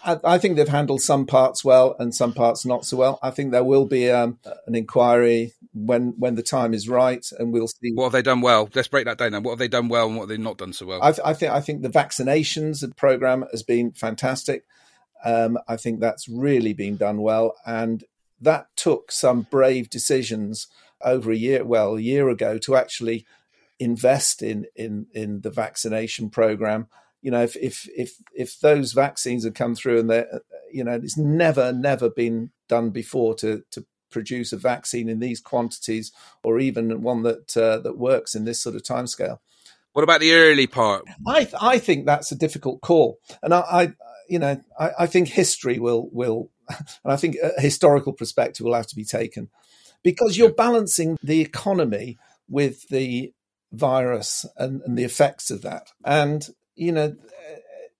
I, 0.04 0.18
I, 0.22 0.38
think 0.38 0.56
they've 0.56 0.68
handled 0.68 1.02
some 1.02 1.26
parts 1.26 1.64
well 1.64 1.96
and 1.98 2.14
some 2.14 2.32
parts 2.32 2.64
not 2.64 2.85
so 2.85 2.96
well. 2.96 3.18
I 3.22 3.30
think 3.30 3.50
there 3.50 3.64
will 3.64 3.87
be 3.87 4.11
um, 4.11 4.38
an 4.66 4.76
inquiry 4.76 5.52
when 5.74 6.14
when 6.18 6.37
the 6.37 6.42
time 6.42 6.74
is 6.74 6.88
right, 6.88 7.26
and 7.38 7.52
we'll 7.52 7.68
see. 7.68 7.92
What 7.94 8.04
have 8.04 8.12
they 8.12 8.22
done 8.22 8.40
well? 8.40 8.68
Let's 8.74 8.88
break 8.88 9.06
that 9.06 9.18
down. 9.18 9.32
Now, 9.32 9.40
what 9.40 9.52
have 9.52 9.59
they 9.59 9.68
done 9.68 9.88
well, 9.88 10.06
and 10.06 10.16
what 10.16 10.22
have 10.22 10.28
they 10.28 10.42
not 10.42 10.59
done 10.59 10.72
so 10.72 10.87
well? 10.87 11.02
I, 11.02 11.14
I 11.24 11.35
think 11.35 11.52
I 11.52 11.61
think 11.61 11.82
the 11.82 11.88
vaccinations 11.88 12.85
program 12.96 13.44
has 13.50 13.62
been 13.62 13.92
fantastic. 13.92 14.64
Um, 15.24 15.59
I 15.66 15.76
think 15.76 16.00
that's 16.00 16.28
really 16.28 16.72
been 16.72 16.96
done 16.96 17.20
well, 17.20 17.56
and 17.66 18.04
that 18.40 18.68
took 18.76 19.11
some 19.11 19.42
brave 19.50 19.90
decisions 19.90 20.68
over 21.02 21.32
a 21.32 21.37
year, 21.37 21.64
well, 21.64 21.96
a 21.96 22.00
year 22.00 22.28
ago, 22.28 22.59
to 22.59 22.76
actually 22.76 23.26
invest 23.78 24.40
in 24.40 24.66
in 24.76 25.06
in 25.12 25.40
the 25.40 25.50
vaccination 25.50 26.30
program 26.30 26.87
you 27.26 27.32
know, 27.32 27.42
if 27.42 27.56
if 27.56 27.88
if 27.96 28.14
if 28.32 28.60
those 28.60 28.92
vaccines 28.92 29.42
had 29.42 29.56
come 29.56 29.74
through 29.74 29.98
and 29.98 30.08
they, 30.08 30.24
you 30.72 30.84
know, 30.84 30.92
it's 30.92 31.18
never 31.18 31.72
never 31.72 32.08
been 32.08 32.52
done 32.68 32.90
before 32.90 33.34
to 33.34 33.64
to 33.72 33.84
produce 34.12 34.52
a 34.52 34.56
vaccine 34.56 35.08
in 35.08 35.18
these 35.18 35.40
quantities, 35.40 36.12
or 36.44 36.60
even 36.60 37.02
one 37.02 37.24
that 37.24 37.56
uh, 37.56 37.78
that 37.78 37.98
works 37.98 38.36
in 38.36 38.44
this 38.44 38.60
sort 38.60 38.76
of 38.76 38.84
timescale. 38.84 39.38
What 39.92 40.04
about 40.04 40.20
the 40.20 40.34
early 40.34 40.68
part? 40.68 41.02
I 41.26 41.42
th- 41.42 41.60
I 41.60 41.80
think 41.80 42.06
that's 42.06 42.30
a 42.30 42.36
difficult 42.36 42.80
call, 42.80 43.18
and 43.42 43.52
I, 43.52 43.58
I 43.58 43.92
you 44.28 44.38
know 44.38 44.60
I, 44.78 44.90
I, 45.00 45.06
think 45.08 45.26
history 45.26 45.80
will 45.80 46.08
will, 46.12 46.52
and 46.68 47.12
I 47.12 47.16
think 47.16 47.38
a 47.42 47.60
historical 47.60 48.12
perspective 48.12 48.64
will 48.64 48.74
have 48.74 48.86
to 48.86 48.94
be 48.94 49.04
taken, 49.04 49.50
because 50.04 50.38
you're 50.38 50.54
balancing 50.54 51.18
the 51.24 51.40
economy 51.40 52.18
with 52.48 52.86
the 52.86 53.32
virus 53.72 54.46
and, 54.56 54.80
and 54.82 54.96
the 54.96 55.02
effects 55.02 55.50
of 55.50 55.62
that, 55.62 55.88
and 56.04 56.50
you 56.76 56.92
know, 56.92 57.16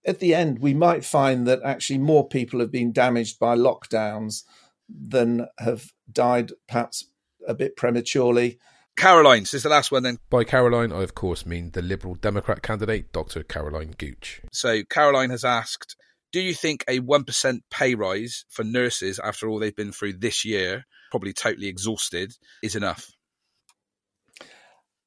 at 0.05 0.19
the 0.19 0.33
end, 0.33 0.59
we 0.59 0.73
might 0.73 1.03
find 1.03 1.45
that 1.47 1.59
actually 1.63 1.99
more 1.99 2.27
people 2.27 2.59
have 2.61 2.71
been 2.71 2.93
damaged 2.93 3.39
by 3.39 3.55
lockdowns 3.57 4.43
than 4.87 5.47
have 5.59 5.91
died 6.09 6.53
perhaps 6.67 7.05
a 7.45 7.53
bit 7.53 7.75
prematurely. 7.75 8.57
Caroline, 8.97 9.41
this 9.41 9.53
is 9.53 9.63
the 9.63 9.69
last 9.69 9.91
one 9.91 10.03
then. 10.03 10.17
By 10.29 10.43
Caroline, 10.43 10.91
I 10.91 11.03
of 11.03 11.13
course 11.13 11.45
mean 11.45 11.71
the 11.71 11.81
Liberal 11.81 12.15
Democrat 12.15 12.63
candidate, 12.63 13.11
Dr. 13.11 13.43
Caroline 13.43 13.93
Gooch. 13.97 14.41
So 14.51 14.83
Caroline 14.89 15.29
has 15.29 15.43
asked, 15.43 15.95
do 16.31 16.39
you 16.41 16.53
think 16.53 16.83
a 16.87 16.99
1% 16.99 17.59
pay 17.69 17.95
rise 17.95 18.45
for 18.49 18.63
nurses 18.63 19.19
after 19.19 19.47
all 19.47 19.59
they've 19.59 19.75
been 19.75 19.91
through 19.91 20.13
this 20.13 20.45
year, 20.45 20.85
probably 21.11 21.33
totally 21.33 21.67
exhausted, 21.67 22.33
is 22.63 22.75
enough? 22.75 23.11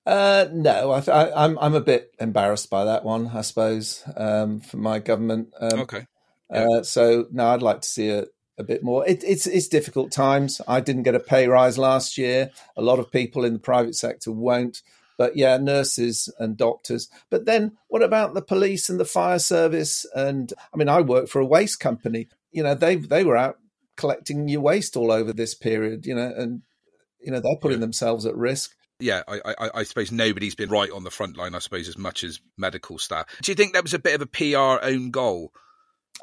Uh, 0.07 0.47
no, 0.53 0.93
I, 0.93 0.99
am 0.99 1.33
I'm, 1.37 1.59
I'm 1.59 1.75
a 1.75 1.81
bit 1.81 2.15
embarrassed 2.19 2.71
by 2.71 2.85
that 2.85 3.05
one. 3.05 3.29
I 3.29 3.43
suppose 3.43 4.03
um, 4.17 4.61
for 4.61 4.79
my 4.79 4.99
government. 4.99 5.53
Um, 5.61 5.81
okay. 5.81 6.07
Yeah. 6.51 6.67
Uh, 6.67 6.83
so 6.83 7.27
no, 7.31 7.49
I'd 7.49 7.63
like 7.63 7.83
to 7.83 7.89
see 7.89 8.11
a, 8.11 8.27
a 8.59 8.65
bit 8.65 8.83
more. 8.83 9.07
It, 9.07 9.23
it's 9.25 9.47
it's 9.47 9.69
difficult 9.69 10.11
times. 10.11 10.61
I 10.67 10.81
didn't 10.81 11.03
get 11.03 11.15
a 11.15 11.21
pay 11.21 11.49
rise 11.49 11.79
last 11.79 12.17
year. 12.17 12.51
A 12.77 12.83
lot 12.83 12.99
of 12.99 13.13
people 13.13 13.45
in 13.45 13.53
the 13.55 13.59
private 13.59 13.95
sector 13.95 14.33
won't. 14.33 14.83
But 15.19 15.37
yeah, 15.37 15.59
nurses 15.59 16.33
and 16.39 16.57
doctors. 16.57 17.11
But 17.29 17.45
then 17.45 17.77
what 17.89 18.03
about 18.03 18.33
the 18.33 18.41
police 18.41 18.89
and 18.89 18.99
the 18.99 19.05
fire 19.05 19.39
service? 19.39 20.07
And 20.15 20.51
I 20.73 20.79
mean, 20.79 20.89
I 20.89 21.03
work 21.03 21.29
for 21.29 21.41
a 21.41 21.47
waste 21.47 21.79
company. 21.79 22.29
You 22.53 22.63
know, 22.63 22.75
they 22.75 22.97
they 22.97 23.23
were 23.23 23.37
out 23.37 23.59
collecting 23.97 24.49
your 24.49 24.63
waste 24.63 24.97
all 24.97 25.13
over 25.13 25.35
this 25.35 25.55
period. 25.55 26.07
You 26.07 26.15
know, 26.15 26.33
and 26.35 26.63
you 27.21 27.31
know 27.31 27.41
they're 27.41 27.57
putting 27.61 27.81
themselves 27.81 28.25
at 28.25 28.35
risk 28.35 28.75
yeah, 29.03 29.23
I, 29.27 29.41
I, 29.45 29.71
I, 29.75 29.83
suppose 29.83 30.13
nobody's 30.13 30.55
been 30.55 30.71
right 30.71 30.91
on 30.91 31.05
the 31.05 31.11
front 31.11 31.37
line, 31.37 31.55
I 31.55 31.59
suppose, 31.59 31.89
as 31.89 31.99
much 31.99 32.25
as 32.25 32.41
medical 32.57 32.99
staff. 32.99 33.27
Do 33.43 33.51
you 33.51 33.57
think 33.57 33.75
that 33.75 33.83
was 33.83 33.95
a 33.95 33.99
bit 33.99 34.15
of 34.15 34.23
a 34.23 34.27
PR 34.27 34.85
own 34.85 35.11
goal? 35.11 35.53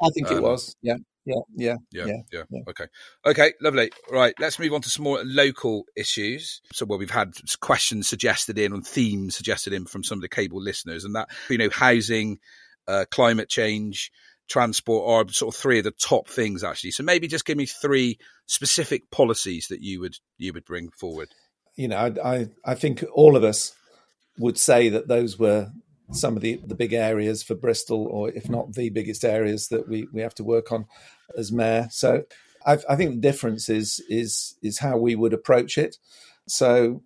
I 0.02 0.08
think 0.14 0.30
um, 0.30 0.36
it 0.36 0.42
was. 0.42 0.76
Yeah. 0.82 0.96
Yeah, 1.24 1.34
yeah, 1.54 1.76
yeah, 1.92 2.06
yeah, 2.32 2.42
yeah, 2.50 2.60
Okay, 2.70 2.86
okay, 3.26 3.52
lovely. 3.60 3.90
Right, 4.10 4.32
let's 4.40 4.58
move 4.58 4.72
on 4.72 4.80
to 4.80 4.88
some 4.88 5.04
more 5.04 5.20
local 5.22 5.84
issues. 5.94 6.62
So, 6.72 6.86
well, 6.86 6.98
we've 6.98 7.10
had 7.10 7.34
questions 7.60 8.08
suggested 8.08 8.58
in 8.58 8.72
and 8.72 8.86
themes 8.86 9.36
suggested 9.36 9.74
in 9.74 9.84
from 9.84 10.02
some 10.02 10.16
of 10.16 10.22
the 10.22 10.30
cable 10.30 10.62
listeners, 10.62 11.04
and 11.04 11.14
that 11.16 11.28
you 11.50 11.58
know, 11.58 11.68
housing, 11.68 12.38
uh, 12.86 13.04
climate 13.10 13.50
change, 13.50 14.10
transport 14.48 15.06
are 15.06 15.30
sort 15.30 15.54
of 15.54 15.60
three 15.60 15.76
of 15.76 15.84
the 15.84 15.90
top 15.90 16.28
things 16.28 16.64
actually. 16.64 16.92
So, 16.92 17.02
maybe 17.02 17.28
just 17.28 17.44
give 17.44 17.58
me 17.58 17.66
three 17.66 18.18
specific 18.46 19.10
policies 19.10 19.66
that 19.68 19.82
you 19.82 20.00
would 20.00 20.16
you 20.38 20.54
would 20.54 20.64
bring 20.64 20.88
forward 20.92 21.28
you 21.78 21.86
know, 21.86 21.96
I, 21.96 22.34
I, 22.34 22.48
I 22.64 22.74
think 22.74 23.04
all 23.14 23.36
of 23.36 23.44
us 23.44 23.72
would 24.36 24.58
say 24.58 24.88
that 24.88 25.06
those 25.06 25.38
were 25.38 25.70
some 26.10 26.36
of 26.36 26.42
the, 26.42 26.60
the 26.66 26.74
big 26.74 26.92
areas 26.92 27.42
for 27.42 27.54
Bristol, 27.54 28.06
or 28.06 28.30
if 28.30 28.48
not 28.50 28.72
the 28.72 28.90
biggest 28.90 29.24
areas 29.24 29.68
that 29.68 29.88
we, 29.88 30.08
we 30.12 30.20
have 30.20 30.34
to 30.34 30.44
work 30.44 30.72
on 30.72 30.86
as 31.36 31.52
mayor. 31.52 31.86
So 31.90 32.24
I, 32.66 32.78
I 32.88 32.96
think 32.96 33.10
the 33.10 33.20
difference 33.20 33.68
is 33.68 34.00
is 34.08 34.56
is 34.60 34.80
how 34.80 34.98
we 34.98 35.14
would 35.14 35.32
approach 35.32 35.78
it. 35.78 35.96
So 36.48 37.02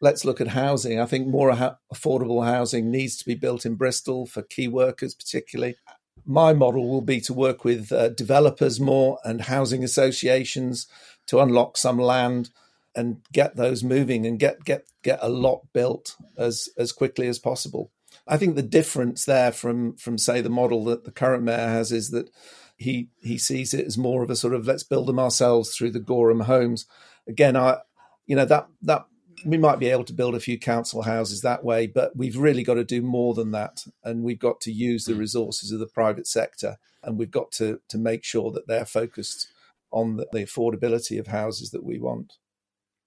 let's 0.00 0.24
look 0.24 0.40
at 0.40 0.48
housing. 0.48 0.98
I 1.00 1.06
think 1.06 1.28
more 1.28 1.52
ha- 1.54 1.76
affordable 1.94 2.44
housing 2.44 2.90
needs 2.90 3.16
to 3.18 3.26
be 3.26 3.34
built 3.34 3.64
in 3.64 3.76
Bristol 3.76 4.26
for 4.26 4.42
key 4.42 4.66
workers, 4.66 5.14
particularly. 5.14 5.76
My 6.24 6.52
model 6.52 6.88
will 6.88 7.02
be 7.02 7.20
to 7.20 7.32
work 7.32 7.64
with 7.64 7.92
uh, 7.92 8.08
developers 8.08 8.80
more 8.80 9.18
and 9.24 9.42
housing 9.42 9.84
associations 9.84 10.88
to 11.28 11.38
unlock 11.38 11.76
some 11.76 11.98
land 11.98 12.50
and 12.96 13.18
get 13.32 13.56
those 13.56 13.84
moving 13.84 14.26
and 14.26 14.38
get 14.38 14.64
get 14.64 14.86
get 15.02 15.18
a 15.22 15.28
lot 15.28 15.60
built 15.72 16.16
as 16.36 16.68
as 16.76 16.92
quickly 16.92 17.28
as 17.28 17.38
possible. 17.38 17.92
I 18.26 18.38
think 18.38 18.56
the 18.56 18.62
difference 18.62 19.24
there 19.24 19.52
from 19.52 19.96
from 19.96 20.18
say 20.18 20.40
the 20.40 20.48
model 20.48 20.84
that 20.86 21.04
the 21.04 21.12
current 21.12 21.44
mayor 21.44 21.68
has 21.68 21.92
is 21.92 22.10
that 22.10 22.30
he 22.76 23.10
he 23.22 23.38
sees 23.38 23.72
it 23.74 23.86
as 23.86 23.98
more 23.98 24.22
of 24.22 24.30
a 24.30 24.36
sort 24.36 24.54
of 24.54 24.66
let's 24.66 24.82
build 24.82 25.06
them 25.06 25.18
ourselves 25.18 25.74
through 25.74 25.92
the 25.92 26.00
Goram 26.00 26.40
homes. 26.40 26.86
Again, 27.28 27.56
I 27.56 27.78
you 28.26 28.34
know 28.34 28.46
that 28.46 28.68
that 28.82 29.06
we 29.44 29.58
might 29.58 29.78
be 29.78 29.88
able 29.88 30.04
to 30.04 30.14
build 30.14 30.34
a 30.34 30.40
few 30.40 30.58
council 30.58 31.02
houses 31.02 31.42
that 31.42 31.62
way, 31.62 31.86
but 31.86 32.16
we've 32.16 32.38
really 32.38 32.62
got 32.62 32.74
to 32.74 32.84
do 32.84 33.02
more 33.02 33.34
than 33.34 33.50
that, 33.52 33.84
and 34.02 34.22
we've 34.22 34.38
got 34.38 34.60
to 34.62 34.72
use 34.72 35.04
the 35.04 35.12
mm. 35.12 35.18
resources 35.18 35.70
of 35.70 35.78
the 35.78 35.86
private 35.86 36.26
sector, 36.26 36.78
and 37.02 37.18
we've 37.18 37.30
got 37.30 37.52
to 37.52 37.80
to 37.88 37.98
make 37.98 38.24
sure 38.24 38.50
that 38.52 38.66
they're 38.66 38.86
focused 38.86 39.48
on 39.92 40.16
the, 40.16 40.26
the 40.32 40.40
affordability 40.40 41.18
of 41.18 41.28
houses 41.28 41.70
that 41.70 41.84
we 41.84 41.98
want. 41.98 42.34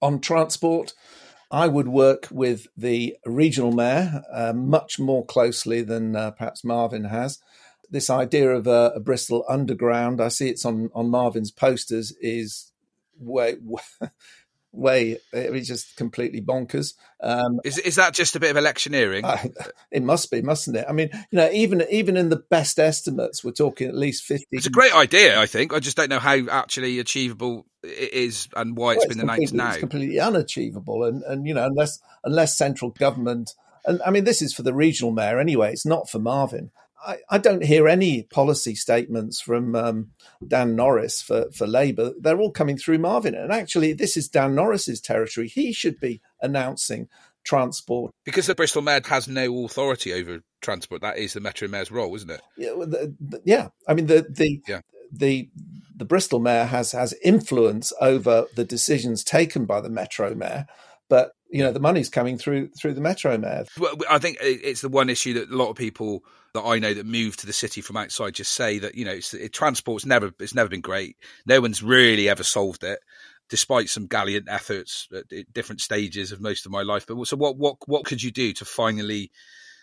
On 0.02 0.20
transport, 0.20 0.94
I 1.52 1.68
would 1.68 1.88
work 1.88 2.28
with 2.32 2.68
the 2.78 3.18
regional 3.26 3.72
mayor 3.72 4.24
uh, 4.32 4.54
much 4.54 5.00
more 5.00 5.26
closely 5.26 5.82
than 5.82 6.16
uh, 6.16 6.32
perhaps 6.32 6.64
Marvin 6.64 7.06
has. 7.06 7.40
This 7.90 8.10
idea 8.10 8.52
of 8.52 8.68
a, 8.68 8.94
a, 8.96 9.00
Bristol 9.00 9.44
underground, 9.50 10.22
I 10.22 10.28
see 10.28 10.50
it's 10.50 10.64
on, 10.64 10.92
on 10.94 11.10
Marvin's 11.10 11.52
posters, 11.52 12.14
is 12.22 12.72
way, 13.18 13.56
way 14.71 15.17
it's 15.34 15.67
just 15.67 15.95
completely 15.95 16.41
bonkers. 16.41 16.93
Um, 17.21 17.60
is 17.63 17.77
is 17.79 17.95
that 17.95 18.13
just 18.13 18.36
a 18.36 18.39
bit 18.39 18.51
of 18.51 18.58
electioneering? 18.58 19.25
Uh, 19.25 19.38
it 19.91 20.03
must 20.03 20.29
be, 20.32 20.41
mustn't 20.41 20.77
it? 20.77 20.86
I 20.88 20.91
mean, 20.91 21.10
you 21.13 21.38
know, 21.38 21.49
even 21.51 21.84
even 21.89 22.17
in 22.17 22.29
the 22.29 22.43
best 22.49 22.79
estimates, 22.79 23.43
we're 23.43 23.51
talking 23.51 23.88
at 23.88 23.95
least 23.95 24.23
fifty. 24.23 24.45
It's 24.51 24.67
a 24.67 24.71
great 24.71 24.93
idea, 24.93 25.39
I 25.39 25.47
think. 25.47 25.73
I 25.73 25.79
just 25.79 25.97
don't 25.97 26.10
know 26.10 26.19
how 26.19 26.38
actually 26.49 26.99
achievable 26.99 27.65
it 27.84 28.13
is 28.13 28.47
and 28.55 28.77
why 28.77 28.93
it's 28.93 29.05
well, 29.05 29.09
been 29.09 29.22
announced 29.22 29.53
now. 29.53 29.70
It's 29.70 29.80
completely 29.80 30.20
unachievable, 30.20 31.03
and 31.03 31.24
and 31.24 31.47
you 31.47 31.53
know, 31.53 31.65
unless 31.65 31.99
unless 32.24 32.57
central 32.57 32.91
government 32.91 33.55
And 33.86 34.01
I 34.05 34.11
mean, 34.11 34.24
this 34.24 34.41
is 34.41 34.53
for 34.53 34.63
the 34.63 34.74
regional 34.74 35.11
mayor 35.11 35.39
anyway. 35.39 35.72
It's 35.72 35.86
not 35.86 36.09
for 36.09 36.20
Marvin. 36.20 36.72
I, 37.06 37.18
I 37.30 37.38
don't 37.38 37.64
hear 37.64 37.88
any 37.88 38.24
policy 38.24 38.76
statements 38.76 39.39
from 39.39 39.76
um, 39.76 40.12
Dan 40.45 40.76
Norris 40.76 41.22
for, 41.22 41.52
for 41.52 41.68
Labour. 41.68 42.14
They're 42.20 42.39
all 42.39 42.52
coming 42.52 42.78
through 42.78 43.00
Marvin. 43.00 43.36
And 43.36 43.52
actually, 43.52 43.93
this 43.93 44.18
is 44.18 44.28
Dan 44.28 44.56
Norris's 44.56 45.02
territory. 45.02 45.47
He 45.47 45.72
should 45.72 46.00
be 46.00 46.22
announcing 46.41 47.08
transport. 47.43 48.14
Because 48.26 48.47
the 48.47 48.56
Bristol 48.56 48.82
Mayor 48.82 49.02
has 49.06 49.28
no 49.28 49.66
authority 49.66 50.14
over 50.14 50.41
transport. 50.62 51.02
That 51.02 51.18
is 51.18 51.34
the 51.34 51.39
Metro 51.39 51.68
Mayor's 51.68 51.91
role, 51.91 52.16
isn't 52.16 52.30
it? 52.30 52.41
Yeah, 52.58 52.72
the, 52.78 53.16
the, 53.20 53.41
yeah. 53.45 53.70
I 53.88 53.93
mean 53.93 54.08
the 54.08 54.26
the 54.30 54.62
yeah. 54.68 54.82
the 55.12 55.50
the 55.95 56.06
Bristol 56.06 56.39
Mayor 56.39 56.66
has 56.66 56.91
has 56.91 57.14
influence 57.24 57.93
over 58.02 58.45
the 58.56 58.66
decisions 58.66 59.24
taken 59.24 59.66
by 59.66 59.82
the 59.82 59.89
Metro 59.89 60.36
Mayor, 60.36 60.68
but 61.10 61.32
you 61.50 61.64
know 61.64 61.72
the 61.72 61.80
money's 61.80 62.10
coming 62.10 62.38
through 62.38 62.70
through 62.80 62.93
the 62.93 63.02
Metro 63.02 63.38
Mayor. 63.38 63.66
Well, 63.80 63.95
I 64.10 64.20
think 64.20 64.38
it's 64.41 64.82
the 64.82 64.89
one 64.89 65.10
issue 65.10 65.34
that 65.36 65.50
a 65.50 65.56
lot 65.56 65.70
of 65.70 65.76
people 65.76 66.24
that 66.54 66.64
I 66.64 66.80
know 66.80 66.93
that 66.93 67.06
moved 67.06 67.39
to 67.39 67.47
the 67.47 67.54
city 67.54 67.82
from 67.82 67.97
outside 67.97 68.34
just 68.34 68.54
say 68.54 68.80
that 68.80 68.95
you 68.95 69.06
know 69.06 69.20
it, 69.34 69.54
transport's 69.54 70.06
never 70.06 70.32
it's 70.39 70.56
never 70.56 70.70
been 70.70 70.82
great. 70.82 71.18
No 71.45 71.62
one's 71.62 71.84
really 71.84 72.30
ever 72.30 72.43
solved 72.43 72.84
it 72.84 73.00
despite 73.50 73.89
some 73.89 74.06
gallant 74.06 74.47
efforts 74.47 75.08
at 75.14 75.54
different 75.54 75.82
stages 75.82 76.32
of 76.32 76.39
most 76.39 76.66
of 76.66 76.72
my 76.72 76.84
life. 76.84 77.06
But 77.08 77.26
so, 77.26 77.36
what 77.36 77.58
what 77.58 77.78
what 77.88 78.06
could 78.06 78.24
you 78.24 78.32
do 78.32 78.54
to 78.54 78.66
finally 78.66 79.32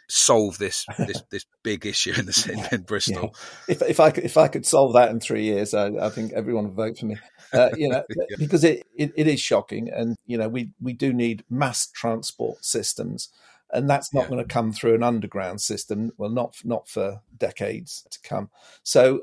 solve 0.09 0.57
this 0.59 0.87
this 0.99 1.23
this 1.31 1.45
big 1.65 1.85
issue 1.85 2.13
in 2.17 2.27
the 2.27 2.67
in, 2.73 2.81
in 2.81 2.83
Bristol? 2.85 3.35
Yeah. 3.69 3.75
If 3.75 3.83
if 3.83 4.01
I 4.01 4.11
could, 4.11 4.25
if 4.25 4.37
I 4.37 4.49
could 4.49 4.65
solve 4.65 4.95
that 4.95 5.11
in 5.11 5.21
three 5.21 5.45
years, 5.45 5.75
I, 5.75 5.89
I 5.89 6.09
think 6.09 6.33
everyone 6.33 6.65
would 6.65 6.75
vote 6.75 6.99
for 6.99 7.07
me. 7.07 7.17
Uh, 7.53 7.71
you 7.77 7.89
know, 7.89 8.03
yeah. 8.31 8.37
because 8.39 8.65
it, 8.65 8.87
it, 8.95 9.13
it 9.17 9.27
is 9.27 9.41
shocking, 9.41 9.91
and 9.91 10.17
you 10.27 10.39
know 10.39 10.49
we 10.49 10.71
we 10.81 10.93
do 10.93 11.13
need 11.13 11.45
mass 11.51 11.89
transport 11.89 12.65
systems. 12.65 13.31
And 13.73 13.91
that's 13.91 14.15
not 14.15 14.25
yeah. 14.25 14.29
going 14.29 14.45
to 14.47 14.53
come 14.53 14.73
through 14.73 14.95
an 14.95 15.03
underground 15.03 15.61
system. 15.61 16.13
Well, 16.17 16.31
not 16.31 16.57
not 16.65 16.89
for 16.89 17.21
decades 17.37 18.07
to 18.11 18.19
come. 18.23 18.51
So 18.83 19.23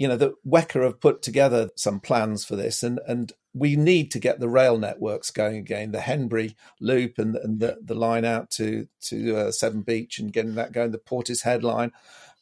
you 0.00 0.08
know, 0.08 0.16
the 0.16 0.32
WECA 0.46 0.82
have 0.82 0.98
put 0.98 1.20
together 1.20 1.68
some 1.76 2.00
plans 2.00 2.42
for 2.42 2.56
this, 2.56 2.82
and 2.82 3.00
and 3.06 3.32
we 3.52 3.76
need 3.76 4.10
to 4.12 4.18
get 4.18 4.40
the 4.40 4.48
rail 4.48 4.78
networks 4.78 5.30
going 5.30 5.56
again, 5.56 5.92
the 5.92 6.00
Henbury 6.00 6.56
Loop 6.80 7.18
and, 7.18 7.36
and 7.36 7.60
the, 7.60 7.78
the 7.84 7.94
line 7.94 8.24
out 8.24 8.50
to 8.52 8.86
to 9.02 9.36
uh, 9.36 9.50
Severn 9.50 9.82
Beach 9.82 10.18
and 10.18 10.32
getting 10.32 10.54
that 10.54 10.72
going, 10.72 10.92
the 10.92 10.98
Portishead 10.98 11.62
line. 11.62 11.92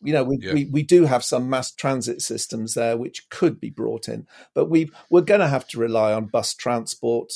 You 0.01 0.12
know, 0.12 0.22
we, 0.22 0.38
yeah. 0.40 0.53
we, 0.53 0.66
we 0.66 0.82
do 0.84 1.07
have 1.07 1.24
some 1.24 1.51
mass 1.51 1.72
transit 1.72 2.22
systems 2.22 2.74
there 2.74 2.96
which 2.96 3.28
could 3.28 3.59
be 3.59 3.70
brought 3.70 4.09
in, 4.09 4.28
but 4.55 4.66
we 4.66 4.90
we're 5.11 5.22
going 5.22 5.40
to 5.40 5.49
have 5.49 5.66
to 5.68 5.80
rely 5.80 6.12
on 6.12 6.26
bus 6.26 6.55
transport, 6.55 7.32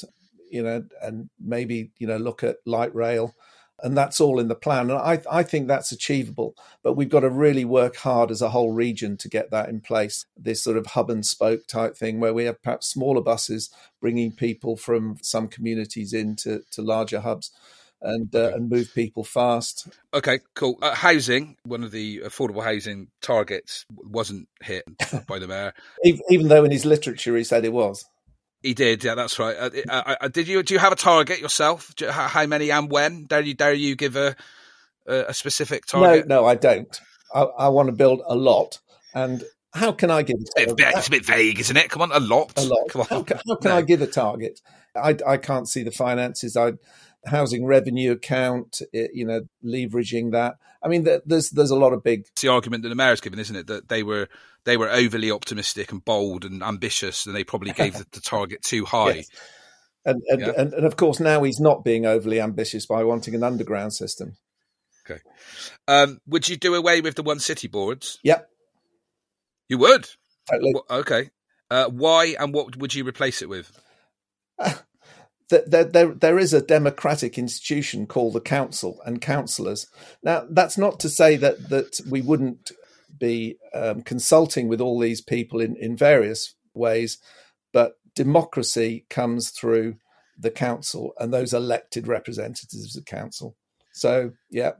you 0.49 0.63
know, 0.63 0.85
and 1.03 1.31
maybe 1.41 1.91
you 1.99 2.07
know 2.07 2.19
look 2.19 2.45
at 2.45 2.59
light 2.65 2.95
rail 2.95 3.35
and 3.83 3.97
that's 3.97 4.21
all 4.21 4.39
in 4.39 4.49
the 4.49 4.55
plan. 4.55 4.91
And 4.91 4.99
I, 4.99 5.21
I 5.31 5.43
think 5.43 5.67
that's 5.67 5.93
achievable, 5.93 6.55
but 6.83 6.95
we've 6.95 7.09
got 7.09 7.21
to 7.21 7.31
really 7.31 7.65
work 7.65 7.97
hard 7.97 8.31
as 8.31 8.41
a 8.41 8.51
whole 8.51 8.73
region 8.73 9.17
to 9.19 9.29
get 9.29 9.51
that 9.51 9.69
in 9.69 9.81
place. 9.81 10.27
This 10.37 10.63
sort 10.63 10.77
of 10.77 10.87
hub 10.87 11.11
and 11.11 11.27
spoke 11.27 11.67
type 11.67 11.97
thing, 11.97 12.21
where 12.21 12.35
we 12.35 12.45
have 12.45 12.63
perhaps 12.63 12.89
smaller 12.89 13.23
buses 13.23 13.71
bringing 14.01 14.33
people 14.33 14.77
from 14.77 15.19
some 15.23 15.49
communities 15.49 16.13
into 16.13 16.63
to 16.71 16.83
larger 16.83 17.21
hubs. 17.21 17.51
And, 18.05 18.35
uh, 18.35 18.51
and 18.57 18.69
move 18.69 18.93
people 18.97 19.23
fast. 19.23 19.87
Okay, 20.13 20.41
cool. 20.57 20.77
Uh, 20.83 20.93
housing, 20.93 21.57
one 21.63 21.85
of 21.85 21.93
the 21.93 22.23
affordable 22.25 22.65
housing 22.65 23.07
targets, 23.21 23.87
wasn't 23.89 24.49
hit 24.61 24.83
by 25.29 25.39
the 25.39 25.47
mayor, 25.47 25.73
even 26.29 26.49
though 26.49 26.65
in 26.65 26.73
his 26.73 26.85
literature 26.85 27.37
he 27.37 27.45
said 27.45 27.65
it 27.65 27.73
was. 27.73 28.05
He 28.63 28.75
did, 28.75 29.03
yeah, 29.03 29.17
that's 29.17 29.39
right. 29.39 29.57
Uh, 29.57 29.71
uh, 29.89 30.15
uh, 30.21 30.29
did 30.29 30.47
you? 30.47 30.63
Do 30.63 30.75
you 30.75 30.81
have 30.81 30.93
a 30.93 30.97
target 30.97 31.41
yourself? 31.41 31.93
You, 31.99 32.11
how, 32.11 32.47
many 32.47 32.71
and 32.71 32.91
when? 32.91 33.25
Dare 33.25 33.41
you? 33.41 33.55
Dare 33.55 33.73
you 33.73 33.97
give 33.97 34.15
a 34.15 34.37
a 35.07 35.35
specific 35.35 35.87
target? 35.87 36.29
No, 36.29 36.43
no, 36.43 36.47
I 36.47 36.55
don't. 36.55 37.01
I, 37.35 37.43
I 37.43 37.69
want 37.69 37.89
to 37.89 37.93
build 37.93 38.23
a 38.27 38.37
lot, 38.37 38.79
and 39.15 39.43
how 39.75 39.93
can 39.93 40.11
I 40.11 40.23
give? 40.23 40.37
A 40.57 40.67
target? 40.67 40.87
It's, 40.97 41.09
a 41.09 41.11
bit 41.11 41.27
vague, 41.27 41.59
isn't 41.59 41.77
it? 41.77 41.91
Come 41.91 42.03
on, 42.03 42.13
a 42.13 42.21
lot. 42.21 42.53
A 42.57 42.65
lot. 42.65 42.89
Come 42.89 43.01
on. 43.03 43.07
How, 43.09 43.17
how 43.17 43.23
can 43.57 43.71
no. 43.71 43.77
I 43.77 43.83
give 43.83 44.01
a 44.01 44.07
target? 44.07 44.61
I, 44.95 45.17
I 45.27 45.37
can't 45.39 45.69
see 45.69 45.83
the 45.83 45.91
finances. 45.91 46.57
I 46.57 46.75
housing 47.27 47.65
revenue 47.65 48.13
account, 48.13 48.81
you 48.93 49.25
know, 49.25 49.43
leveraging 49.65 50.33
that. 50.33 50.57
I 50.83 50.89
mean, 50.89 51.07
there's 51.25 51.51
there's 51.51 51.71
a 51.71 51.77
lot 51.77 51.93
of 51.93 52.03
big. 52.03 52.27
It's 52.33 52.43
the 52.43 52.49
argument 52.49 52.83
that 52.83 52.89
the 52.89 52.95
mayor's 52.95 53.21
given, 53.21 53.39
isn't 53.39 53.55
it? 53.55 53.67
That 53.69 53.89
they 53.89 54.03
were 54.03 54.29
they 54.65 54.77
were 54.77 54.91
overly 54.91 55.31
optimistic 55.31 55.93
and 55.93 56.05
bold 56.05 56.45
and 56.45 56.63
ambitious, 56.63 57.27
and 57.27 57.35
they 57.35 57.45
probably 57.45 57.73
gave 57.73 57.95
the, 57.95 58.07
the 58.13 58.21
target 58.21 58.63
too 58.63 58.85
high. 58.87 59.15
Yes. 59.15 59.29
And 60.05 60.23
and, 60.29 60.41
yeah. 60.41 60.53
and 60.57 60.75
and 60.75 60.87
of 60.87 60.97
course 60.97 61.21
now 61.21 61.45
he's 61.45 61.61
not 61.61 61.85
being 61.85 62.07
overly 62.07 62.41
ambitious 62.41 62.87
by 62.87 63.05
wanting 63.05 63.35
an 63.35 63.45
underground 63.45 63.95
system. 63.95 64.37
Okay. 65.09 65.21
Um, 65.89 66.19
would 66.27 66.49
you 66.49 66.57
do 66.57 66.75
away 66.75 67.01
with 67.01 67.15
the 67.15 67.23
one 67.23 67.39
city 67.39 67.69
boards? 67.69 68.19
Yep. 68.23 68.49
You 69.69 69.79
would. 69.79 70.09
Totally. 70.51 70.75
Okay. 70.91 71.31
Uh, 71.71 71.89
why 71.89 72.37
and 72.39 72.53
what 72.53 72.77
would 72.77 72.95
you 72.95 73.07
replace 73.07 73.43
it 73.43 73.49
with? 73.49 73.73
there, 75.61 75.85
there, 75.85 76.15
there 76.15 76.39
is 76.39 76.53
a 76.53 76.63
democratic 76.63 77.39
institution 77.39 78.07
called 78.07 78.33
the 78.33 78.41
council 78.41 79.01
and 79.05 79.21
councillors. 79.21 79.87
Now, 80.23 80.47
that's 80.49 80.79
not 80.79 81.01
to 81.01 81.09
say 81.09 81.37
that 81.37 81.69
that 81.69 82.01
we 82.09 82.21
wouldn't 82.23 82.73
be 83.19 83.59
um, 83.75 84.03
consulting 84.03 84.69
with 84.69 84.81
all 84.81 84.99
these 84.99 85.21
people 85.21 85.61
in, 85.61 85.77
in 85.77 85.97
various 85.97 86.55
ways, 86.75 87.19
but 87.73 87.95
democracy 88.15 89.07
comes 89.09 89.51
through 89.51 89.97
the 90.39 90.51
council 90.51 91.13
and 91.19 91.33
those 91.33 91.53
elected 91.53 92.09
representatives 92.09 92.97
of 92.97 93.05
council. 93.05 93.57
So, 93.93 94.33
yeah, 94.51 94.73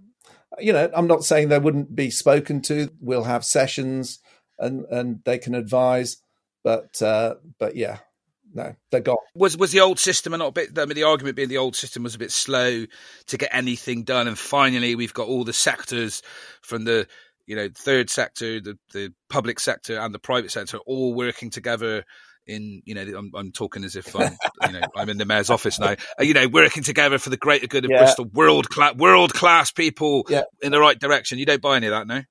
you 0.59 0.73
know, 0.73 0.91
I'm 0.95 1.07
not 1.07 1.25
saying 1.25 1.49
they 1.49 1.59
wouldn't 1.59 1.95
be 1.95 2.11
spoken 2.11 2.61
to. 2.63 2.91
We'll 3.01 3.25
have 3.25 3.45
sessions 3.45 4.19
and 4.59 4.85
and 4.91 5.21
they 5.25 5.39
can 5.39 5.55
advise, 5.55 6.19
but 6.65 7.01
uh, 7.03 7.37
but 7.59 7.77
yeah, 7.77 7.99
no, 8.55 8.75
they're 8.91 9.01
gone. 9.01 9.17
Was 9.35 9.57
was 9.57 9.73
the 9.73 9.81
old 9.81 9.99
system 9.99 10.35
a 10.35 10.53
bit? 10.53 10.79
I 10.79 10.85
mean, 10.85 10.95
the 10.95 11.05
argument 11.05 11.37
being 11.37 11.49
the 11.49 11.59
old 11.59 11.77
system 11.77 12.03
was 12.03 12.15
a 12.15 12.19
bit 12.19 12.31
slow 12.31 12.85
to 13.27 13.39
get 13.39 13.51
anything 13.53 14.05
done, 14.05 14.29
and 14.29 14.39
finally 14.39 14.95
we've 14.95 15.15
got 15.15 15.29
all 15.29 15.45
the 15.45 15.53
sectors 15.53 16.23
from 16.61 16.85
the 16.85 17.07
you 17.47 17.57
know 17.57 17.69
third 17.75 18.11
sector, 18.11 18.61
the 18.61 18.79
the 18.93 19.13
public 19.31 19.59
sector, 19.59 19.99
and 19.99 20.15
the 20.15 20.19
private 20.19 20.51
sector 20.51 20.79
all 20.87 21.15
working 21.15 21.51
together. 21.51 22.05
In 22.45 22.83
you 22.85 22.97
know, 22.97 23.03
I'm, 23.17 23.31
I'm 23.37 23.53
talking 23.53 23.85
as 23.85 23.95
if 23.95 24.17
I'm 24.17 24.37
you 24.67 24.73
know 24.73 24.81
I'm 24.97 25.09
in 25.09 25.17
the 25.17 25.25
mayor's 25.25 25.49
office 25.49 25.79
now. 25.79 25.95
Uh, 26.19 26.25
you 26.25 26.35
know, 26.35 26.49
working 26.49 26.83
together 26.83 27.19
for 27.19 27.31
the 27.31 27.37
greater 27.37 27.69
good 27.69 27.85
of 27.85 27.91
yeah. 27.93 27.99
Bristol, 27.99 28.25
world 28.33 28.69
class 28.69 28.97
world 28.97 29.33
class 29.33 29.71
people 29.71 30.27
yeah. 30.29 30.43
in 30.61 30.73
the 30.73 30.81
right 30.81 30.99
direction. 30.99 31.39
You 31.39 31.47
don't 31.47 31.63
buy 31.63 31.77
any 31.77 31.87
of 31.87 31.93
that, 31.93 32.09
no? 32.09 32.23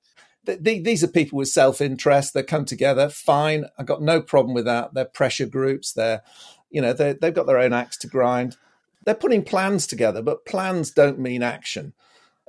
These 0.44 1.04
are 1.04 1.08
people 1.08 1.38
with 1.38 1.48
self-interest 1.48 2.34
that 2.34 2.48
come 2.48 2.64
together 2.64 3.08
fine 3.08 3.64
i've 3.78 3.86
got 3.86 4.02
no 4.02 4.20
problem 4.20 4.54
with 4.54 4.64
that. 4.64 4.94
They're 4.94 5.04
pressure 5.04 5.46
groups 5.46 5.92
they're 5.92 6.22
you 6.70 6.80
know 6.80 6.92
they 6.92 7.12
they've 7.12 7.34
got 7.34 7.46
their 7.46 7.58
own 7.58 7.72
axe 7.72 7.96
to 7.98 8.06
grind. 8.06 8.56
They're 9.04 9.14
putting 9.14 9.44
plans 9.44 9.86
together 9.86 10.22
but 10.22 10.46
plans 10.46 10.90
don't 10.90 11.18
mean 11.18 11.42
action. 11.42 11.92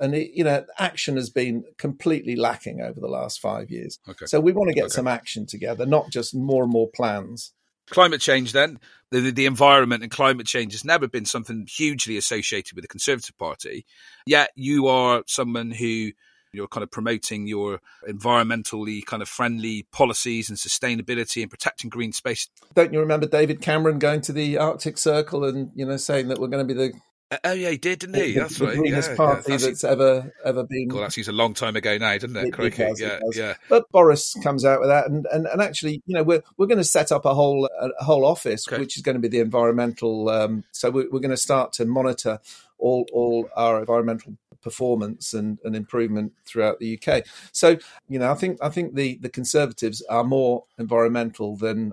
And 0.00 0.14
it, 0.14 0.32
you 0.34 0.44
know 0.44 0.64
action 0.78 1.16
has 1.16 1.30
been 1.30 1.64
completely 1.78 2.36
lacking 2.36 2.80
over 2.80 2.98
the 2.98 3.08
last 3.08 3.40
five 3.40 3.70
years. 3.70 3.98
Okay. 4.08 4.26
so 4.26 4.40
we 4.40 4.52
want 4.52 4.68
to 4.68 4.74
get 4.74 4.84
okay. 4.84 4.94
some 4.94 5.06
action 5.06 5.46
together 5.46 5.86
not 5.86 6.10
just 6.10 6.34
more 6.34 6.64
and 6.64 6.72
more 6.72 6.88
plans. 6.88 7.52
Climate 7.90 8.20
change 8.20 8.52
then 8.52 8.80
the, 9.10 9.30
the 9.30 9.46
environment 9.46 10.02
and 10.02 10.10
climate 10.10 10.46
change 10.46 10.72
has 10.72 10.84
never 10.84 11.06
been 11.06 11.26
something 11.26 11.66
hugely 11.70 12.16
associated 12.16 12.74
with 12.74 12.82
the 12.82 12.88
conservative 12.88 13.36
party 13.38 13.84
yet 14.26 14.50
you 14.56 14.86
are 14.88 15.22
someone 15.26 15.70
who 15.70 16.12
you're 16.54 16.68
kind 16.68 16.82
of 16.82 16.90
promoting 16.90 17.46
your 17.46 17.80
environmentally 18.08 19.04
kind 19.04 19.22
of 19.22 19.28
friendly 19.28 19.86
policies 19.92 20.48
and 20.48 20.58
sustainability 20.58 21.42
and 21.42 21.50
protecting 21.50 21.90
green 21.90 22.12
space. 22.12 22.48
Don't 22.74 22.92
you 22.92 23.00
remember 23.00 23.26
David 23.26 23.60
Cameron 23.60 23.98
going 23.98 24.20
to 24.22 24.32
the 24.32 24.58
Arctic 24.58 24.98
Circle 24.98 25.44
and 25.44 25.70
you 25.74 25.84
know 25.84 25.96
saying 25.96 26.28
that 26.28 26.38
we're 26.38 26.48
going 26.48 26.66
to 26.66 26.74
be 26.74 26.78
the 26.78 26.94
uh, 27.30 27.38
Oh 27.44 27.52
yeah, 27.52 27.70
he 27.70 27.78
did, 27.78 28.00
didn't 28.00 28.16
he? 28.16 28.34
The, 28.34 28.40
that's 28.40 28.58
the 28.58 28.66
right. 28.66 28.76
greenest 28.76 29.10
yeah, 29.10 29.16
party 29.16 29.52
yeah, 29.52 29.56
that's, 29.56 29.64
that's 29.64 29.84
ever 29.84 30.32
ever 30.44 30.64
been. 30.64 30.88
Well, 30.88 31.02
that 31.02 31.12
seems 31.12 31.28
a 31.28 31.32
long 31.32 31.54
time 31.54 31.76
ago 31.76 31.96
now, 31.96 32.12
didn't 32.12 32.36
it? 32.36 32.54
it, 32.58 32.78
it 32.78 32.98
yeah, 32.98 33.18
it 33.20 33.36
yeah. 33.36 33.54
But 33.68 33.90
Boris 33.90 34.34
comes 34.42 34.64
out 34.64 34.80
with 34.80 34.90
that, 34.90 35.06
and, 35.06 35.26
and, 35.32 35.46
and 35.46 35.62
actually, 35.62 36.02
you 36.06 36.14
know, 36.14 36.22
we're 36.22 36.42
we're 36.56 36.66
going 36.66 36.78
to 36.78 36.84
set 36.84 37.12
up 37.12 37.24
a 37.24 37.34
whole 37.34 37.66
a 37.66 38.04
whole 38.04 38.26
office, 38.26 38.68
okay. 38.68 38.78
which 38.78 38.96
is 38.96 39.02
going 39.02 39.16
to 39.16 39.20
be 39.20 39.28
the 39.28 39.40
environmental. 39.40 40.28
Um, 40.28 40.64
so 40.72 40.90
we're, 40.90 41.08
we're 41.10 41.20
going 41.20 41.30
to 41.30 41.36
start 41.36 41.72
to 41.74 41.86
monitor 41.86 42.40
all 42.78 43.06
all 43.12 43.48
our 43.56 43.80
environmental 43.80 44.36
performance 44.64 45.34
and, 45.34 45.60
and 45.62 45.76
improvement 45.76 46.32
throughout 46.44 46.80
the 46.80 46.98
UK. 46.98 47.24
So, 47.52 47.76
you 48.08 48.18
know, 48.18 48.32
I 48.32 48.34
think 48.34 48.58
I 48.60 48.70
think 48.70 48.94
the 48.94 49.18
the 49.18 49.28
Conservatives 49.28 50.02
are 50.08 50.24
more 50.24 50.64
environmental 50.78 51.56
than 51.56 51.92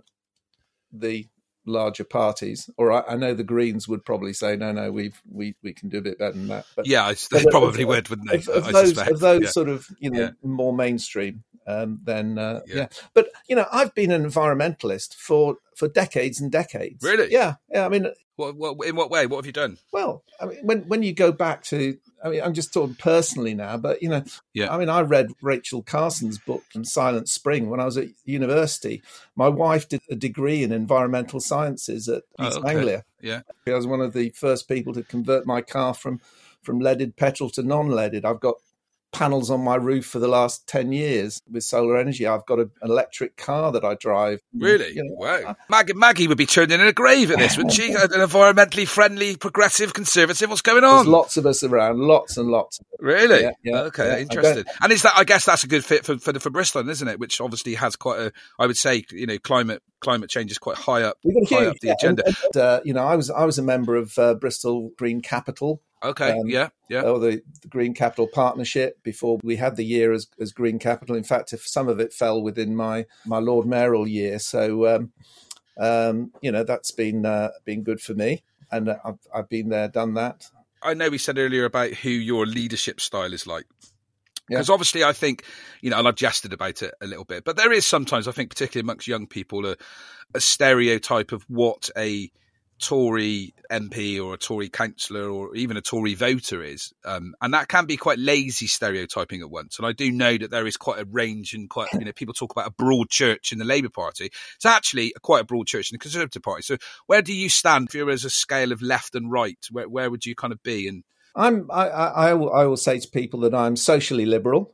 the 0.91 1.27
larger 1.65 2.03
parties. 2.03 2.69
Or 2.77 2.91
I, 2.91 3.13
I, 3.13 3.15
know 3.17 3.33
the 3.33 3.43
Greens 3.43 3.87
would 3.87 4.03
probably 4.03 4.33
say, 4.33 4.55
no, 4.55 4.71
no, 4.71 4.91
we've 4.91 5.21
we 5.29 5.55
we 5.61 5.73
can 5.73 5.89
do 5.89 5.99
a 5.99 6.01
bit 6.01 6.17
better 6.17 6.33
than 6.33 6.47
that. 6.47 6.65
But 6.75 6.87
yeah, 6.87 7.13
they 7.31 7.45
probably 7.45 7.83
of, 7.83 7.89
would, 7.89 8.09
wouldn't 8.09 8.29
they? 8.29 8.37
Of, 8.37 8.47
of 8.47 8.71
those, 8.71 8.97
of 8.97 9.19
those 9.19 9.41
yeah. 9.43 9.49
sort 9.49 9.69
of 9.69 9.87
you 9.99 10.09
know 10.09 10.19
yeah. 10.19 10.29
more 10.43 10.73
mainstream, 10.73 11.43
um, 11.67 11.99
then 12.03 12.37
uh, 12.37 12.61
yeah. 12.65 12.75
yeah. 12.75 12.87
But 13.13 13.29
you 13.47 13.55
know, 13.55 13.65
I've 13.71 13.93
been 13.93 14.11
an 14.11 14.23
environmentalist 14.23 15.15
for 15.15 15.57
for 15.75 15.87
decades 15.87 16.39
and 16.39 16.51
decades. 16.51 17.03
Really? 17.03 17.31
Yeah, 17.31 17.55
yeah. 17.69 17.85
I 17.85 17.89
mean, 17.89 18.07
What, 18.41 18.77
what, 18.77 18.87
in 18.87 18.95
what 18.95 19.09
way? 19.09 19.27
What 19.27 19.37
have 19.37 19.45
you 19.45 19.51
done? 19.51 19.77
Well, 19.91 20.23
I 20.39 20.45
mean, 20.45 20.59
when 20.63 20.79
when 20.87 21.03
you 21.03 21.13
go 21.13 21.31
back 21.31 21.63
to, 21.65 21.97
I 22.23 22.29
mean, 22.29 22.41
I'm 22.41 22.53
just 22.53 22.73
talking 22.73 22.95
personally 22.95 23.53
now, 23.53 23.77
but 23.77 24.01
you 24.01 24.09
know, 24.09 24.23
yeah. 24.53 24.73
I 24.73 24.77
mean, 24.77 24.89
I 24.89 25.01
read 25.01 25.31
Rachel 25.41 25.83
Carson's 25.83 26.37
book 26.37 26.63
and 26.73 26.87
Silent 26.87 27.29
Spring 27.29 27.69
when 27.69 27.79
I 27.79 27.85
was 27.85 27.97
at 27.97 28.07
university. 28.25 29.01
My 29.35 29.49
wife 29.49 29.87
did 29.87 30.01
a 30.09 30.15
degree 30.15 30.63
in 30.63 30.71
environmental 30.71 31.39
sciences 31.39 32.09
at 32.09 32.23
oh, 32.39 32.47
East 32.47 32.57
oh, 32.57 32.61
okay. 32.61 32.75
Anglia. 32.75 33.05
Yeah, 33.21 33.41
I 33.67 33.73
was 33.73 33.87
one 33.87 34.01
of 34.01 34.13
the 34.13 34.29
first 34.31 34.67
people 34.67 34.93
to 34.93 35.03
convert 35.03 35.45
my 35.45 35.61
car 35.61 35.93
from 35.93 36.19
from 36.61 36.79
leaded 36.79 37.15
petrol 37.17 37.49
to 37.51 37.63
non-leaded. 37.63 38.25
I've 38.25 38.39
got 38.39 38.55
panels 39.11 39.49
on 39.49 39.61
my 39.61 39.75
roof 39.75 40.05
for 40.05 40.19
the 40.19 40.27
last 40.27 40.67
10 40.67 40.91
years 40.91 41.41
with 41.49 41.63
solar 41.63 41.97
energy. 41.97 42.25
I've 42.25 42.45
got 42.45 42.59
a, 42.59 42.69
an 42.81 42.91
electric 42.91 43.37
car 43.37 43.71
that 43.71 43.83
I 43.83 43.95
drive. 43.95 44.39
Really? 44.53 44.93
You 44.93 45.03
know, 45.03 45.15
wow. 45.15 45.55
Maggie, 45.69 45.93
Maggie 45.93 46.27
would 46.27 46.37
be 46.37 46.45
turned 46.45 46.71
in 46.71 46.81
a 46.81 46.93
grave 46.93 47.31
at 47.31 47.39
this, 47.39 47.57
wouldn't 47.57 47.73
she? 47.73 47.91
An 47.91 48.09
environmentally 48.09 48.87
friendly, 48.87 49.35
progressive, 49.35 49.93
conservative. 49.93 50.49
What's 50.49 50.61
going 50.61 50.83
on? 50.83 51.05
There's 51.05 51.07
lots 51.07 51.37
of 51.37 51.45
us 51.45 51.63
around, 51.63 51.99
lots 51.99 52.37
and 52.37 52.49
lots. 52.49 52.79
Really? 52.99 53.41
Yeah, 53.41 53.51
yeah, 53.63 53.79
okay, 53.81 54.07
yeah. 54.07 54.17
interesting. 54.19 54.65
And 54.81 54.91
is 54.91 55.01
that, 55.03 55.13
I 55.15 55.23
guess 55.23 55.45
that's 55.45 55.63
a 55.63 55.67
good 55.67 55.83
fit 55.83 56.05
for, 56.05 56.17
for, 56.17 56.39
for 56.39 56.49
Bristol, 56.49 56.87
isn't 56.87 57.07
it? 57.07 57.19
Which 57.19 57.41
obviously 57.41 57.75
has 57.75 57.95
quite 57.95 58.19
a, 58.19 58.31
I 58.59 58.67
would 58.67 58.77
say, 58.77 59.03
you 59.11 59.27
know, 59.27 59.37
climate 59.37 59.81
climate 60.01 60.29
change 60.29 60.51
is 60.51 60.57
quite 60.57 60.77
high 60.77 61.03
up, 61.03 61.17
high 61.49 61.67
up 61.67 61.77
the 61.79 61.87
yeah, 61.87 61.93
agenda. 61.93 62.23
And, 62.25 62.57
uh, 62.57 62.81
you 62.83 62.93
know, 62.93 63.03
I 63.03 63.15
was 63.15 63.29
I 63.29 63.45
was 63.45 63.57
a 63.57 63.63
member 63.63 63.95
of 63.95 64.17
uh, 64.17 64.33
Bristol 64.33 64.91
Green 64.97 65.21
Capital. 65.21 65.81
Okay. 66.03 66.31
Um, 66.31 66.47
yeah. 66.47 66.69
Yeah. 66.89 67.01
Or 67.01 67.19
the, 67.19 67.41
the, 67.61 67.67
Green 67.67 67.93
Capital 67.93 68.27
Partnership 68.27 69.01
before 69.03 69.39
we 69.43 69.55
had 69.55 69.75
the 69.75 69.85
year 69.85 70.11
as, 70.11 70.27
as 70.39 70.51
Green 70.51 70.79
Capital. 70.79 71.15
In 71.15 71.23
fact, 71.23 71.53
if 71.53 71.67
some 71.67 71.87
of 71.87 71.99
it 71.99 72.13
fell 72.13 72.41
within 72.41 72.75
my 72.75 73.05
my 73.25 73.37
Lord 73.37 73.67
Mayoral 73.67 74.07
year, 74.07 74.39
so 74.39 74.95
um, 74.95 75.11
um, 75.79 76.31
you 76.41 76.51
know 76.51 76.63
that's 76.63 76.91
been 76.91 77.25
uh, 77.25 77.49
been 77.65 77.83
good 77.83 78.01
for 78.01 78.13
me, 78.13 78.43
and 78.71 78.89
I've 78.89 79.19
I've 79.33 79.49
been 79.49 79.69
there, 79.69 79.87
done 79.87 80.15
that. 80.15 80.47
I 80.83 80.93
know 80.95 81.09
we 81.09 81.17
said 81.19 81.37
earlier 81.37 81.65
about 81.65 81.91
who 81.91 82.09
your 82.09 82.45
leadership 82.45 82.99
style 82.99 83.33
is 83.33 83.45
like. 83.45 83.65
Because 84.47 84.67
yeah. 84.67 84.73
obviously, 84.73 85.03
I 85.03 85.13
think, 85.13 85.45
you 85.81 85.91
know, 85.91 85.99
and 85.99 86.07
I've 86.07 86.15
jested 86.15 86.51
about 86.51 86.81
it 86.81 86.93
a 86.99 87.07
little 87.07 87.23
bit, 87.23 87.45
but 87.45 87.55
there 87.55 87.71
is 87.71 87.87
sometimes, 87.87 88.27
I 88.27 88.31
think, 88.31 88.49
particularly 88.49 88.83
amongst 88.83 89.07
young 89.07 89.25
people, 89.25 89.65
a, 89.65 89.77
a 90.33 90.41
stereotype 90.41 91.31
of 91.31 91.43
what 91.43 91.89
a 91.95 92.29
Tory 92.81 93.53
MP 93.71 94.23
or 94.23 94.33
a 94.33 94.37
Tory 94.37 94.69
councillor 94.69 95.29
or 95.29 95.55
even 95.55 95.77
a 95.77 95.81
Tory 95.81 96.15
voter 96.15 96.63
is. 96.63 96.91
Um, 97.05 97.35
and 97.41 97.53
that 97.53 97.67
can 97.67 97.85
be 97.85 97.95
quite 97.95 98.19
lazy 98.19 98.67
stereotyping 98.67 99.41
at 99.41 99.49
once. 99.49 99.77
And 99.77 99.85
I 99.85 99.91
do 99.91 100.11
know 100.11 100.37
that 100.37 100.51
there 100.51 100.67
is 100.67 100.77
quite 100.77 100.99
a 100.99 101.05
range 101.05 101.53
and 101.53 101.69
quite, 101.69 101.87
you 101.93 102.05
know, 102.05 102.11
people 102.11 102.33
talk 102.33 102.51
about 102.51 102.67
a 102.67 102.73
broad 102.73 103.09
church 103.09 103.51
in 103.51 103.59
the 103.59 103.65
Labour 103.65 103.89
Party. 103.89 104.31
It's 104.55 104.65
actually 104.65 105.13
quite 105.21 105.41
a 105.41 105.45
broad 105.45 105.67
church 105.67 105.91
in 105.91 105.95
the 105.95 105.99
Conservative 105.99 106.41
Party. 106.41 106.63
So 106.63 106.77
where 107.05 107.21
do 107.21 107.33
you 107.33 107.49
stand 107.49 107.87
if 107.87 107.95
you're 107.95 108.09
as 108.09 108.25
a 108.25 108.29
scale 108.29 108.71
of 108.71 108.81
left 108.81 109.15
and 109.15 109.31
right? 109.31 109.57
Where, 109.69 109.87
where 109.87 110.09
would 110.09 110.25
you 110.25 110.35
kind 110.35 110.51
of 110.51 110.61
be? 110.63 110.87
And 110.87 111.03
I'm, 111.35 111.69
I, 111.71 111.87
I, 111.87 112.33
will, 112.33 112.51
I 112.51 112.65
will 112.65 112.77
say 112.77 112.99
to 112.99 113.07
people 113.07 113.41
that 113.41 113.53
I'm 113.53 113.75
socially 113.75 114.25
liberal 114.25 114.73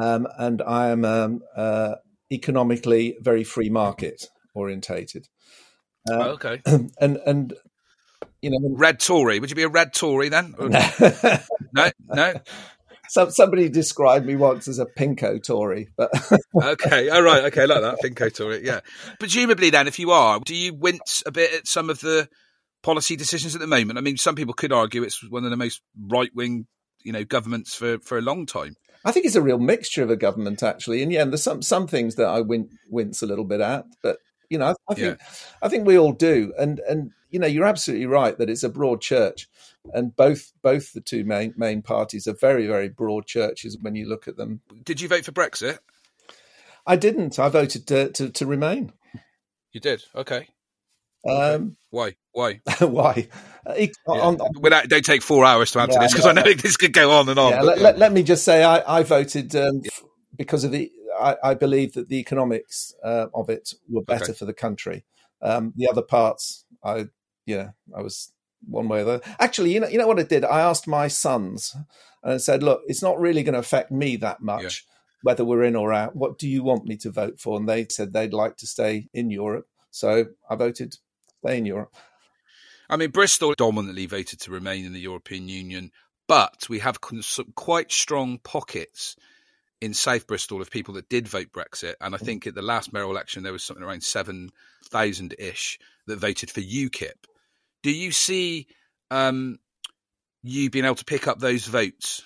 um, 0.00 0.26
and 0.38 0.62
I 0.62 0.88
am 0.88 1.04
um, 1.04 1.42
uh, 1.56 1.96
economically 2.32 3.16
very 3.20 3.44
free 3.44 3.70
market 3.70 4.26
orientated. 4.54 5.28
Uh, 6.08 6.14
oh, 6.14 6.30
okay. 6.30 6.60
And 7.00 7.18
and 7.26 7.54
you 8.42 8.50
know, 8.50 8.58
red 8.76 9.00
Tory. 9.00 9.40
Would 9.40 9.50
you 9.50 9.56
be 9.56 9.62
a 9.62 9.68
red 9.68 9.92
Tory 9.92 10.28
then? 10.28 10.54
no, 11.72 11.90
no. 12.06 12.34
So, 13.08 13.30
somebody 13.30 13.68
described 13.70 14.26
me 14.26 14.36
once 14.36 14.68
as 14.68 14.78
a 14.78 14.84
pinko 14.84 15.42
Tory, 15.42 15.88
but 15.96 16.10
okay, 16.62 17.08
all 17.08 17.22
right, 17.22 17.44
okay, 17.44 17.66
like 17.66 17.80
that 17.80 17.98
pinko 18.04 18.32
Tory. 18.32 18.64
Yeah. 18.64 18.80
Presumably, 19.18 19.70
then, 19.70 19.88
if 19.88 19.98
you 19.98 20.10
are, 20.10 20.40
do 20.40 20.54
you 20.54 20.74
wince 20.74 21.22
a 21.24 21.32
bit 21.32 21.54
at 21.54 21.66
some 21.66 21.88
of 21.88 22.00
the 22.00 22.28
policy 22.82 23.16
decisions 23.16 23.54
at 23.54 23.60
the 23.60 23.66
moment? 23.66 23.98
I 23.98 24.02
mean, 24.02 24.18
some 24.18 24.34
people 24.34 24.52
could 24.52 24.72
argue 24.72 25.02
it's 25.02 25.26
one 25.30 25.44
of 25.44 25.50
the 25.50 25.56
most 25.56 25.80
right 25.98 26.30
wing, 26.34 26.66
you 27.02 27.12
know, 27.12 27.24
governments 27.24 27.74
for 27.74 27.98
for 28.00 28.18
a 28.18 28.22
long 28.22 28.44
time. 28.44 28.74
I 29.04 29.12
think 29.12 29.24
it's 29.24 29.36
a 29.36 29.42
real 29.42 29.58
mixture 29.58 30.02
of 30.02 30.10
a 30.10 30.16
government, 30.16 30.62
actually. 30.62 31.02
And 31.02 31.10
yeah, 31.10 31.22
and 31.22 31.32
there's 31.32 31.42
some 31.42 31.62
some 31.62 31.86
things 31.86 32.16
that 32.16 32.28
I 32.28 32.42
win, 32.42 32.68
wince 32.90 33.22
a 33.22 33.26
little 33.26 33.46
bit 33.46 33.62
at, 33.62 33.86
but 34.02 34.18
you 34.50 34.58
know, 34.58 34.66
I, 34.66 34.74
I 34.88 34.94
think 34.94 35.18
yeah. 35.18 35.26
I 35.62 35.68
think 35.68 35.86
we 35.86 35.98
all 35.98 36.12
do, 36.12 36.52
and 36.58 36.80
and 36.80 37.12
you 37.30 37.38
know, 37.38 37.46
you're 37.46 37.66
absolutely 37.66 38.06
right 38.06 38.36
that 38.38 38.50
it's 38.50 38.62
a 38.62 38.68
broad 38.68 39.00
church, 39.00 39.48
and 39.92 40.14
both 40.14 40.52
both 40.62 40.92
the 40.92 41.00
two 41.00 41.24
main 41.24 41.54
main 41.56 41.82
parties 41.82 42.26
are 42.26 42.34
very 42.34 42.66
very 42.66 42.88
broad 42.88 43.26
churches 43.26 43.76
when 43.80 43.94
you 43.94 44.08
look 44.08 44.28
at 44.28 44.36
them. 44.36 44.60
Did 44.84 45.00
you 45.00 45.08
vote 45.08 45.24
for 45.24 45.32
Brexit? 45.32 45.78
I 46.86 46.96
didn't. 46.96 47.38
I 47.38 47.48
voted 47.48 47.86
to 47.88 48.10
to, 48.12 48.30
to 48.30 48.46
remain. 48.46 48.92
You 49.72 49.80
did. 49.80 50.02
Okay. 50.14 50.48
Um, 51.28 51.76
why? 51.90 52.16
Why? 52.32 52.60
why? 52.80 53.28
Uh, 53.66 53.74
yeah. 53.76 53.88
on, 54.06 54.40
on, 54.40 54.60
Without, 54.60 54.88
don't 54.88 55.04
take 55.04 55.22
four 55.22 55.44
hours 55.44 55.72
to 55.72 55.80
answer 55.80 55.94
yeah, 55.94 56.02
this 56.02 56.12
because 56.12 56.26
I 56.26 56.32
know 56.32 56.52
this 56.54 56.76
could 56.76 56.92
go 56.92 57.10
on 57.12 57.28
and 57.28 57.38
on. 57.38 57.52
Yeah, 57.52 57.62
let, 57.62 57.78
let, 57.78 57.98
let, 57.98 58.12
me 58.12 58.22
just 58.22 58.44
say 58.44 58.62
I, 58.62 58.98
I 58.98 59.02
voted 59.02 59.54
um, 59.56 59.82
because 60.36 60.64
of 60.64 60.72
the 60.72 60.90
I, 61.20 61.36
I 61.42 61.54
believe 61.54 61.94
that 61.94 62.08
the 62.08 62.18
economics 62.18 62.94
uh, 63.04 63.26
of 63.34 63.50
it 63.50 63.72
were 63.88 64.02
better 64.02 64.24
okay. 64.24 64.32
for 64.32 64.44
the 64.44 64.54
country. 64.54 65.04
Um, 65.42 65.72
the 65.76 65.88
other 65.88 66.02
parts, 66.02 66.64
I 66.82 67.06
yeah, 67.46 67.70
I 67.96 68.02
was 68.02 68.32
one 68.66 68.88
way 68.88 69.00
or 69.00 69.04
the 69.04 69.14
other. 69.14 69.34
Actually, 69.38 69.74
you 69.74 69.80
know, 69.80 69.88
you 69.88 69.98
know 69.98 70.06
what 70.06 70.18
I 70.18 70.24
did? 70.24 70.44
I 70.44 70.60
asked 70.60 70.86
my 70.86 71.08
sons 71.08 71.76
and 72.22 72.34
I 72.34 72.36
said, 72.38 72.62
"Look, 72.62 72.82
it's 72.86 73.02
not 73.02 73.20
really 73.20 73.42
going 73.42 73.54
to 73.54 73.60
affect 73.60 73.90
me 73.90 74.16
that 74.16 74.40
much." 74.40 74.62
Yeah. 74.62 74.94
Whether 75.22 75.44
we're 75.44 75.64
in 75.64 75.74
or 75.74 75.92
out, 75.92 76.14
what 76.14 76.38
do 76.38 76.48
you 76.48 76.62
want 76.62 76.84
me 76.84 76.96
to 76.98 77.10
vote 77.10 77.40
for? 77.40 77.58
And 77.58 77.68
they 77.68 77.86
said 77.90 78.12
they'd 78.12 78.32
like 78.32 78.56
to 78.58 78.68
stay 78.68 79.08
in 79.12 79.30
Europe. 79.30 79.66
So 79.90 80.26
I 80.48 80.54
voted 80.54 80.94
stay 81.44 81.58
in 81.58 81.66
Europe. 81.66 81.92
I 82.88 82.96
mean, 82.96 83.10
Bristol 83.10 83.54
dominantly 83.54 84.06
voted 84.06 84.40
to 84.40 84.52
remain 84.52 84.84
in 84.84 84.92
the 84.92 85.00
European 85.00 85.48
Union, 85.48 85.90
but 86.28 86.68
we 86.68 86.78
have 86.78 86.98
some 87.20 87.52
quite 87.56 87.90
strong 87.90 88.38
pockets 88.38 89.16
in 89.80 89.94
South 89.94 90.26
Bristol 90.26 90.60
of 90.60 90.70
people 90.70 90.94
that 90.94 91.08
did 91.08 91.28
vote 91.28 91.48
Brexit. 91.52 91.94
And 92.00 92.14
I 92.14 92.18
mm. 92.18 92.24
think 92.24 92.46
at 92.46 92.54
the 92.54 92.62
last 92.62 92.92
mayoral 92.92 93.10
election, 93.10 93.42
there 93.42 93.52
was 93.52 93.62
something 93.62 93.84
around 93.84 94.02
7,000 94.02 95.34
ish 95.38 95.78
that 96.06 96.16
voted 96.16 96.50
for 96.50 96.60
UKIP. 96.60 97.12
Do 97.82 97.90
you 97.92 98.10
see 98.10 98.66
um, 99.10 99.58
you 100.42 100.70
being 100.70 100.84
able 100.84 100.96
to 100.96 101.04
pick 101.04 101.28
up 101.28 101.38
those 101.38 101.66
votes 101.66 102.22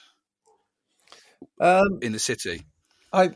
um, 1.60 1.98
in 2.00 2.12
the 2.12 2.18
city? 2.18 2.62
I, 3.14 3.30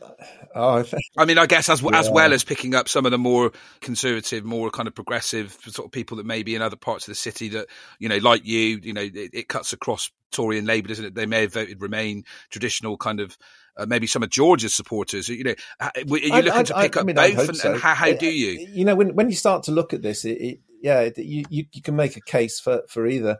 oh, 0.54 0.78
I, 0.78 0.84
I, 1.18 1.24
mean, 1.26 1.36
I 1.36 1.44
guess 1.44 1.68
as 1.68 1.82
yeah. 1.82 1.90
as 1.92 2.08
well 2.08 2.32
as 2.32 2.44
picking 2.44 2.74
up 2.74 2.88
some 2.88 3.04
of 3.04 3.12
the 3.12 3.18
more 3.18 3.52
conservative, 3.82 4.42
more 4.42 4.70
kind 4.70 4.88
of 4.88 4.94
progressive 4.94 5.52
sort 5.66 5.86
of 5.86 5.92
people 5.92 6.16
that 6.16 6.24
maybe 6.24 6.54
in 6.54 6.62
other 6.62 6.76
parts 6.76 7.06
of 7.06 7.12
the 7.12 7.16
city 7.16 7.50
that 7.50 7.66
you 7.98 8.08
know, 8.08 8.16
like 8.16 8.46
you, 8.46 8.80
you 8.82 8.94
know, 8.94 9.02
it, 9.02 9.30
it 9.34 9.48
cuts 9.48 9.74
across 9.74 10.10
Tory 10.32 10.58
and 10.58 10.66
Labour, 10.66 10.88
doesn't 10.88 11.04
it? 11.04 11.14
They 11.14 11.26
may 11.26 11.42
have 11.42 11.52
voted 11.52 11.80
Remain, 11.80 12.24
traditional 12.50 12.96
kind 12.96 13.20
of 13.20 13.36
uh, 13.76 13.86
maybe 13.86 14.06
some 14.06 14.22
of 14.22 14.30
George's 14.30 14.74
supporters. 14.74 15.28
You 15.28 15.44
know, 15.44 15.54
are 15.80 15.92
you 15.96 16.04
looking 16.06 16.50
I, 16.50 16.62
to 16.62 16.74
pick 16.74 16.96
I, 16.96 17.00
up 17.00 17.06
mean, 17.06 17.16
both? 17.16 17.48
And, 17.48 17.56
so. 17.56 17.72
and, 17.72 17.80
how, 17.80 17.94
how 17.94 18.12
do 18.12 18.26
you? 18.26 18.66
You 18.70 18.84
know, 18.84 18.94
when 18.94 19.14
when 19.14 19.28
you 19.28 19.36
start 19.36 19.64
to 19.64 19.72
look 19.72 19.92
at 19.92 20.02
this, 20.02 20.24
it, 20.24 20.40
it, 20.40 20.60
yeah, 20.82 21.00
it, 21.00 21.18
you, 21.18 21.44
you 21.50 21.64
you 21.72 21.82
can 21.82 21.96
make 21.96 22.16
a 22.16 22.20
case 22.20 22.60
for 22.60 22.82
for 22.88 23.06
either. 23.06 23.38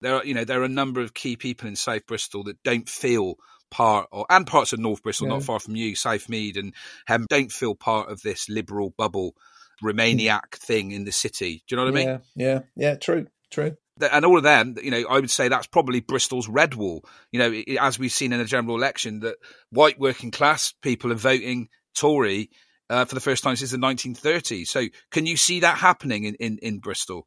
There 0.00 0.16
are 0.16 0.24
you 0.24 0.34
know 0.34 0.44
there 0.44 0.60
are 0.60 0.64
a 0.64 0.68
number 0.68 1.00
of 1.00 1.14
key 1.14 1.36
people 1.36 1.68
in 1.68 1.76
South 1.76 2.06
Bristol 2.06 2.44
that 2.44 2.62
don't 2.62 2.88
feel 2.88 3.36
part 3.70 4.08
or 4.12 4.26
and 4.30 4.46
parts 4.46 4.72
of 4.72 4.78
North 4.78 5.02
Bristol, 5.02 5.28
yeah. 5.28 5.34
not 5.34 5.44
far 5.44 5.60
from 5.60 5.76
you, 5.76 5.94
Southmead 5.94 6.56
and 6.56 6.74
Hem, 7.06 7.26
don't 7.28 7.52
feel 7.52 7.74
part 7.74 8.10
of 8.10 8.22
this 8.22 8.48
liberal 8.48 8.90
bubble 8.96 9.34
Remainiac 9.82 10.54
thing 10.54 10.92
in 10.92 11.04
the 11.04 11.12
city. 11.12 11.62
Do 11.66 11.74
you 11.74 11.76
know 11.76 11.84
what 11.84 11.94
I 11.94 11.96
mean? 11.96 12.08
Yeah, 12.08 12.18
yeah, 12.36 12.60
yeah. 12.76 12.94
True, 12.94 13.26
true 13.50 13.76
and 14.00 14.24
all 14.24 14.36
of 14.36 14.42
them, 14.42 14.76
you 14.82 14.90
know, 14.90 15.04
I 15.08 15.20
would 15.20 15.30
say 15.30 15.48
that's 15.48 15.66
probably 15.66 16.00
Bristol's 16.00 16.48
red 16.48 16.74
wall. 16.74 17.04
You 17.30 17.38
know, 17.38 17.62
as 17.80 17.98
we've 17.98 18.12
seen 18.12 18.32
in 18.32 18.38
the 18.38 18.44
general 18.44 18.76
election, 18.76 19.20
that 19.20 19.36
white 19.70 19.98
working 19.98 20.30
class 20.30 20.74
people 20.82 21.12
are 21.12 21.16
voting 21.16 21.68
Tory 21.94 22.50
uh, 22.90 23.04
for 23.04 23.14
the 23.14 23.20
first 23.20 23.44
time 23.44 23.56
since 23.56 23.70
the 23.70 23.76
1930s. 23.76 24.66
So, 24.66 24.86
can 25.10 25.26
you 25.26 25.36
see 25.36 25.60
that 25.60 25.78
happening 25.78 26.24
in 26.24 26.34
in, 26.36 26.58
in 26.58 26.78
Bristol? 26.78 27.26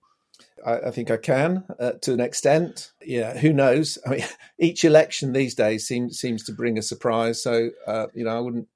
I, 0.65 0.79
I, 0.79 0.91
think 0.91 1.11
I 1.11 1.17
can 1.17 1.63
uh, 1.79 1.93
to 2.01 2.13
an 2.13 2.19
extent. 2.19 2.91
Yeah, 3.01 3.37
who 3.37 3.53
knows? 3.53 3.97
I 4.05 4.09
mean, 4.09 4.25
each 4.59 4.83
election 4.83 5.33
these 5.33 5.55
days 5.55 5.87
seems 5.87 6.19
seems 6.19 6.43
to 6.45 6.51
bring 6.51 6.77
a 6.77 6.81
surprise. 6.81 7.41
So, 7.41 7.69
uh, 7.85 8.07
you 8.13 8.25
know, 8.25 8.35
I 8.35 8.39
wouldn't 8.39 8.67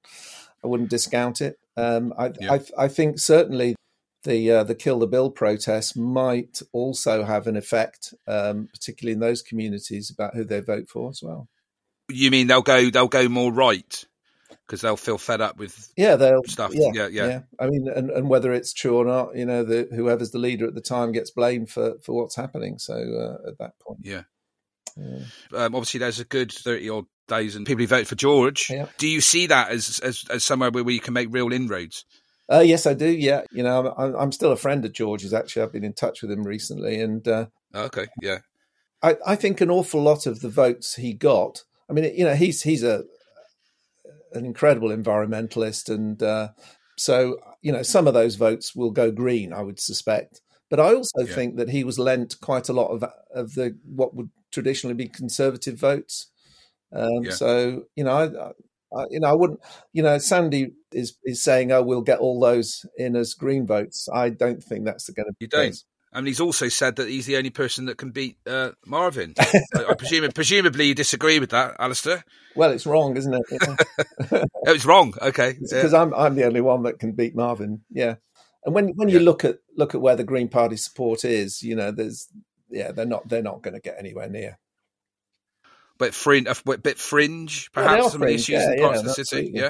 I 0.64 0.68
wouldn't 0.68 0.90
discount 0.90 1.42
it. 1.42 1.60
Um, 1.78 2.14
I, 2.18 2.32
yeah. 2.40 2.54
I, 2.54 2.62
I 2.78 2.88
think 2.88 3.20
certainly 3.20 3.76
the 4.24 4.52
uh, 4.52 4.64
the 4.64 4.76
kill 4.76 5.00
the 5.00 5.08
bill 5.08 5.32
protests 5.32 5.96
might 5.96 6.62
also 6.72 7.24
have 7.24 7.48
an 7.48 7.58
effect, 7.58 8.14
um, 8.28 8.68
particularly 8.74 9.14
in 9.14 9.20
those 9.20 9.42
communities, 9.42 10.10
about 10.10 10.36
who 10.36 10.44
they 10.44 10.60
vote 10.60 10.90
for 10.90 11.10
as 11.10 11.22
well. 11.24 11.48
You 12.10 12.32
mean 12.32 12.48
they'll 12.48 12.62
go 12.62 12.90
they'll 12.90 13.08
go 13.08 13.30
more 13.30 13.52
right 13.52 14.06
because 14.68 14.82
they'll 14.82 14.98
feel 14.98 15.18
fed 15.18 15.42
up 15.42 15.58
with 15.58 15.92
yeah 15.98 16.16
they'll 16.16 16.44
stuff 16.44 16.72
yeah 16.74 16.92
yeah, 16.94 17.08
yeah. 17.08 17.28
yeah. 17.28 17.40
I 17.60 17.68
mean 17.68 17.88
and, 17.94 18.10
and 18.10 18.30
whether 18.30 18.54
it's 18.54 18.74
true 18.74 18.98
or 18.98 19.06
not, 19.06 19.36
you 19.36 19.46
know, 19.46 19.64
the 19.64 19.88
whoever's 19.94 20.32
the 20.32 20.40
leader 20.40 20.68
at 20.68 20.76
the 20.76 20.82
time 20.82 21.12
gets 21.12 21.32
blamed 21.32 21.70
for 21.70 21.96
for 22.04 22.14
what's 22.14 22.36
happening. 22.36 22.80
So 22.80 22.94
uh, 22.96 23.50
at 23.50 23.58
that 23.60 23.80
point, 23.80 24.00
yeah. 24.04 24.24
yeah. 24.98 25.24
Um, 25.54 25.76
obviously, 25.76 26.00
there's 26.00 26.20
a 26.20 26.26
good 26.26 26.52
thirty 26.52 26.90
odd 26.90 27.06
days 27.28 27.56
and 27.56 27.66
people 27.66 27.82
who 27.82 27.88
vote 27.88 28.08
for 28.08 28.16
George. 28.16 28.68
Yeah. 28.70 28.88
Do 28.98 29.08
you 29.08 29.22
see 29.22 29.48
that 29.48 29.70
as, 29.70 30.00
as 30.00 30.26
as 30.30 30.44
somewhere 30.44 30.70
where 30.70 30.90
you 30.90 31.00
can 31.00 31.14
make 31.14 31.30
real 31.32 31.52
inroads? 31.52 32.06
Uh, 32.52 32.60
yes, 32.60 32.86
I 32.86 32.94
do. 32.94 33.08
Yeah, 33.08 33.44
you 33.52 33.64
know, 33.64 33.94
I'm, 33.98 34.16
I'm, 34.16 34.32
still 34.32 34.52
a 34.52 34.58
friend 34.58 34.84
of 34.84 34.92
George's. 34.92 35.34
Actually, 35.34 35.62
I've 35.62 35.72
been 35.72 35.86
in 35.86 35.94
touch 35.94 36.22
with 36.22 36.32
him 36.32 36.44
recently, 36.44 37.00
and 37.00 37.26
uh, 37.26 37.46
okay, 37.74 38.08
yeah, 38.22 38.40
I, 39.02 39.16
I 39.26 39.36
think 39.36 39.62
an 39.62 39.72
awful 39.72 40.02
lot 40.02 40.26
of 40.26 40.42
the 40.42 40.50
votes 40.50 40.96
he 40.96 41.14
got. 41.14 41.64
I 41.90 41.94
mean, 41.94 42.14
you 42.16 42.26
know, 42.26 42.36
he's 42.36 42.64
he's 42.64 42.84
a 42.84 43.04
an 44.34 44.46
incredible 44.46 44.90
environmentalist, 44.90 45.90
and 45.90 46.22
uh, 46.22 46.50
so 46.98 47.38
you 47.62 47.72
know, 47.72 47.84
some 47.84 48.06
of 48.06 48.14
those 48.14 48.36
votes 48.36 48.76
will 48.76 48.92
go 48.92 49.12
green. 49.12 49.54
I 49.54 49.62
would 49.62 49.80
suspect, 49.80 50.42
but 50.70 50.80
I 50.80 50.94
also 50.94 51.22
yeah. 51.22 51.34
think 51.34 51.56
that 51.56 51.70
he 51.70 51.86
was 51.86 51.98
lent 51.98 52.36
quite 52.42 52.68
a 52.68 52.74
lot 52.74 52.90
of 52.90 53.04
of 53.34 53.54
the 53.54 53.78
what 53.86 54.14
would 54.14 54.30
traditionally 54.52 54.96
be 54.96 55.08
conservative 55.08 55.80
votes. 55.80 56.28
Um, 56.94 57.24
yeah. 57.24 57.32
So 57.32 57.84
you 57.96 58.04
know, 58.04 58.12
I, 58.12 58.52
uh, 58.94 59.06
you 59.10 59.20
know, 59.20 59.28
I 59.28 59.34
wouldn't. 59.34 59.60
You 59.94 60.04
know, 60.04 60.18
Sandy 60.18 60.74
is 60.92 61.18
is 61.24 61.42
saying, 61.42 61.72
"Oh, 61.72 61.82
we'll 61.82 62.02
get 62.02 62.20
all 62.20 62.40
those 62.40 62.86
in 62.98 63.16
as 63.16 63.34
Green 63.34 63.66
votes." 63.66 64.10
I 64.14 64.30
don't 64.30 64.64
think 64.64 64.86
that's 64.86 65.10
going 65.10 65.28
to 65.28 65.34
be. 65.34 65.46
You 65.46 65.48
don't. 65.48 65.68
Case. 65.68 65.86
I 66.14 66.20
mean, 66.20 66.28
he's 66.28 66.42
also 66.42 66.68
said 66.68 66.98
that 66.98 67.08
he's 67.08 67.26
the 67.26 67.38
only 67.38 67.52
person 67.52 67.86
that 67.86 67.98
can 67.98 68.12
beat 68.12 68.36
uh, 68.46 68.72
Marvin. 68.86 69.34
I, 69.40 69.64
I 69.90 69.94
presume, 69.98 70.30
presumably, 70.34 70.88
you 70.88 70.96
disagree 70.96 71.40
with 71.40 71.52
that, 71.52 71.78
Alistair. 71.80 72.26
Well, 72.54 72.72
it's 72.72 72.86
wrong, 72.86 73.16
isn't 73.16 73.34
it? 73.34 73.42
oh, 74.30 74.44
it's 74.64 74.86
wrong. 74.86 75.14
Okay, 75.22 75.54
because 75.62 75.94
yeah. 75.94 76.02
I'm 76.02 76.14
I'm 76.14 76.36
the 76.36 76.46
only 76.46 76.62
one 76.62 76.84
that 76.84 77.00
can 77.00 77.14
beat 77.14 77.36
Marvin. 77.36 77.82
Yeah, 77.90 78.16
and 78.66 78.76
when 78.76 78.90
when 78.90 79.08
you 79.08 79.20
look 79.20 79.46
at 79.46 79.60
look 79.78 79.96
at 79.96 80.02
where 80.02 80.18
the 80.18 80.26
Green 80.26 80.50
Party 80.50 80.76
support 80.76 81.24
is, 81.24 81.64
you 81.64 81.76
know, 81.76 81.92
there's 81.92 82.28
yeah, 82.70 82.92
they're 82.92 83.06
not 83.06 83.30
they're 83.30 83.42
not 83.42 83.62
going 83.62 83.76
to 83.76 83.80
get 83.80 83.96
anywhere 83.98 84.30
near 84.30 84.60
but 86.02 86.16
fringe, 86.16 86.48
a 86.48 86.78
bit 86.80 86.98
fringe, 86.98 87.72
perhaps 87.74 88.04
yeah, 88.04 88.10
some 88.10 88.22
fringe. 88.22 88.42
of 88.42 88.48
the 88.48 88.54
issues 88.54 88.66
yeah, 88.66 88.72
in 88.72 88.82
parts 88.82 88.96
yeah, 88.96 89.00
of 89.00 89.06
the 89.06 89.26
city. 89.26 89.52
Yeah. 89.54 89.70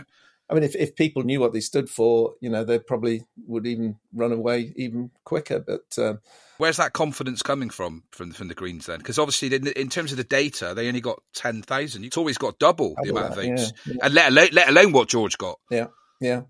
I 0.49 0.53
mean, 0.53 0.63
if, 0.63 0.77
if 0.77 0.95
people 0.95 1.23
knew 1.23 1.41
what 1.41 1.51
they 1.51 1.59
stood 1.59 1.89
for, 1.89 2.35
you 2.39 2.49
know, 2.49 2.63
they 2.63 2.79
probably 2.79 3.25
would 3.47 3.67
even 3.67 3.97
run 4.13 4.31
away 4.31 4.71
even 4.77 5.11
quicker. 5.25 5.59
But 5.59 5.97
um, 5.97 6.19
where's 6.57 6.77
that 6.77 6.93
confidence 6.93 7.41
coming 7.41 7.69
from 7.69 8.03
from 8.11 8.31
from 8.31 8.47
the 8.47 8.53
Greens 8.53 8.85
then? 8.85 8.99
Because 8.99 9.19
obviously, 9.19 9.53
in, 9.53 9.67
in, 9.67 9.89
terms 9.89 10.11
of 10.11 10.17
the 10.17 10.23
data, 10.23 10.73
they 10.73 10.87
only 10.87 11.01
got 11.01 11.21
ten 11.33 11.61
thousand. 11.61 12.05
It's 12.05 12.17
always 12.17 12.37
got 12.37 12.59
double, 12.59 12.95
double 12.95 13.03
the 13.03 13.09
amount 13.11 13.35
that, 13.35 13.39
of 13.39 13.49
votes, 13.49 13.73
yeah, 13.85 13.93
yeah. 13.93 14.05
and 14.05 14.13
let 14.13 14.31
alone, 14.31 14.49
let 14.53 14.69
alone 14.69 14.91
what 14.93 15.09
George 15.09 15.37
got. 15.37 15.59
Yeah, 15.69 15.87
yeah. 16.21 16.43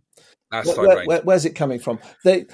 That's 0.52 0.78
where, 0.78 1.06
where, 1.06 1.22
where's 1.22 1.46
it 1.46 1.56
coming 1.56 1.80
from? 1.80 1.98
They 2.24 2.46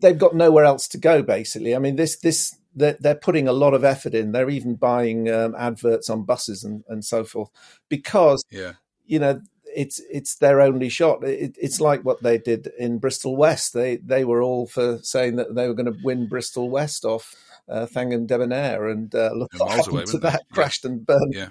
they've 0.00 0.18
got 0.18 0.34
nowhere 0.34 0.64
else 0.64 0.88
to 0.88 0.98
go. 0.98 1.22
Basically, 1.22 1.76
I 1.76 1.78
mean, 1.78 1.96
this 1.96 2.18
this 2.20 2.56
they're, 2.74 2.96
they're 3.00 3.14
putting 3.14 3.48
a 3.48 3.52
lot 3.52 3.74
of 3.74 3.84
effort 3.84 4.14
in. 4.14 4.32
They're 4.32 4.50
even 4.50 4.76
buying 4.76 5.30
um, 5.30 5.54
adverts 5.58 6.08
on 6.08 6.24
buses 6.24 6.64
and, 6.64 6.84
and 6.88 7.04
so 7.04 7.24
forth 7.24 7.50
because 7.88 8.44
yeah. 8.50 8.72
you 9.06 9.18
know 9.18 9.40
it's 9.74 10.00
it's 10.10 10.36
their 10.36 10.60
only 10.60 10.88
shot. 10.88 11.24
It, 11.24 11.56
it's 11.60 11.80
like 11.80 12.04
what 12.04 12.22
they 12.22 12.38
did 12.38 12.70
in 12.78 12.98
Bristol 12.98 13.36
West. 13.36 13.72
They 13.72 13.96
they 13.96 14.24
were 14.24 14.42
all 14.42 14.66
for 14.66 14.98
saying 15.02 15.36
that 15.36 15.54
they 15.54 15.68
were 15.68 15.74
going 15.74 15.92
to 15.92 15.98
win 16.02 16.28
Bristol 16.28 16.70
West 16.70 17.04
off 17.04 17.34
uh, 17.68 17.86
and 17.94 18.28
Debbonaire, 18.28 18.88
and 18.88 19.14
uh, 19.14 19.30
look 19.34 19.50
what 19.56 19.70
happened 19.70 19.94
away, 19.94 20.04
to 20.06 20.18
that, 20.18 20.42
yeah. 20.50 20.54
crashed 20.54 20.84
and 20.84 21.06
burned. 21.06 21.34
Yeah. 21.34 21.48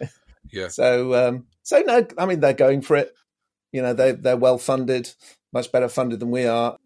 yeah. 0.52 0.68
So 0.68 1.14
um, 1.14 1.46
so 1.62 1.80
no, 1.80 2.06
I 2.18 2.26
mean 2.26 2.40
they're 2.40 2.52
going 2.52 2.82
for 2.82 2.96
it. 2.96 3.12
You 3.72 3.82
know 3.82 3.94
they 3.94 4.12
they're 4.12 4.36
well 4.36 4.58
funded, 4.58 5.12
much 5.52 5.72
better 5.72 5.88
funded 5.88 6.20
than 6.20 6.30
we 6.30 6.46
are. 6.46 6.76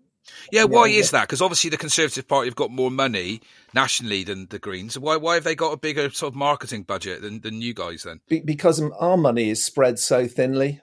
Yeah, 0.53 0.64
why 0.64 0.87
yeah, 0.87 1.01
is 1.01 1.11
that? 1.11 1.22
Because 1.22 1.43
obviously 1.43 1.70
the 1.70 1.77
Conservative 1.77 2.27
Party 2.27 2.49
have 2.49 2.57
got 2.57 2.70
more 2.70 2.91
money 2.91 3.41
nationally 3.74 4.24
than 4.24 4.47
the 4.47 4.59
Greens. 4.59 4.99
Why 4.99 5.16
why 5.16 5.35
have 5.35 5.45
they 5.45 5.55
got 5.55 5.72
a 5.72 5.77
bigger 5.77 6.11
sort 6.11 6.33
of 6.33 6.37
marketing 6.37 6.83
budget 6.85 7.22
than, 7.22 7.41
than 7.41 7.61
you 7.61 7.74
guys 7.74 8.03
then? 8.03 8.20
Be- 8.29 8.41
because 8.41 8.83
our 8.99 9.16
money 9.16 9.51
is 9.51 9.64
spread 9.64 9.99
so 9.99 10.27
thinly, 10.27 10.81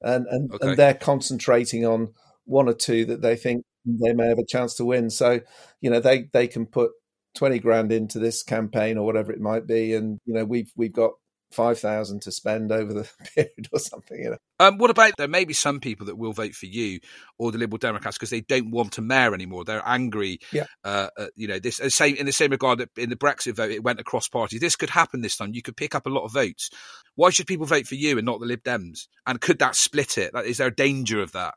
and 0.00 0.26
and, 0.26 0.52
okay. 0.52 0.68
and 0.68 0.76
they're 0.76 0.94
concentrating 0.94 1.84
on 1.84 2.12
one 2.44 2.68
or 2.68 2.74
two 2.74 3.04
that 3.06 3.22
they 3.22 3.36
think 3.36 3.64
they 3.84 4.12
may 4.12 4.28
have 4.28 4.38
a 4.38 4.46
chance 4.46 4.74
to 4.74 4.84
win. 4.84 5.10
So 5.10 5.40
you 5.80 5.90
know 5.90 6.00
they 6.00 6.28
they 6.32 6.48
can 6.48 6.66
put 6.66 6.92
twenty 7.34 7.58
grand 7.58 7.92
into 7.92 8.18
this 8.18 8.42
campaign 8.42 8.98
or 8.98 9.06
whatever 9.06 9.32
it 9.32 9.40
might 9.40 9.66
be, 9.66 9.94
and 9.94 10.18
you 10.24 10.34
know 10.34 10.44
we've 10.44 10.70
we've 10.76 10.92
got 10.92 11.12
five 11.56 11.78
thousand 11.78 12.22
to 12.22 12.30
spend 12.30 12.70
over 12.70 12.92
the 12.92 13.08
period 13.34 13.68
or 13.72 13.78
something. 13.78 14.18
You 14.22 14.30
know. 14.30 14.36
Um, 14.60 14.78
what 14.78 14.90
about 14.90 15.14
there 15.16 15.28
may 15.28 15.44
be 15.44 15.54
some 15.54 15.80
people 15.80 16.06
that 16.06 16.16
will 16.16 16.32
vote 16.32 16.54
for 16.54 16.66
you 16.66 17.00
or 17.38 17.50
the 17.50 17.58
Liberal 17.58 17.78
Democrats 17.78 18.16
because 18.16 18.30
they 18.30 18.42
don't 18.42 18.70
want 18.70 18.98
a 18.98 19.02
mayor 19.02 19.34
anymore. 19.34 19.64
They're 19.64 19.82
angry. 19.84 20.38
Yeah. 20.52 20.66
Uh, 20.84 21.08
uh, 21.16 21.26
you 21.34 21.48
know 21.48 21.58
this 21.58 21.80
uh, 21.80 21.88
same 21.88 22.16
in 22.16 22.26
the 22.26 22.32
same 22.32 22.50
regard 22.50 22.78
that 22.78 22.90
in 22.96 23.10
the 23.10 23.16
Brexit 23.16 23.56
vote 23.56 23.70
it 23.70 23.82
went 23.82 24.00
across 24.00 24.28
parties. 24.28 24.60
This 24.60 24.76
could 24.76 24.90
happen 24.90 25.22
this 25.22 25.36
time. 25.36 25.54
You 25.54 25.62
could 25.62 25.76
pick 25.76 25.94
up 25.94 26.06
a 26.06 26.10
lot 26.10 26.24
of 26.24 26.32
votes. 26.32 26.70
Why 27.14 27.30
should 27.30 27.46
people 27.46 27.66
vote 27.66 27.86
for 27.86 27.94
you 27.94 28.18
and 28.18 28.26
not 28.26 28.40
the 28.40 28.46
Lib 28.46 28.62
Dems? 28.62 29.08
And 29.26 29.40
could 29.40 29.58
that 29.60 29.74
split 29.74 30.18
it? 30.18 30.32
it? 30.34 30.46
Is 30.46 30.58
there 30.58 30.68
a 30.68 30.74
danger 30.74 31.22
of 31.22 31.32
that? 31.32 31.54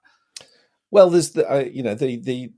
Well, 0.91 1.09
there's 1.09 1.31
the 1.31 1.49
uh, 1.49 1.59
you 1.59 1.83
know 1.83 1.95
the 1.95 2.17
the 2.17 2.51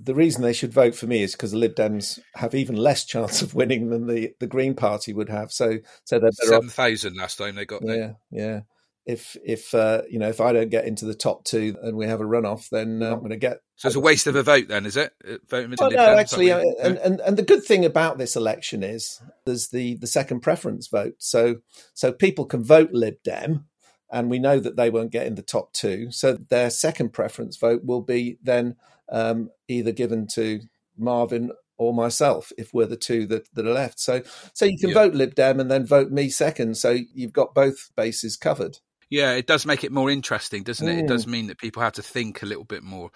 the 0.00 0.14
reason 0.14 0.42
they 0.42 0.52
should 0.52 0.72
vote 0.72 0.94
for 0.94 1.06
me 1.06 1.22
is 1.22 1.32
because 1.32 1.50
the 1.50 1.58
Lib 1.58 1.74
Dems 1.74 2.20
have 2.34 2.54
even 2.54 2.76
less 2.76 3.04
chance 3.04 3.42
of 3.42 3.54
winning 3.54 3.90
than 3.90 4.06
the, 4.06 4.32
the 4.38 4.46
Green 4.46 4.74
Party 4.74 5.12
would 5.12 5.28
have. 5.28 5.52
So, 5.52 5.78
so 6.04 6.18
they're 6.18 6.30
seven 6.32 6.68
thousand 6.68 7.16
last 7.16 7.38
time 7.38 7.56
they 7.56 7.64
got. 7.64 7.82
Yeah, 7.82 7.94
there. 7.94 8.16
yeah. 8.30 8.60
If 9.06 9.36
if 9.42 9.74
uh, 9.74 10.02
you 10.10 10.18
know 10.18 10.28
if 10.28 10.40
I 10.40 10.52
don't 10.52 10.68
get 10.68 10.84
into 10.84 11.06
the 11.06 11.14
top 11.14 11.44
two 11.44 11.74
and 11.82 11.96
we 11.96 12.06
have 12.06 12.20
a 12.20 12.24
runoff, 12.24 12.68
then 12.68 13.02
uh, 13.02 13.12
I'm 13.12 13.20
going 13.20 13.30
to 13.30 13.38
get. 13.38 13.60
So 13.76 13.88
it's 13.88 13.96
a 13.96 14.00
waste 14.00 14.26
of 14.26 14.36
a 14.36 14.42
vote, 14.42 14.68
then, 14.68 14.84
is 14.84 14.98
it? 14.98 15.12
Uh, 15.26 15.36
voting 15.48 15.74
well, 15.78 15.90
no, 15.90 16.18
actually, 16.18 16.52
uh, 16.52 16.62
and, 16.82 16.98
and 16.98 17.20
and 17.20 17.36
the 17.36 17.42
good 17.42 17.64
thing 17.64 17.86
about 17.86 18.18
this 18.18 18.36
election 18.36 18.82
is 18.82 19.22
there's 19.46 19.68
the 19.68 19.96
the 19.96 20.06
second 20.06 20.40
preference 20.40 20.88
vote. 20.88 21.14
So 21.18 21.56
so 21.94 22.12
people 22.12 22.44
can 22.44 22.62
vote 22.62 22.90
Lib 22.92 23.14
Dem, 23.24 23.64
and 24.10 24.30
we 24.30 24.38
know 24.38 24.58
that 24.58 24.76
they 24.76 24.90
won't 24.90 25.12
get 25.12 25.26
in 25.26 25.34
the 25.34 25.42
top 25.42 25.72
two. 25.72 26.10
So 26.10 26.34
their 26.34 26.70
second 26.70 27.12
preference 27.12 27.56
vote 27.56 27.84
will 27.84 28.02
be 28.02 28.38
then 28.42 28.76
um, 29.10 29.50
either 29.68 29.92
given 29.92 30.26
to 30.34 30.60
Marvin 30.96 31.52
or 31.76 31.94
myself 31.94 32.52
if 32.58 32.74
we're 32.74 32.86
the 32.86 32.96
two 32.96 33.26
that, 33.26 33.52
that 33.54 33.66
are 33.66 33.72
left. 33.72 34.00
So 34.00 34.22
so 34.52 34.64
you 34.64 34.78
can 34.78 34.90
yeah. 34.90 34.94
vote 34.94 35.14
Lib 35.14 35.34
Dem 35.34 35.60
and 35.60 35.70
then 35.70 35.86
vote 35.86 36.10
me 36.10 36.28
second. 36.28 36.76
So 36.76 36.98
you've 37.14 37.32
got 37.32 37.54
both 37.54 37.90
bases 37.96 38.36
covered. 38.36 38.78
Yeah, 39.10 39.32
it 39.32 39.46
does 39.46 39.64
make 39.64 39.84
it 39.84 39.92
more 39.92 40.10
interesting, 40.10 40.64
doesn't 40.64 40.86
it? 40.86 40.96
Mm. 40.96 41.04
It 41.04 41.08
does 41.08 41.26
mean 41.26 41.46
that 41.46 41.58
people 41.58 41.82
have 41.82 41.94
to 41.94 42.02
think 42.02 42.42
a 42.42 42.46
little 42.46 42.64
bit 42.64 42.82
more. 42.82 43.10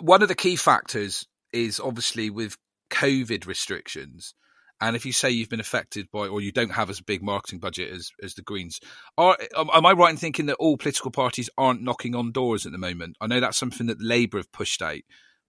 One 0.00 0.22
of 0.22 0.28
the 0.28 0.34
key 0.34 0.56
factors 0.56 1.26
is 1.52 1.78
obviously 1.78 2.28
with 2.28 2.56
COVID 2.90 3.46
restrictions. 3.46 4.34
And 4.80 4.94
if 4.94 5.04
you 5.04 5.12
say 5.12 5.30
you've 5.30 5.48
been 5.48 5.60
affected 5.60 6.08
by, 6.12 6.28
or 6.28 6.40
you 6.40 6.52
don't 6.52 6.70
have 6.70 6.88
as 6.88 7.00
big 7.00 7.22
marketing 7.22 7.58
budget 7.58 7.92
as, 7.92 8.12
as 8.22 8.34
the 8.34 8.42
Greens, 8.42 8.80
are 9.16 9.36
am 9.56 9.84
I 9.86 9.92
right 9.92 10.10
in 10.10 10.16
thinking 10.16 10.46
that 10.46 10.56
all 10.56 10.76
political 10.76 11.10
parties 11.10 11.50
aren't 11.58 11.82
knocking 11.82 12.14
on 12.14 12.30
doors 12.30 12.64
at 12.64 12.72
the 12.72 12.78
moment? 12.78 13.16
I 13.20 13.26
know 13.26 13.40
that's 13.40 13.58
something 13.58 13.88
that 13.88 14.00
Labour 14.00 14.38
have 14.38 14.52
pushed 14.52 14.80
out, 14.80 15.00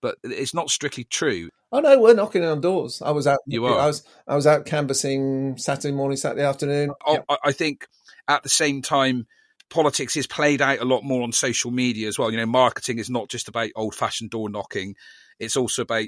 but 0.02 0.18
it's 0.24 0.54
not 0.54 0.70
strictly 0.70 1.04
true. 1.04 1.50
Oh 1.72 1.80
no, 1.80 2.00
we're 2.00 2.16
knocking 2.16 2.44
on 2.44 2.62
doors. 2.62 3.04
I 3.04 3.12
was 3.12 3.28
out. 3.28 3.40
You 3.46 3.66
are. 3.66 3.80
I 3.80 3.86
was. 3.86 4.04
I 4.28 4.36
was 4.36 4.48
out 4.48 4.66
canvassing 4.66 5.58
Saturday 5.58 5.94
morning, 5.94 6.18
Saturday 6.18 6.44
afternoon. 6.44 6.92
Oh, 7.06 7.14
yeah. 7.30 7.36
I 7.44 7.52
think 7.52 7.86
at 8.28 8.42
the 8.42 8.50
same 8.50 8.82
time, 8.82 9.28
politics 9.70 10.18
is 10.18 10.26
played 10.26 10.62
out 10.64 10.80
a 10.80 10.86
lot 10.86 11.04
more 11.04 11.22
on 11.22 11.32
social 11.32 11.70
media 11.70 12.08
as 12.08 12.18
well. 12.18 12.32
You 12.32 12.38
know, 12.38 12.48
marketing 12.48 12.98
is 12.98 13.12
not 13.12 13.30
just 13.30 13.48
about 13.48 13.70
old-fashioned 13.76 14.32
door 14.32 14.50
knocking; 14.50 14.96
it's 15.38 15.56
also 15.56 15.84
about 15.84 16.08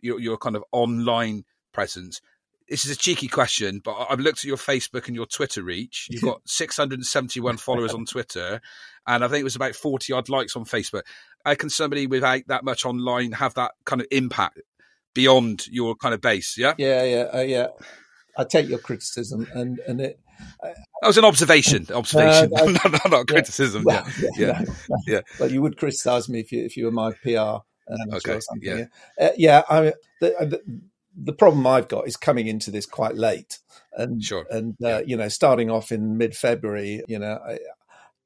your, 0.00 0.20
your 0.20 0.38
kind 0.38 0.54
of 0.54 0.62
online 0.70 1.44
presence 1.72 2.20
this 2.70 2.84
is 2.84 2.90
a 2.92 2.96
cheeky 2.96 3.26
question, 3.26 3.80
but 3.84 4.06
I've 4.08 4.20
looked 4.20 4.38
at 4.38 4.44
your 4.44 4.56
Facebook 4.56 5.08
and 5.08 5.16
your 5.16 5.26
Twitter 5.26 5.62
reach. 5.62 6.06
You've 6.08 6.22
got 6.22 6.40
671 6.46 7.56
followers 7.56 7.92
on 7.92 8.06
Twitter, 8.06 8.60
and 9.06 9.24
I 9.24 9.28
think 9.28 9.40
it 9.40 9.44
was 9.44 9.56
about 9.56 9.74
40 9.74 10.12
odd 10.12 10.28
likes 10.28 10.54
on 10.54 10.64
Facebook. 10.64 11.02
How 11.44 11.56
can 11.56 11.68
somebody 11.68 12.06
without 12.06 12.42
that 12.46 12.64
much 12.64 12.86
online 12.86 13.32
have 13.32 13.54
that 13.54 13.72
kind 13.84 14.00
of 14.00 14.06
impact 14.12 14.60
beyond 15.14 15.66
your 15.66 15.96
kind 15.96 16.14
of 16.14 16.20
base? 16.20 16.56
Yeah, 16.56 16.74
yeah, 16.78 17.02
yeah, 17.02 17.22
uh, 17.34 17.40
yeah. 17.40 17.66
I 18.38 18.44
take 18.44 18.68
your 18.68 18.78
criticism, 18.78 19.48
and 19.52 19.80
and 19.80 20.00
it. 20.00 20.20
Uh, 20.62 20.68
that 21.02 21.08
was 21.08 21.18
an 21.18 21.24
observation. 21.24 21.86
Observation, 21.92 22.52
uh, 22.56 22.98
not, 23.10 23.26
criticism. 23.26 23.82
Well, 23.84 24.06
yeah, 24.20 24.28
yeah. 24.36 24.46
yeah. 24.46 24.60
No, 24.60 24.74
no. 24.88 24.96
yeah. 25.08 25.20
Well, 25.40 25.50
you 25.50 25.60
would 25.60 25.76
criticise 25.76 26.28
me 26.28 26.38
if 26.38 26.52
you 26.52 26.64
if 26.64 26.76
you 26.76 26.84
were 26.84 26.92
my 26.92 27.12
PR. 27.12 27.62
Um, 27.90 28.14
okay. 28.14 28.38
Yeah. 28.62 28.76
Yeah. 28.76 29.26
Uh, 29.26 29.30
yeah. 29.36 29.62
I, 29.68 29.92
the, 30.20 30.36
uh, 30.38 30.44
the, 30.44 30.80
the 31.16 31.32
problem 31.32 31.66
I've 31.66 31.88
got 31.88 32.06
is 32.06 32.16
coming 32.16 32.46
into 32.46 32.70
this 32.70 32.86
quite 32.86 33.16
late, 33.16 33.58
and 33.92 34.22
sure. 34.22 34.46
and 34.50 34.76
uh, 34.82 34.88
yeah. 34.88 35.00
you 35.00 35.16
know, 35.16 35.28
starting 35.28 35.70
off 35.70 35.92
in 35.92 36.16
mid 36.16 36.36
February, 36.36 37.02
you 37.08 37.18
know, 37.18 37.38
I, 37.46 37.58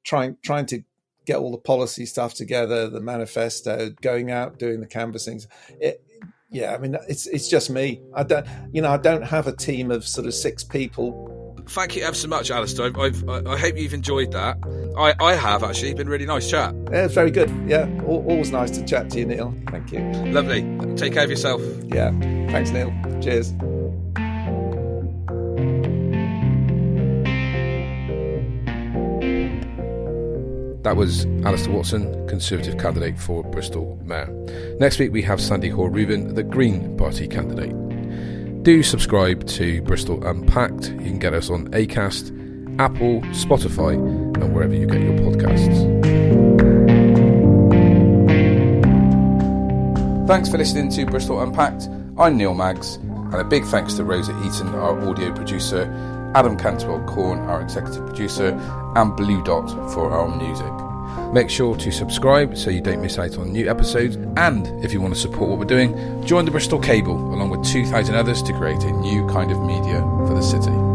trying 0.03 0.37
trying 0.43 0.65
to 0.67 0.83
get 1.25 1.37
all 1.37 1.51
the 1.51 1.57
policy 1.57 2.05
stuff 2.05 2.33
together, 2.33 2.87
the 2.87 3.01
manifesto, 3.01 3.89
going 4.01 4.31
out 4.31 4.59
doing 4.59 4.79
the 4.79 4.87
canvassings. 4.87 5.47
It, 5.79 6.03
yeah, 6.51 6.73
I 6.73 6.77
mean, 6.77 6.95
it's 7.09 7.27
it's 7.27 7.49
just 7.49 7.69
me. 7.69 8.01
I 8.13 8.23
don't, 8.23 8.47
you 8.71 8.81
know, 8.81 8.91
I 8.91 8.97
don't 8.97 9.23
have 9.23 9.47
a 9.47 9.55
team 9.55 9.91
of 9.91 10.07
sort 10.07 10.27
of 10.27 10.33
six 10.33 10.63
people 10.63 11.34
thank 11.69 11.95
you 11.95 12.03
ever 12.03 12.15
so 12.15 12.27
much, 12.27 12.51
Alistair. 12.51 12.91
I've, 12.97 13.29
I've, 13.29 13.47
i 13.47 13.57
hope 13.57 13.77
you've 13.77 13.93
enjoyed 13.93 14.31
that. 14.31 14.57
I, 14.97 15.13
I 15.19 15.35
have 15.35 15.63
actually. 15.63 15.93
Been 15.93 16.09
really 16.09 16.25
nice 16.25 16.49
chat. 16.49 16.73
Yeah, 16.91 17.05
it's 17.05 17.13
very 17.13 17.31
good. 17.31 17.49
Yeah, 17.67 17.89
always 18.05 18.51
nice 18.51 18.71
to 18.71 18.85
chat 18.85 19.09
to 19.11 19.19
you, 19.19 19.25
Neil. 19.25 19.53
Thank 19.69 19.91
you. 19.91 19.99
Lovely. 20.31 20.61
Take 20.95 21.13
care 21.13 21.23
of 21.23 21.29
yourself. 21.29 21.61
Yeah. 21.85 22.11
Thanks, 22.51 22.71
Neil. 22.71 22.93
Cheers. 23.21 23.53
That 30.83 30.97
was 30.97 31.25
Alistair 31.43 31.73
Watson, 31.73 32.27
Conservative 32.27 32.77
candidate 32.77 33.17
for 33.17 33.43
Bristol 33.43 33.99
Mayor. 34.05 34.27
Next 34.79 34.99
week 34.99 35.11
we 35.11 35.23
have 35.23 35.41
Sandy 35.41 35.69
Hore-Ruthven, 35.69 36.35
the 36.35 36.43
Green 36.43 36.95
Party 36.95 37.27
candidate. 37.27 37.84
Do 38.65 38.81
subscribe 38.81 39.45
to 39.49 39.79
Bristol 39.83 40.25
Unpacked. 40.25 40.89
You 40.89 40.97
can 40.97 41.19
get 41.19 41.35
us 41.35 41.51
on 41.51 41.67
Acast, 41.67 42.31
Apple, 42.79 43.21
Spotify, 43.29 43.93
and 43.93 44.55
wherever 44.55 44.73
you 44.73 44.87
get 44.87 45.01
your 45.01 45.13
podcasts. 45.19 45.77
Thanks 50.27 50.49
for 50.49 50.57
listening 50.57 50.89
to 50.93 51.05
Bristol 51.05 51.41
Unpacked. 51.41 51.89
I'm 52.17 52.37
Neil 52.37 52.55
Maggs, 52.55 52.95
and 52.95 53.35
a 53.35 53.43
big 53.43 53.65
thanks 53.65 53.93
to 53.97 54.03
Rosa 54.03 54.31
Eaton, 54.43 54.69
our 54.69 54.99
audio 55.07 55.31
producer, 55.31 55.83
Adam 56.33 56.57
Cantwell 56.57 57.05
Corn, 57.05 57.37
our 57.41 57.61
executive 57.61 58.03
producer, 58.07 58.47
and 58.95 59.15
Blue 59.15 59.43
Dot 59.43 59.69
for 59.93 60.09
our 60.09 60.27
music. 60.35 60.84
Make 61.33 61.49
sure 61.49 61.75
to 61.77 61.91
subscribe 61.91 62.57
so 62.57 62.69
you 62.69 62.81
don't 62.81 63.01
miss 63.01 63.19
out 63.19 63.37
on 63.37 63.51
new 63.51 63.69
episodes. 63.69 64.15
And 64.37 64.67
if 64.83 64.93
you 64.93 65.01
want 65.01 65.13
to 65.13 65.19
support 65.19 65.49
what 65.49 65.59
we're 65.59 65.65
doing, 65.65 66.25
join 66.25 66.45
the 66.45 66.51
Bristol 66.51 66.79
Cable 66.79 67.15
along 67.33 67.49
with 67.49 67.65
2,000 67.65 68.15
others 68.15 68.41
to 68.43 68.53
create 68.53 68.83
a 68.83 68.91
new 68.91 69.27
kind 69.27 69.51
of 69.51 69.61
media 69.61 69.99
for 70.27 70.33
the 70.33 70.41
city. 70.41 70.94